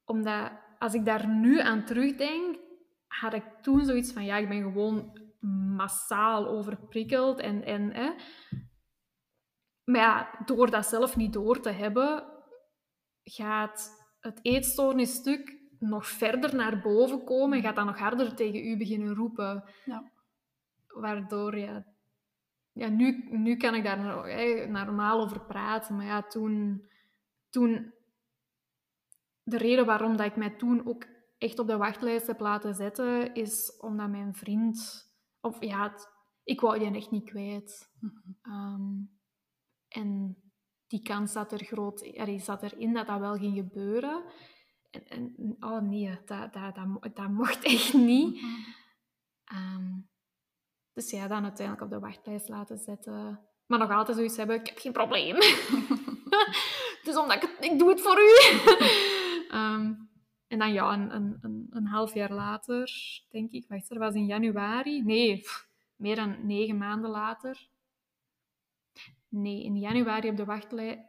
Omdat 0.06 0.52
als 0.80 0.93
ik 0.93 1.06
daar 1.06 1.28
nu 1.28 1.60
aan 1.60 1.86
terugdenk, 1.86 2.60
had 3.08 3.34
ik 3.34 3.43
toen 3.62 3.86
zoiets 3.86 4.12
van, 4.12 4.26
ja, 4.26 4.38
ik 4.38 4.50
ben 4.50 4.62
gewoon 4.62 5.27
massaal 5.76 6.48
overprikkeld. 6.48 7.40
En, 7.40 7.64
en, 7.64 7.94
hè. 7.94 8.12
Maar 9.84 10.02
ja, 10.02 10.44
door 10.46 10.72
dat 10.72 10.86
zelf 10.86 11.16
niet 11.16 11.34
door 11.34 11.60
te 11.60 11.70
hebben, 11.70 12.24
gaat 13.24 14.06
het 14.20 14.40
eetstoornisstuk 14.42 15.56
nog 15.80 16.08
verder 16.08 16.56
naar 16.56 16.82
boven 16.82 17.24
komen 17.24 17.58
en 17.58 17.64
gaat 17.64 17.76
dat 17.76 17.86
nog 17.86 18.00
harder 18.00 18.36
tegen 18.36 18.66
u 18.66 18.78
beginnen 18.78 19.14
roepen. 19.16 19.64
Ja. 19.86 20.12
Waardoor, 20.88 21.58
ja, 21.58 21.86
ja, 22.78 22.90
nu, 22.90 23.28
nu 23.30 23.56
kan 23.56 23.76
ik 23.76 23.84
daar 23.84 24.28
hè, 24.28 24.66
normaal 24.68 25.22
over 25.22 25.46
praten. 25.46 25.96
Maar 25.96 26.06
ja, 26.06 26.22
toen, 26.22 26.86
toen... 27.50 27.94
De 29.44 29.58
reden 29.58 29.86
waarom 29.86 30.18
dat 30.18 30.26
ik 30.26 30.36
mij 30.36 30.50
toen 30.50 30.88
ook 30.88 31.06
echt 31.38 31.60
op 31.60 31.68
de 31.68 31.78
wachtlijst 31.78 32.28
heb 32.28 32.40
laten 32.40 32.74
zetten, 32.74 33.34
is 33.34 33.78
omdat 33.80 34.10
mijn 34.10 34.34
vriend... 34.34 35.06
Of 35.48 35.64
ja, 35.64 35.95
ik 36.43 36.62
wou 36.62 36.80
die 36.80 36.95
echt 36.95 37.12
niet 37.12 37.30
kwijt. 37.30 37.89
Ehm, 38.41 38.91
en 39.88 40.38
die 40.88 41.02
kans 41.02 41.32
zat 41.32 41.52
er 41.52 41.64
groot 41.64 42.02
er 42.14 42.39
zat 42.39 42.64
erin 42.64 42.93
dat 42.93 43.08
dat 43.08 43.20
wel 43.20 43.38
ging 43.38 43.56
gebeuren. 43.56 44.24
En, 44.91 45.06
en 45.08 45.56
oh 45.60 45.82
nee, 45.82 46.20
dat, 46.26 46.54
dat, 46.54 46.76
dat, 46.76 47.16
dat 47.16 47.30
mocht 47.30 47.64
echt 47.74 47.93
niet. 47.93 48.39
Ehm, 49.43 49.86
dus 50.93 51.10
ja, 51.10 51.28
dan 51.28 51.43
uiteindelijk 51.43 51.86
op 51.86 51.89
de 51.89 52.00
wachtlijst 52.00 52.50
laten 52.50 52.78
zetten. 52.78 53.39
Maar 53.66 53.80
nog 53.80 53.91
altijd 53.91 54.18
zoiets 54.18 54.38
hebben, 54.38 54.60
ik 54.60 54.68
heb 54.68 54.78
geen 54.78 54.91
probleem. 54.91 55.36
dus 57.06 57.18
omdat 57.18 57.43
ik, 57.43 57.58
ik 57.60 57.80
doe 57.80 57.89
het 57.89 58.02
voor 58.02 58.18
u. 58.20 58.32
Ehm, 59.48 59.93
en 60.48 60.60
dan 60.60 60.74
ja, 60.74 60.93
een, 60.93 61.16
een, 61.16 61.38
een, 61.41 61.68
een 61.70 61.88
half 61.88 62.14
jaar 62.14 62.34
later, 62.34 62.91
denk 63.30 63.52
ik, 63.52 63.68
wacht, 63.68 63.89
dat 63.89 63.98
was 63.98 64.14
in 64.14 64.26
januari. 64.26 65.04
Nee, 65.04 65.39
pff, 65.39 65.70
meer 65.95 66.16
dan 66.16 66.45
negen 66.45 66.78
maanden 66.78 67.10
later. 67.10 67.70
Nee, 69.30 69.64
in 69.64 69.78
januari 69.78 70.30
op 70.30 70.38
de 70.38 70.45
wachtlijst 70.45 71.00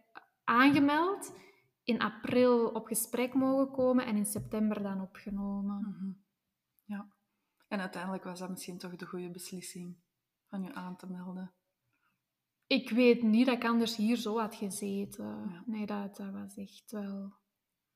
aangemeld. 0.45 1.37
In 1.83 2.01
april 2.01 2.69
op 2.69 2.87
gesprek 2.87 3.35
mogen 3.35 3.71
komen 3.71 4.07
en 4.07 4.17
in 4.17 4.27
september 4.27 4.83
dan 4.83 5.01
opgenomen. 5.01 5.81
Mhm. 5.81 6.13
Ja. 6.85 7.09
En 7.69 7.81
uiteindelijk 7.81 8.25
was 8.25 8.39
dat 8.39 8.49
misschien 8.49 8.79
toch 8.79 8.97
de 8.97 9.07
goede 9.07 9.31
beslissing 9.31 9.97
van 10.47 10.63
je 10.63 10.75
aan 10.75 10.97
te 10.97 11.07
melden. 11.07 11.53
Ik 12.67 12.91
weet 12.91 13.23
niet 13.23 13.47
dat 13.47 13.57
ik 13.57 13.65
anders 13.65 13.97
hier 13.97 14.17
zo 14.17 14.39
had 14.39 14.55
gezeten. 14.55 15.49
Ja. 15.51 15.63
Nee, 15.67 15.87
dat, 15.87 16.17
dat 16.17 16.33
was 16.33 16.57
echt 16.57 16.91
wel... 16.91 17.33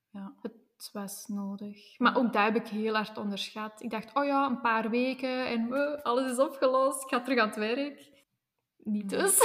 Ja. 0.09 0.35
Het 0.41 0.62
was 0.91 1.27
nodig. 1.27 1.99
Maar 1.99 2.17
ook 2.17 2.33
dat 2.33 2.43
heb 2.43 2.55
ik 2.55 2.67
heel 2.67 2.95
hard 2.95 3.17
onderschat. 3.17 3.81
Ik 3.81 3.89
dacht, 3.89 4.15
oh 4.15 4.25
ja, 4.25 4.45
een 4.45 4.61
paar 4.61 4.89
weken 4.89 5.47
en 5.47 6.03
alles 6.03 6.31
is 6.31 6.39
opgelost. 6.39 7.03
Ik 7.03 7.09
ga 7.09 7.21
terug 7.21 7.39
aan 7.39 7.47
het 7.47 7.57
werk. 7.57 8.11
Niet 8.77 9.09
dus. 9.09 9.39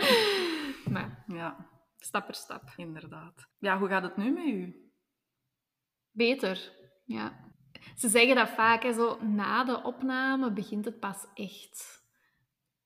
maar 0.92 1.24
ja, 1.26 1.68
stap 1.98 2.26
per 2.26 2.34
stap. 2.34 2.72
inderdaad. 2.76 3.48
Ja, 3.58 3.78
hoe 3.78 3.88
gaat 3.88 4.02
het 4.02 4.16
nu 4.16 4.30
met 4.30 4.44
u? 4.44 4.90
Beter, 6.10 6.72
ja. 7.04 7.48
Ze 7.96 8.08
zeggen 8.08 8.34
dat 8.34 8.48
vaak, 8.48 8.82
hè, 8.82 8.92
zo, 8.92 9.22
na 9.22 9.64
de 9.64 9.82
opname 9.82 10.52
begint 10.52 10.84
het 10.84 11.00
pas 11.00 11.26
echt. 11.34 12.04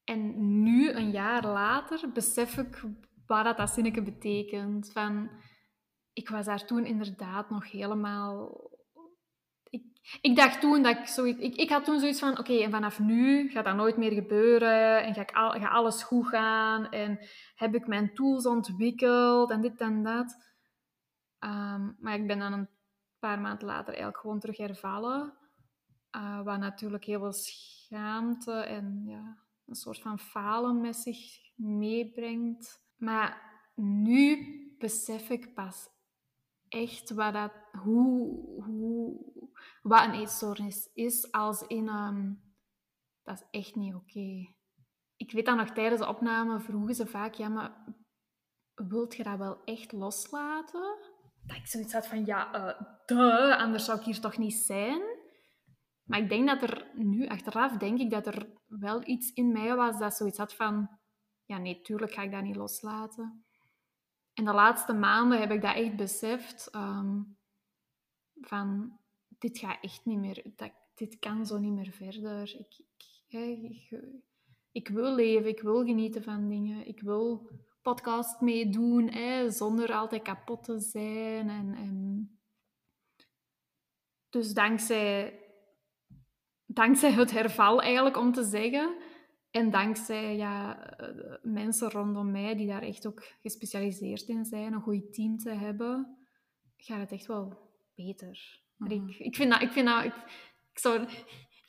En 0.04 0.34
nu, 0.62 0.90
een 0.90 1.10
jaar 1.10 1.46
later, 1.46 2.12
besef 2.12 2.56
ik 2.56 2.84
wat 3.26 3.44
dat, 3.44 3.56
dat 3.56 3.70
zinnetje 3.70 4.02
betekent. 4.02 4.92
Van, 4.92 5.30
ik 6.14 6.28
was 6.28 6.46
daar 6.46 6.64
toen 6.64 6.86
inderdaad 6.86 7.50
nog 7.50 7.70
helemaal... 7.70 8.70
Ik, 9.70 9.84
ik 10.20 10.36
dacht 10.36 10.60
toen 10.60 10.82
dat 10.82 10.98
ik 10.98 11.06
zoiets... 11.06 11.40
Ik, 11.40 11.56
ik 11.56 11.70
had 11.70 11.84
toen 11.84 12.00
zoiets 12.00 12.18
van, 12.18 12.38
oké, 12.38 12.52
en 12.52 12.70
vanaf 12.70 12.98
nu 12.98 13.50
gaat 13.50 13.64
dat 13.64 13.76
nooit 13.76 13.96
meer 13.96 14.12
gebeuren. 14.12 15.04
En 15.04 15.14
ga, 15.14 15.20
ik 15.20 15.32
al, 15.32 15.50
ga 15.50 15.68
alles 15.68 16.02
goed 16.02 16.28
gaan. 16.28 16.90
En 16.90 17.18
heb 17.54 17.74
ik 17.74 17.86
mijn 17.86 18.14
tools 18.14 18.46
ontwikkeld 18.46 19.50
en 19.50 19.60
dit 19.60 19.80
en 19.80 20.02
dat. 20.02 20.36
Ehm, 21.38 21.92
maar 21.98 22.14
ik 22.14 22.26
ben 22.26 22.38
dan 22.38 22.52
een 22.52 22.68
paar 23.18 23.40
maanden 23.40 23.66
later 23.66 23.88
eigenlijk 23.88 24.18
gewoon 24.18 24.40
terug 24.40 24.56
hervallen. 24.56 25.34
Eh, 26.10 26.42
wat 26.42 26.58
natuurlijk 26.58 27.04
heel 27.04 27.20
veel 27.20 27.32
schaamte 27.32 28.52
en 28.52 29.02
ja, 29.06 29.38
een 29.66 29.74
soort 29.74 30.00
van 30.00 30.18
falen 30.18 30.80
met 30.80 30.96
zich 30.96 31.18
meebrengt. 31.56 32.82
Maar 32.96 33.42
nu 33.74 34.36
besef 34.78 35.30
ik 35.30 35.54
pas 35.54 35.88
echt 36.74 37.10
wat, 37.10 37.32
dat, 37.32 37.52
hoe, 37.82 38.64
hoe, 38.64 39.24
wat 39.82 40.04
een 40.04 40.14
eetstoornis 40.14 40.90
is. 40.94 41.32
Als 41.32 41.66
in, 41.66 41.88
ehm, 41.88 42.32
dat 43.22 43.38
is 43.38 43.60
echt 43.60 43.74
niet 43.74 43.94
oké. 43.94 44.54
Ik 45.16 45.32
weet 45.32 45.46
dat 45.46 45.56
nog 45.56 45.70
tijdens 45.70 46.00
de 46.00 46.08
opname 46.08 46.60
vroegen 46.60 46.94
ze 46.94 47.06
vaak, 47.06 47.34
ja, 47.34 47.48
maar 47.48 47.84
wilt 48.74 49.14
je 49.14 49.22
dat 49.22 49.38
wel 49.38 49.64
echt 49.64 49.92
loslaten? 49.92 50.98
Dat 51.46 51.56
ik 51.56 51.66
zoiets 51.66 51.92
had 51.92 52.06
van, 52.06 52.24
ja, 52.24 52.52
eh 52.52 52.80
duh, 53.06 53.58
anders 53.58 53.84
zou 53.84 53.98
ik 53.98 54.04
hier 54.04 54.20
toch 54.20 54.38
niet 54.38 54.54
zijn? 54.54 55.02
Maar 56.04 56.18
ik 56.18 56.28
denk 56.28 56.46
dat 56.46 56.62
er 56.62 56.90
nu, 56.94 57.26
achteraf, 57.26 57.76
denk 57.76 57.98
ik 57.98 58.10
dat 58.10 58.26
er 58.26 58.46
wel 58.66 59.08
iets 59.08 59.32
in 59.32 59.52
mij 59.52 59.74
was 59.74 59.98
dat 59.98 60.14
zoiets 60.14 60.38
had 60.38 60.54
van, 60.54 60.88
ja, 61.44 61.58
nee, 61.58 61.80
tuurlijk 61.80 62.12
ga 62.12 62.22
ik 62.22 62.30
dat 62.30 62.42
niet 62.42 62.56
loslaten. 62.56 63.44
En 64.34 64.44
de 64.44 64.52
laatste 64.52 64.92
maanden 64.92 65.40
heb 65.40 65.50
ik 65.50 65.62
dat 65.62 65.74
echt 65.74 65.96
beseft, 65.96 66.68
ehm, 66.70 67.22
van, 68.40 68.98
dit 69.38 69.58
gaat 69.58 69.78
echt 69.80 70.04
niet 70.04 70.18
meer, 70.18 70.42
dit 70.94 71.18
kan 71.18 71.46
zo 71.46 71.58
niet 71.58 71.72
meer 71.72 71.92
verder. 71.92 72.56
Ik, 72.58 72.80
ik, 73.28 74.00
ik, 74.72 74.88
wil 74.88 75.14
leven, 75.14 75.48
ik 75.48 75.60
wil 75.60 75.84
genieten 75.84 76.22
van 76.22 76.48
dingen, 76.48 76.86
ik 76.86 77.00
wil 77.00 77.50
podcast 77.82 78.40
meedoen, 78.40 79.12
zonder 79.50 79.92
altijd 79.92 80.22
kapot 80.22 80.62
te 80.64 80.78
zijn. 80.78 81.48
En, 81.48 81.74
en... 81.74 82.28
Dus 84.28 84.52
dankzij, 84.52 85.38
dankzij 86.66 87.10
het 87.12 87.30
herval 87.30 87.82
eigenlijk, 87.82 88.16
om 88.16 88.32
te 88.32 88.44
zeggen, 88.44 88.96
en 89.54 89.70
dankzij 89.70 90.36
ja, 90.36 90.86
eh, 90.96 91.34
mensen 91.42 91.90
rondom 91.90 92.30
mij 92.30 92.56
die 92.56 92.66
daar 92.66 92.82
echt 92.82 93.06
ook 93.06 93.22
gespecialiseerd 93.42 94.22
in 94.28 94.44
zijn, 94.44 94.72
een 94.72 94.80
goed 94.80 95.12
team 95.12 95.38
te 95.38 95.50
hebben, 95.50 96.16
gaat 96.76 97.00
het 97.00 97.12
echt 97.12 97.26
wel 97.26 97.70
beter. 97.94 98.60
Mhm. 98.76 98.90
ik, 98.92 99.18
ik 99.18 99.36
vind 99.36 99.50
dat... 99.50 99.62
Ik, 99.62 99.70
vind 99.72 99.86
dat, 99.86 100.04
ik, 100.04 100.14
ik 100.72 100.78
zou, 100.78 101.04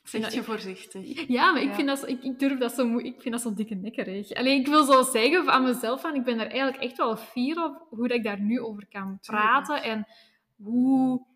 Zeg 0.02 0.20
dat- 0.22 0.32
je 0.34 0.42
voorzichtig. 0.42 1.26
ja, 1.28 1.52
maar 1.52 1.62
ik, 1.62 1.68
Ja. 1.68 1.74
Vind 1.74 1.86
dat 1.88 2.08
ik, 2.08 2.22
ik 2.22 2.38
durf 2.38 2.58
dat 2.58 2.72
zo 2.72 2.98
Ik 2.98 3.20
vind 3.22 3.34
dat 3.34 3.42
zo 3.42 3.54
dikke 3.54 3.74
nekkerig. 3.74 4.32
Alleen 4.32 4.60
ik 4.60 4.66
wil 4.66 4.84
zo 4.84 5.02
zeggen 5.02 5.44
van 5.44 5.62
mezelf, 5.64 6.00
van, 6.00 6.14
ik 6.14 6.24
ben 6.24 6.38
er 6.38 6.46
eigenlijk 6.50 6.82
echt 6.82 6.96
wel 6.96 7.16
fier 7.16 7.64
op 7.64 7.86
hoe 7.90 8.08
dat 8.08 8.16
ik 8.16 8.24
daar 8.24 8.40
nu 8.40 8.60
over 8.60 8.86
kan 8.88 9.18
praten. 9.20 9.82
En 9.82 10.06
hoe 10.56 11.26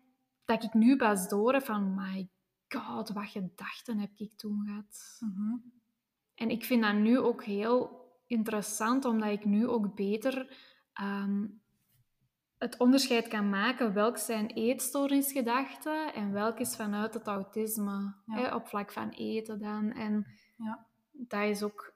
dat 0.45 0.63
ik 0.63 0.73
nu 0.73 0.95
pas 0.95 1.27
door 1.29 1.53
heb 1.53 1.63
van, 1.63 1.95
my 1.95 2.29
god, 2.67 3.09
wat 3.09 3.29
gedachten 3.29 3.97
heb 3.99 4.11
ik 4.15 4.31
toen 4.37 4.63
gehad. 4.65 5.17
Mhm. 5.19 5.55
En 6.41 6.49
ik 6.49 6.65
vind 6.65 6.83
dat 6.83 6.93
nu 6.95 7.19
ook 7.19 7.43
heel 7.43 7.99
interessant, 8.27 9.05
omdat 9.05 9.29
ik 9.29 9.45
nu 9.45 9.67
ook 9.67 9.95
beter 9.95 10.57
ehm, 10.93 11.47
het 12.57 12.77
onderscheid 12.77 13.27
kan 13.27 13.49
maken 13.49 13.93
welk 13.93 14.17
zijn 14.17 14.47
eetstoornisgedachten 14.49 16.13
en 16.13 16.31
welk 16.31 16.59
is 16.59 16.75
vanuit 16.75 17.13
het 17.13 17.27
autisme, 17.27 18.15
Ja. 18.25 18.35
hè, 18.35 18.55
op 18.55 18.67
vlak 18.67 18.91
van 18.91 19.09
eten 19.09 19.59
dan. 19.59 19.91
En 19.91 20.25
Ja. 20.57 20.85
dat 21.11 21.41
is 21.43 21.63
ook 21.63 21.93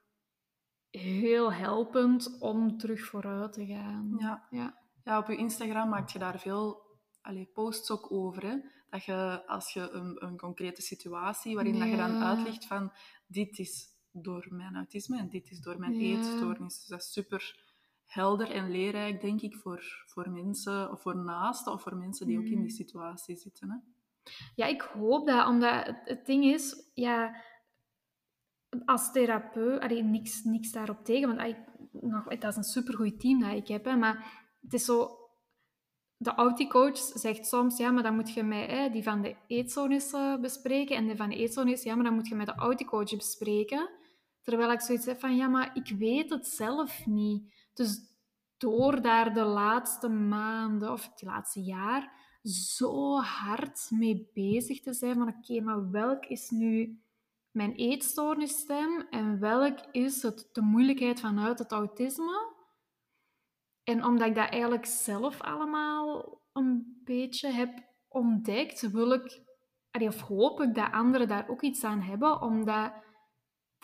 heel 0.89 1.53
helpend 1.53 2.37
om 2.39 2.77
terug 2.77 3.05
vooruit 3.05 3.53
te 3.53 3.65
gaan. 3.65 4.15
Ja. 4.17 4.47
Ja. 4.49 4.77
Ja, 5.03 5.17
op 5.19 5.27
je 5.27 5.35
Instagram 5.35 5.89
maak 5.89 6.09
je 6.09 6.19
daar 6.19 6.39
veel 6.39 6.81
allee, 7.21 7.49
posts 7.53 7.91
ook 7.91 8.11
over. 8.11 8.45
Hè? 8.45 8.55
Dat 8.89 9.03
je, 9.03 9.43
als 9.47 9.73
je 9.73 9.89
een, 9.89 10.23
een 10.25 10.37
concrete 10.37 10.81
situatie, 10.81 11.55
waarin 11.55 11.79
dat 11.79 11.89
je 11.89 11.95
dan 11.97 12.23
uitlegt 12.23 12.65
van 12.65 12.91
dit 13.27 13.59
is 13.59 13.93
door 14.21 14.47
mijn 14.49 14.75
autisme 14.75 15.17
en 15.17 15.29
dit 15.29 15.51
is 15.51 15.59
door 15.61 15.79
mijn 15.79 15.93
Ja. 15.99 16.15
eetstoornis. 16.15 16.77
Dus 16.79 16.87
dat 16.87 16.99
is 16.99 17.11
super 17.11 17.63
helder 18.05 18.51
en 18.51 18.71
leerrijk, 18.71 19.21
denk 19.21 19.41
ik, 19.41 19.55
voor, 19.55 20.03
voor 20.05 20.29
mensen, 20.29 20.91
of 20.91 21.01
voor 21.01 21.17
naasten, 21.17 21.71
of 21.73 21.81
voor 21.81 21.95
mensen 21.95 22.27
die 22.27 22.37
ook 22.37 22.45
in 22.45 22.55
Mm. 22.57 22.61
die 22.61 22.71
situatie 22.71 23.35
zitten. 23.35 23.69
Hè? 23.69 23.75
Ja, 24.55 24.65
ik 24.65 24.81
hoop 24.81 25.27
dat, 25.27 25.47
omdat 25.47 25.85
het, 25.85 26.01
het 26.05 26.25
ding 26.25 26.43
is, 26.45 26.89
ja, 26.93 27.43
als 28.85 29.11
therapeut, 29.11 29.81
allee, 29.81 30.03
niks, 30.03 30.43
niks 30.43 30.71
daarop 30.71 31.03
tegen, 31.05 31.27
want 31.27 31.39
allee, 31.39 31.55
nog, 31.91 32.23
dat 32.27 32.43
is 32.51 32.55
een 32.55 32.63
supergoed 32.63 33.19
team 33.19 33.39
dat 33.39 33.51
ik 33.53 33.67
heb, 33.67 33.85
hè, 33.85 33.95
maar 33.95 34.43
het 34.61 34.73
is 34.73 34.85
zo, 34.85 35.17
de 36.17 36.33
auticoach 36.33 36.97
zegt 36.97 37.47
soms, 37.47 37.77
ja, 37.77 37.91
maar 37.91 38.03
dan 38.03 38.15
moet 38.15 38.33
je 38.33 38.43
met 38.43 38.69
hè, 38.69 38.89
die 38.89 39.03
van 39.03 39.21
de 39.21 39.35
eetstoornissen 39.47 40.41
bespreken 40.41 40.95
en 40.95 41.05
die 41.05 41.15
van 41.15 41.29
de 41.29 41.35
eetstoornis, 41.35 41.83
ja, 41.83 41.95
maar 41.95 42.03
dan 42.03 42.13
moet 42.13 42.27
je 42.27 42.35
met 42.35 42.45
de 42.45 42.55
auticoach 42.55 43.15
bespreken. 43.15 43.89
Terwijl 44.45 44.71
ik 44.71 44.81
zoiets 44.81 45.05
heb 45.05 45.19
van, 45.19 45.35
ja, 45.35 45.47
maar 45.47 45.71
ik 45.73 45.97
weet 45.97 46.29
het 46.29 46.47
zelf 46.47 47.05
niet. 47.05 47.53
Dus 47.73 47.99
door 48.57 49.01
daar 49.01 49.33
de 49.33 49.43
laatste 49.43 50.09
maanden, 50.09 50.91
of 50.91 51.09
het 51.11 51.21
laatste 51.21 51.61
jaar, 51.61 52.11
zo 52.43 53.17
hard 53.19 53.87
mee 53.89 54.29
bezig 54.33 54.81
te 54.81 54.93
zijn 54.93 55.15
van 55.15 55.27
oké, 55.27 55.61
maar 55.61 55.91
welk 55.91 56.25
is 56.25 56.49
nu 56.49 56.99
mijn 57.51 57.73
eetstoornisstem 57.73 59.07
en 59.09 59.39
welk 59.39 59.79
is 59.91 60.21
het, 60.21 60.49
de 60.51 60.61
moeilijkheid 60.61 61.19
vanuit 61.19 61.59
het 61.59 61.71
autisme? 61.71 62.53
En 63.83 64.05
omdat 64.05 64.27
ik 64.27 64.35
dat 64.35 64.49
eigenlijk 64.49 64.85
zelf 64.85 65.41
allemaal 65.41 66.41
een 66.53 67.01
beetje 67.03 67.49
heb 67.49 67.83
ontdekt, 68.07 68.91
wil 68.91 69.11
ik, 69.11 69.41
of 69.91 70.21
hoop 70.21 70.61
ik 70.61 70.75
dat 70.75 70.91
anderen 70.91 71.27
daar 71.27 71.49
ook 71.49 71.61
iets 71.61 71.83
aan 71.83 72.01
hebben, 72.01 72.41
omdat 72.41 72.91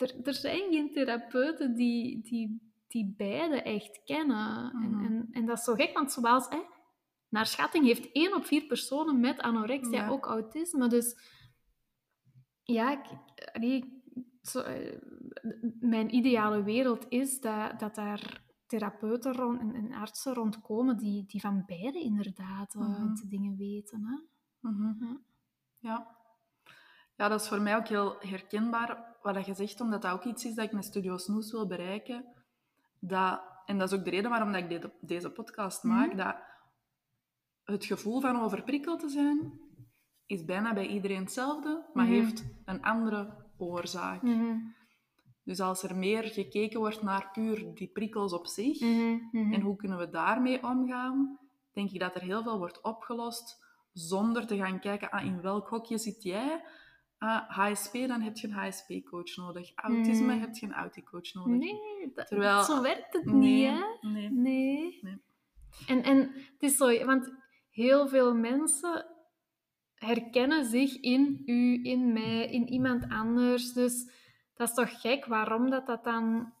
er, 0.02 0.26
er 0.26 0.34
zijn 0.34 0.70
geen 0.70 0.92
therapeuten 0.92 1.74
die, 1.74 2.20
die, 2.22 2.72
die 2.88 3.14
beide 3.16 3.62
echt 3.62 4.00
kennen. 4.04 4.76
Mhm. 4.76 4.82
En, 4.84 5.04
en, 5.04 5.28
en 5.30 5.46
dat 5.46 5.58
is 5.58 5.64
zo 5.64 5.74
gek, 5.74 5.92
want 5.94 6.12
zoals... 6.12 6.48
Hè, 6.48 6.58
naar 7.28 7.46
schatting 7.46 7.84
heeft 7.84 8.12
één 8.12 8.34
op 8.36 8.44
vier 8.44 8.66
personen 8.66 9.20
met 9.20 9.40
anorexia 9.40 10.04
Ja. 10.04 10.08
ook 10.08 10.26
autisme. 10.26 10.88
Dus 10.88 11.16
ja, 12.62 13.04
ik, 13.60 13.84
zo, 14.42 14.60
eh, 14.60 14.98
mijn 15.80 16.14
ideale 16.14 16.62
wereld 16.62 17.06
is 17.08 17.40
dat, 17.40 17.80
dat 17.80 17.94
daar 17.94 18.44
therapeuten 18.66 19.32
rond, 19.32 19.60
en, 19.60 19.74
en 19.74 19.92
artsen 19.92 20.34
rondkomen 20.34 20.96
die, 20.96 21.24
die 21.26 21.40
van 21.40 21.62
beide 21.66 22.00
inderdaad 22.00 22.74
eh, 22.74 22.80
Mhm. 22.80 23.14
de 23.14 23.26
dingen 23.28 23.56
weten. 23.56 24.04
Hè? 24.06 24.16
Mhm. 24.70 25.04
Ja. 25.04 25.20
Ja. 25.78 26.20
Ja, 27.22 27.28
dat 27.28 27.40
is 27.40 27.48
voor 27.48 27.60
mij 27.62 27.76
ook 27.76 27.88
heel 27.88 28.16
herkenbaar 28.20 29.16
wat 29.22 29.46
je 29.46 29.54
zegt, 29.54 29.80
omdat 29.80 30.02
dat 30.02 30.12
ook 30.12 30.24
iets 30.24 30.44
is 30.44 30.54
dat 30.54 30.64
ik 30.64 30.72
met 30.72 30.84
Studio 30.84 31.16
Snoes 31.16 31.50
wil 31.52 31.66
bereiken. 31.66 32.24
Dat, 33.00 33.40
en 33.66 33.78
dat 33.78 33.92
is 33.92 33.98
ook 33.98 34.04
de 34.04 34.10
reden 34.10 34.30
waarom 34.30 34.52
dat 34.52 34.62
ik 34.62 34.68
de- 34.82 34.90
deze 35.00 35.30
podcast 35.30 35.82
Mhm. 35.82 35.94
maak, 35.94 36.16
dat 36.16 36.36
het 37.64 37.84
gevoel 37.84 38.20
van 38.20 38.40
overprikkeld 38.40 39.00
te 39.00 39.08
zijn 39.08 39.60
is 40.26 40.44
bijna 40.44 40.72
bij 40.74 40.86
iedereen 40.86 41.20
hetzelfde, 41.22 41.84
maar 41.92 42.04
Mhm. 42.04 42.14
heeft 42.14 42.44
een 42.64 42.82
andere 42.82 43.34
oorzaak. 43.58 44.22
Mhm. 44.22 44.56
Dus 45.44 45.60
als 45.60 45.82
er 45.82 45.96
meer 45.96 46.22
gekeken 46.24 46.80
wordt 46.80 47.02
naar 47.02 47.30
puur 47.32 47.74
die 47.74 47.88
prikkels 47.88 48.32
op 48.32 48.46
zich 48.46 48.80
en 49.32 49.60
hoe 49.60 49.76
kunnen 49.76 49.98
we 49.98 50.10
daarmee 50.10 50.62
omgaan, 50.62 51.38
denk 51.72 51.90
ik 51.90 52.00
dat 52.00 52.14
er 52.14 52.20
heel 52.22 52.42
veel 52.42 52.58
wordt 52.58 52.80
opgelost 52.82 53.64
zonder 53.92 54.46
te 54.46 54.56
gaan 54.56 54.80
kijken 54.80 55.10
ah, 55.10 55.24
in 55.24 55.40
welk 55.40 55.68
hokje 55.68 55.98
zit 55.98 56.22
jij. 56.22 56.64
Ah, 57.24 57.48
HSP, 57.50 57.92
dan 57.92 58.20
heb 58.20 58.36
je 58.36 58.46
een 58.48 58.52
HSP-coach 58.52 59.36
nodig. 59.36 59.72
Autisme 59.74 60.34
Mm. 60.34 60.40
heb 60.40 60.54
je 60.54 60.66
een 60.66 60.72
auticoach 60.72 61.32
nodig. 61.34 61.56
Nee, 61.58 62.12
dat, 62.14 62.26
Terwijl- 62.26 62.62
zo 62.62 62.82
werkt 62.82 63.12
het 63.12 63.24
Nee, 63.24 63.34
niet, 63.34 63.66
hè? 63.70 64.08
nee. 64.08 64.30
Nee. 64.30 64.98
Nee. 65.02 65.22
En, 65.86 66.02
en 66.02 66.18
het 66.18 66.56
is 66.62 66.76
zo, 66.76 67.04
want 67.04 67.32
heel 67.70 68.08
veel 68.08 68.34
mensen 68.34 69.06
herkennen 69.94 70.64
zich 70.64 71.00
in 71.00 71.42
u, 71.46 71.80
in 71.82 72.12
mij, 72.12 72.46
in 72.46 72.68
iemand 72.68 73.08
anders. 73.08 73.72
Dus 73.72 74.10
dat 74.54 74.68
is 74.68 74.74
toch 74.74 75.00
gek 75.00 75.24
waarom 75.26 75.70
dat, 75.70 75.86
dat 75.86 76.04
dan 76.04 76.52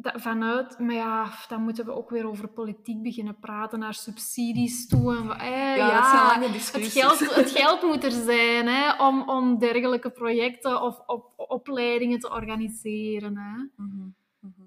dat, 0.00 0.20
vanuit... 0.22 0.78
Maar 0.78 0.94
ja, 0.94 1.30
dan 1.48 1.62
moeten 1.62 1.84
we 1.84 1.92
ook 1.92 2.10
weer 2.10 2.26
over 2.28 2.48
politiek 2.48 3.02
beginnen 3.02 3.38
praten, 3.38 3.78
naar 3.78 3.94
subsidies 3.94 4.86
toe. 4.88 5.16
En, 5.16 5.26
wa- 5.26 5.38
eh, 5.38 5.48
Ja, 5.50 5.74
ja, 5.76 5.94
dat 6.00 6.06
zijn 6.10 6.26
lange 6.26 6.48
het 6.52 6.92
geld, 6.92 7.34
het 7.34 7.50
geld 7.60 7.82
moet 7.82 8.04
er 8.04 8.10
zijn 8.10 8.66
hè, 8.66 9.06
om, 9.06 9.28
om 9.28 9.58
dergelijke 9.58 10.10
projecten 10.10 10.82
of 10.82 10.98
op, 11.06 11.32
opleidingen 11.36 12.18
te 12.18 12.30
organiseren. 12.30 13.36
Hè. 13.36 13.82
Mhm, 13.84 14.08
mhm. 14.40 14.62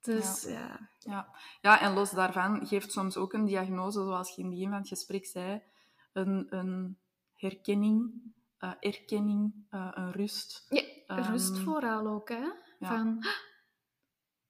Dus 0.00 0.44
ja. 0.48 0.88
Ja. 0.98 1.28
ja, 1.60 1.80
en 1.80 1.92
los 1.92 2.10
daarvan 2.10 2.66
geeft 2.66 2.92
soms 2.92 3.16
ook 3.16 3.32
een 3.32 3.44
diagnose, 3.44 4.02
zoals 4.02 4.28
je 4.34 4.36
in 4.42 4.44
het 4.46 4.54
begin 4.54 4.68
van 4.70 4.78
het 4.78 4.88
gesprek 4.88 5.26
zei, 5.26 5.62
een, 6.12 6.46
een 6.50 6.98
herkenning, 7.34 8.12
eh, 8.58 8.70
erkenning, 8.80 9.52
eh, 9.70 9.88
een 9.94 10.12
rust. 10.12 10.66
Ja, 10.68 10.82
Ehm, 11.06 11.30
rust 11.30 11.58
vooral 11.58 12.06
ook, 12.06 12.28
hè? 12.28 12.44
Van, 12.80 13.16
"Ah, 13.20 13.26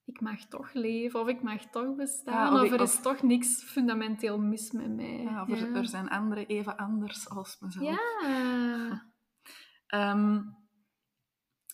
ik 0.04 0.20
mag 0.20 0.44
toch 0.48 0.72
leven, 0.72 1.20
of 1.20 1.28
ik 1.28 1.42
mag 1.42 1.70
toch 1.70 1.94
bestaan, 1.96 2.54
Ja, 2.54 2.62
of 2.62 2.70
er 2.70 2.80
is 2.80 2.94
of- 2.96 3.00
toch 3.00 3.22
niks 3.22 3.62
fundamenteel 3.62 4.38
mis 4.38 4.70
met 4.70 4.94
mij. 4.96 5.22
Ja, 5.22 5.42
of 5.42 5.50
er, 5.50 5.76
er 5.76 5.86
zijn 5.86 6.08
anderen 6.08 6.46
even 6.46 6.76
anders 6.76 7.28
als 7.28 7.60
mezelf. 7.60 7.84
Ja. 7.86 7.98
Ehm, 9.86 10.42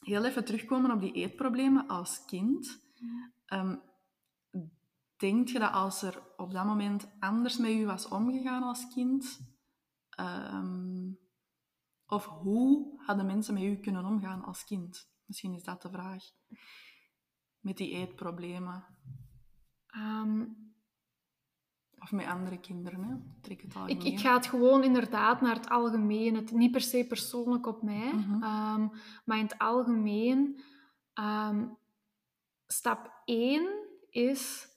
heel 0.01 0.25
even 0.25 0.45
terugkomen 0.45 0.91
op 0.91 1.01
die 1.01 1.13
eetproblemen 1.13 1.87
als 1.89 2.25
kind. 2.25 2.81
Ehm, 3.47 3.77
denk 5.17 5.49
je 5.49 5.59
dat 5.59 5.73
als 5.73 6.03
er 6.03 6.23
op 6.37 6.53
dat 6.53 6.65
moment 6.65 7.11
anders 7.19 7.57
met 7.57 7.71
u 7.71 7.87
was 7.87 8.09
omgegaan 8.09 8.63
als 8.63 8.93
kind, 8.93 9.41
ehm, 10.11 11.13
of 12.07 12.25
hoe 12.27 13.01
hadden 13.07 13.27
mensen 13.27 13.55
met 13.55 13.63
u 13.63 13.77
kunnen 13.77 14.05
omgaan 14.05 14.43
als 14.43 14.65
kind? 14.65 15.11
Misschien 15.25 15.55
is 15.55 15.63
dat 15.63 15.83
de 15.83 15.91
vraag. 15.91 16.23
Met 17.61 17.77
die 17.77 17.91
eetproblemen. 17.91 18.85
Ehm, 19.87 20.45
Of 22.03 22.13
met 22.13 22.27
andere 22.27 22.61
kinderen, 22.61 23.03
hè? 23.03 23.15
Trek 23.41 23.63
het 23.63 23.75
ik, 23.87 24.03
ik 24.05 24.19
ga 24.21 24.35
het 24.35 24.47
gewoon 24.47 24.83
inderdaad 24.85 25.41
naar 25.41 25.55
het 25.55 25.69
algemeen, 25.69 26.35
het, 26.35 26.51
niet 26.53 26.71
per 26.73 26.81
se 26.81 27.05
persoonlijk 27.09 27.67
op 27.67 27.83
mij, 27.83 28.13
Mhm. 28.15 28.43
ehm, 28.43 28.89
maar 29.25 29.39
in 29.39 29.45
het 29.45 29.59
algemeen. 29.59 30.61
ehm, 31.13 31.69
stap 32.67 33.23
1 33.25 33.89
is 34.11 34.69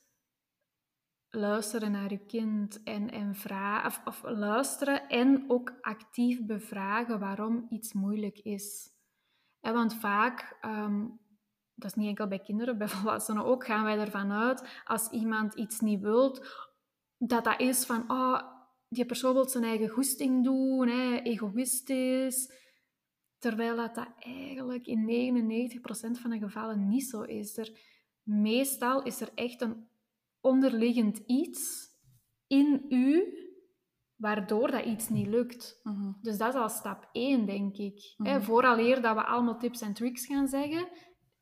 luisteren 1.30 1.92
naar 1.92 2.10
je 2.12 2.26
kind 2.26 2.84
en, 2.84 3.12
en 3.12 3.36
vragen, 3.36 3.88
of, 3.88 4.02
of 4.06 4.22
luisteren 4.32 5.10
en 5.10 5.44
ook 5.48 5.74
actief 5.82 6.46
bevragen 6.46 7.20
waarom 7.20 7.66
iets 7.70 7.94
moeilijk 7.94 8.40
is. 8.40 8.90
En 9.60 9.74
want 9.74 9.96
vaak, 9.96 10.58
dat 11.76 11.90
is 11.90 11.98
niet 11.98 12.08
enkel 12.08 12.28
bij 12.28 12.40
kinderen, 12.40 12.78
bij 12.78 12.88
volwassenen 12.96 13.46
ook, 13.46 13.66
gaan 13.66 13.84
wij 13.84 14.00
ervan 14.00 14.32
uit 14.32 14.82
als 14.86 15.10
iemand 15.10 15.54
iets 15.54 15.80
niet 15.80 16.02
wilt, 16.02 16.68
dat 17.18 17.44
dat 17.44 17.60
is 17.60 17.86
van, 17.86 18.12
oh, 18.12 18.42
die 18.90 19.06
persoon 19.06 19.34
wil 19.34 19.50
zijn 19.50 19.64
eigen 19.64 19.90
goesting 19.90 20.44
doen, 20.44 20.88
hè, 20.88 21.16
egoïstisch. 21.16 22.62
Terwijl 23.38 23.76
dat, 23.76 23.96
dat 23.96 24.08
eigenlijk 24.20 24.88
in 24.88 25.82
99% 26.18 26.22
van 26.22 26.30
de 26.30 26.38
gevallen 26.38 26.88
niet 26.88 27.04
zo 27.04 27.22
is. 27.22 27.58
Er, 27.58 27.80
meestal 28.24 29.04
is 29.04 29.22
er 29.22 29.30
echt 29.36 29.62
een 29.62 29.88
onderliggend 30.42 31.18
iets 31.18 31.92
in 32.48 32.86
u 32.90 33.38
waardoor 34.16 34.72
dat 34.72 34.86
iets 34.86 35.10
niet 35.10 35.28
lukt. 35.28 35.80
Mhm. 35.84 36.12
Dus 36.22 36.38
dat 36.38 36.54
is 36.54 36.60
al 36.60 36.70
stap 36.70 37.10
1, 37.12 37.46
denk 37.46 37.78
ik. 37.78 38.14
Mhm. 38.18 38.30
Hè, 38.30 38.42
vooraleer 38.42 39.02
dat 39.02 39.16
we 39.16 39.24
allemaal 39.24 39.60
tips 39.60 39.82
en 39.82 39.94
tricks 39.94 40.26
gaan 40.26 40.48
zeggen, 40.48 40.88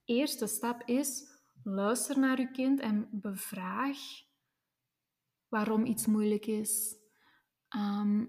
eerste 0.06 0.48
stap 0.48 0.82
is 0.86 1.24
luister 1.64 2.20
naar 2.20 2.40
je 2.40 2.52
kind 2.52 2.80
en 2.80 3.10
bevraag 3.12 3.98
waarom 5.48 5.86
iets 5.86 6.06
moeilijk 6.06 6.46
is. 6.46 6.96
Ehm, 7.68 8.26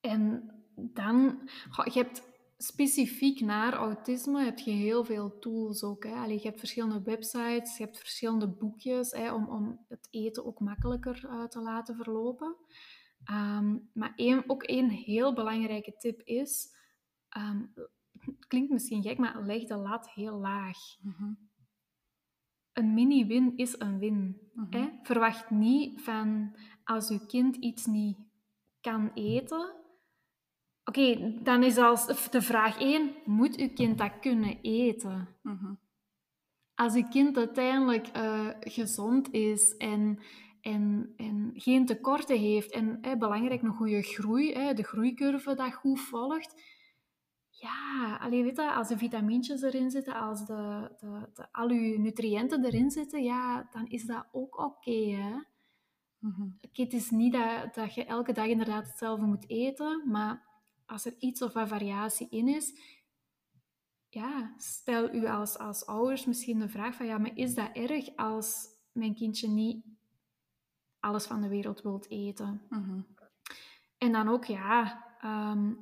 en 0.00 0.52
dan, 0.74 1.48
je 1.84 1.98
hebt 1.98 2.22
specifiek 2.58 3.40
naar 3.40 3.72
autisme 3.72 4.44
heb 4.44 4.58
je 4.58 4.70
heel 4.70 5.04
veel 5.04 5.38
tools 5.38 5.82
ook. 5.82 6.04
Hè. 6.04 6.14
Allee, 6.14 6.36
je 6.36 6.46
hebt 6.48 6.58
verschillende 6.58 7.02
websites, 7.02 7.76
je 7.76 7.84
hebt 7.84 7.98
verschillende 7.98 8.48
boekjes 8.48 9.10
hè, 9.10 9.32
om, 9.32 9.48
om 9.48 9.84
het 9.88 10.08
eten 10.10 10.44
ook 10.46 10.60
makkelijker 10.60 11.26
eh, 11.28 11.44
te 11.44 11.60
laten 11.60 11.96
verlopen. 11.96 12.56
Ehm, 13.24 13.76
maar 13.92 14.12
één, 14.16 14.44
ook 14.46 14.62
één 14.62 14.88
heel 14.88 15.34
belangrijke 15.34 15.96
tip 15.96 16.20
is, 16.22 16.74
ehm, 17.28 17.62
het 18.36 18.46
klinkt 18.52 18.70
misschien 18.70 19.02
gek, 19.02 19.18
maar 19.18 19.42
leg 19.42 19.64
de 19.64 19.76
lat 19.76 20.10
heel 20.10 20.38
laag. 20.38 20.78
Mhm. 21.02 21.32
Een 22.72 22.94
mini-win 22.94 23.56
is 23.56 23.80
een 23.80 23.98
win. 23.98 24.50
Mhm. 24.52 24.76
Hè? 24.76 24.88
Verwacht 25.02 25.50
niet 25.50 26.00
van 26.00 26.56
als 26.84 27.10
uw 27.10 27.26
kind 27.26 27.56
iets 27.56 27.86
niet 27.86 28.18
kan 28.80 29.10
eten. 29.14 29.74
Oké, 30.84 31.34
dan 31.42 31.62
is 31.62 31.76
als 31.76 32.30
de 32.30 32.42
vraag 32.42 32.80
1: 32.80 33.14
moet 33.24 33.56
uw 33.56 33.72
kind 33.74 33.98
dat 33.98 34.18
kunnen 34.20 34.58
eten? 34.62 35.28
Mhm. 35.42 35.74
Als 36.74 36.94
uw 36.94 37.08
kind 37.08 37.36
uiteindelijk 37.36 38.06
eh, 38.06 38.48
gezond 38.60 39.32
is 39.32 39.76
en, 39.76 40.18
en, 40.60 41.12
en 41.16 41.50
geen 41.54 41.86
tekorten 41.86 42.38
heeft 42.38 42.72
en 42.72 42.98
hè, 43.00 43.16
belangrijk 43.16 43.62
een 43.62 43.74
goede 43.74 44.02
groei, 44.02 44.52
hè, 44.52 44.74
de 44.74 44.82
groeicurve 44.82 45.54
dat 45.54 45.74
goed 45.74 46.00
volgt. 46.00 46.62
Ja, 47.60 48.16
alleen 48.16 48.44
weet 48.44 48.56
je, 48.56 48.72
als 48.72 48.88
de 48.88 48.98
vitamintjes 48.98 49.62
erin 49.62 49.90
zitten, 49.90 50.14
als 50.14 50.46
de, 50.46 50.90
de, 50.98 51.30
de, 51.34 51.52
al 51.52 51.68
uw 51.68 51.98
nutriënten 51.98 52.64
erin 52.64 52.90
zitten, 52.90 53.22
ja, 53.22 53.68
dan 53.70 53.86
is 53.86 54.04
dat 54.04 54.26
ook 54.32 54.58
oké. 54.58 55.16
hè. 55.16 55.36
Mhm. 56.18 56.42
Oké, 56.42 56.82
het 56.82 56.92
is 56.92 57.10
niet 57.10 57.32
dat, 57.32 57.74
dat 57.74 57.94
je 57.94 58.04
elke 58.04 58.32
dag 58.32 58.46
inderdaad 58.46 58.86
hetzelfde 58.86 59.26
moet 59.26 59.48
eten, 59.50 60.02
maar 60.06 60.46
als 60.86 61.04
er 61.04 61.14
iets 61.18 61.42
of 61.42 61.52
wat 61.52 61.68
variatie 61.68 62.28
in 62.30 62.48
is, 62.48 62.80
ja, 64.08 64.54
stel 64.56 65.14
u 65.14 65.26
als, 65.26 65.58
als 65.58 65.86
ouders 65.86 66.26
misschien 66.26 66.58
de 66.58 66.68
vraag 66.68 66.94
van, 66.94 67.06
ja, 67.06 67.18
maar 67.18 67.36
is 67.36 67.54
dat 67.54 67.70
erg 67.72 68.16
als 68.16 68.66
mijn 68.92 69.14
kindje 69.14 69.48
niet 69.48 69.84
alles 71.00 71.26
van 71.26 71.40
de 71.40 71.48
wereld 71.48 71.82
wilt 71.82 72.10
eten? 72.10 72.62
Mhm. 72.68 73.00
En 73.98 74.12
dan 74.12 74.28
ook, 74.28 74.44
ja, 74.44 75.04
ehm, 75.20 75.72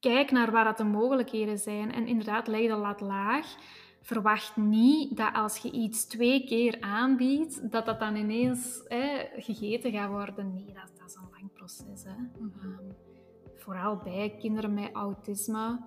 kijk 0.00 0.30
naar 0.30 0.50
waar 0.50 0.64
dat 0.64 0.76
de 0.76 0.84
mogelijkheden 0.84 1.58
zijn. 1.58 1.92
En 1.92 2.06
inderdaad, 2.06 2.46
leg 2.46 2.68
de 2.68 2.76
lat 2.76 3.00
laag. 3.00 3.56
Verwacht 4.02 4.56
niet 4.56 5.16
dat 5.16 5.34
als 5.34 5.56
je 5.56 5.70
iets 5.70 6.04
twee 6.06 6.44
keer 6.44 6.80
aanbiedt, 6.80 7.70
dat 7.70 7.86
dat 7.86 8.00
dan 8.00 8.16
ineens 8.16 8.84
hè, 8.88 9.26
gegeten 9.36 9.92
gaat 9.92 10.10
worden. 10.10 10.52
Nee, 10.52 10.64
dat, 10.66 10.92
dat 10.98 11.08
is 11.08 11.14
een 11.14 11.28
lang 11.30 11.52
proces. 11.52 12.04
Hè. 12.04 12.14
Mhm. 12.38 12.72
Ehm, 12.72 12.92
vooral 13.56 13.96
bij 13.96 14.36
kinderen 14.38 14.74
met 14.74 14.90
autisme, 14.92 15.80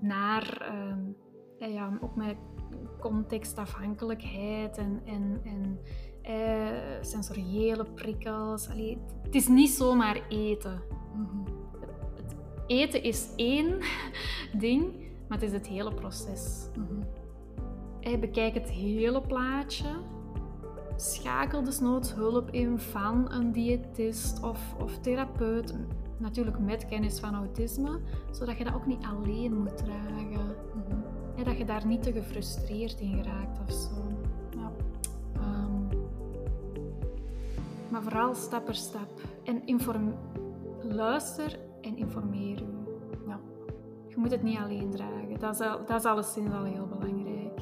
naar 0.00 0.60
ehm, 0.60 1.00
eh, 1.58 1.74
ja, 1.74 1.98
ook 2.00 2.16
met 2.16 2.36
contextafhankelijkheid 3.00 4.78
en, 4.78 5.02
en, 5.04 5.40
en, 5.44 5.78
eh, 6.22 7.02
sensoriële 7.02 7.84
prikkels. 7.84 8.68
Allee, 8.68 8.98
het 9.22 9.34
is 9.34 9.48
niet 9.48 9.70
zomaar 9.70 10.28
eten. 10.28 10.82
Mhm. 11.14 11.65
Eten 12.66 13.02
is 13.02 13.28
één 13.36 13.78
ding, 14.58 14.94
maar 15.28 15.38
het 15.38 15.46
is 15.46 15.52
het 15.52 15.66
hele 15.66 15.94
proces. 15.94 16.68
Mhm. 16.76 18.20
Bekijk 18.20 18.54
het 18.54 18.70
hele 18.70 19.20
plaatje. 19.20 19.86
Schakel 20.96 21.64
desnoods 21.64 22.14
hulp 22.14 22.50
in 22.50 22.78
van 22.78 23.32
een 23.32 23.52
diëtist 23.52 24.42
of, 24.42 24.74
of 24.80 24.98
therapeut. 24.98 25.74
Natuurlijk 26.18 26.58
met 26.58 26.86
kennis 26.86 27.18
van 27.18 27.34
autisme, 27.34 28.00
zodat 28.30 28.58
je 28.58 28.64
dat 28.64 28.74
ook 28.74 28.86
niet 28.86 29.04
alleen 29.04 29.62
moet 29.62 29.76
dragen. 29.76 30.54
Ja, 31.36 31.44
dat 31.44 31.58
je 31.58 31.64
daar 31.64 31.86
niet 31.86 32.02
te 32.02 32.12
gefrustreerd 32.12 33.00
in 33.00 33.16
geraakt 33.16 33.58
of 33.68 33.74
zo. 33.74 33.90
Ja. 34.50 34.72
Ehm, 35.34 35.98
maar 37.88 38.02
vooral 38.02 38.34
stap 38.34 38.64
per 38.64 38.74
stap. 38.74 39.20
En 39.44 39.66
inform 39.66 40.14
luister 40.82 41.58
en 41.86 41.96
informeer 41.96 42.62
u. 42.62 42.66
Ja. 43.26 43.40
Je 44.08 44.14
moet 44.16 44.30
het 44.30 44.42
niet 44.42 44.58
alleen 44.58 44.90
dragen. 44.90 45.38
Dat 45.38 45.52
is, 45.52 45.58
dat 45.86 45.98
is 45.98 46.04
alleszins 46.04 46.54
al 46.54 46.64
heel 46.64 46.86
belangrijk. 46.86 47.60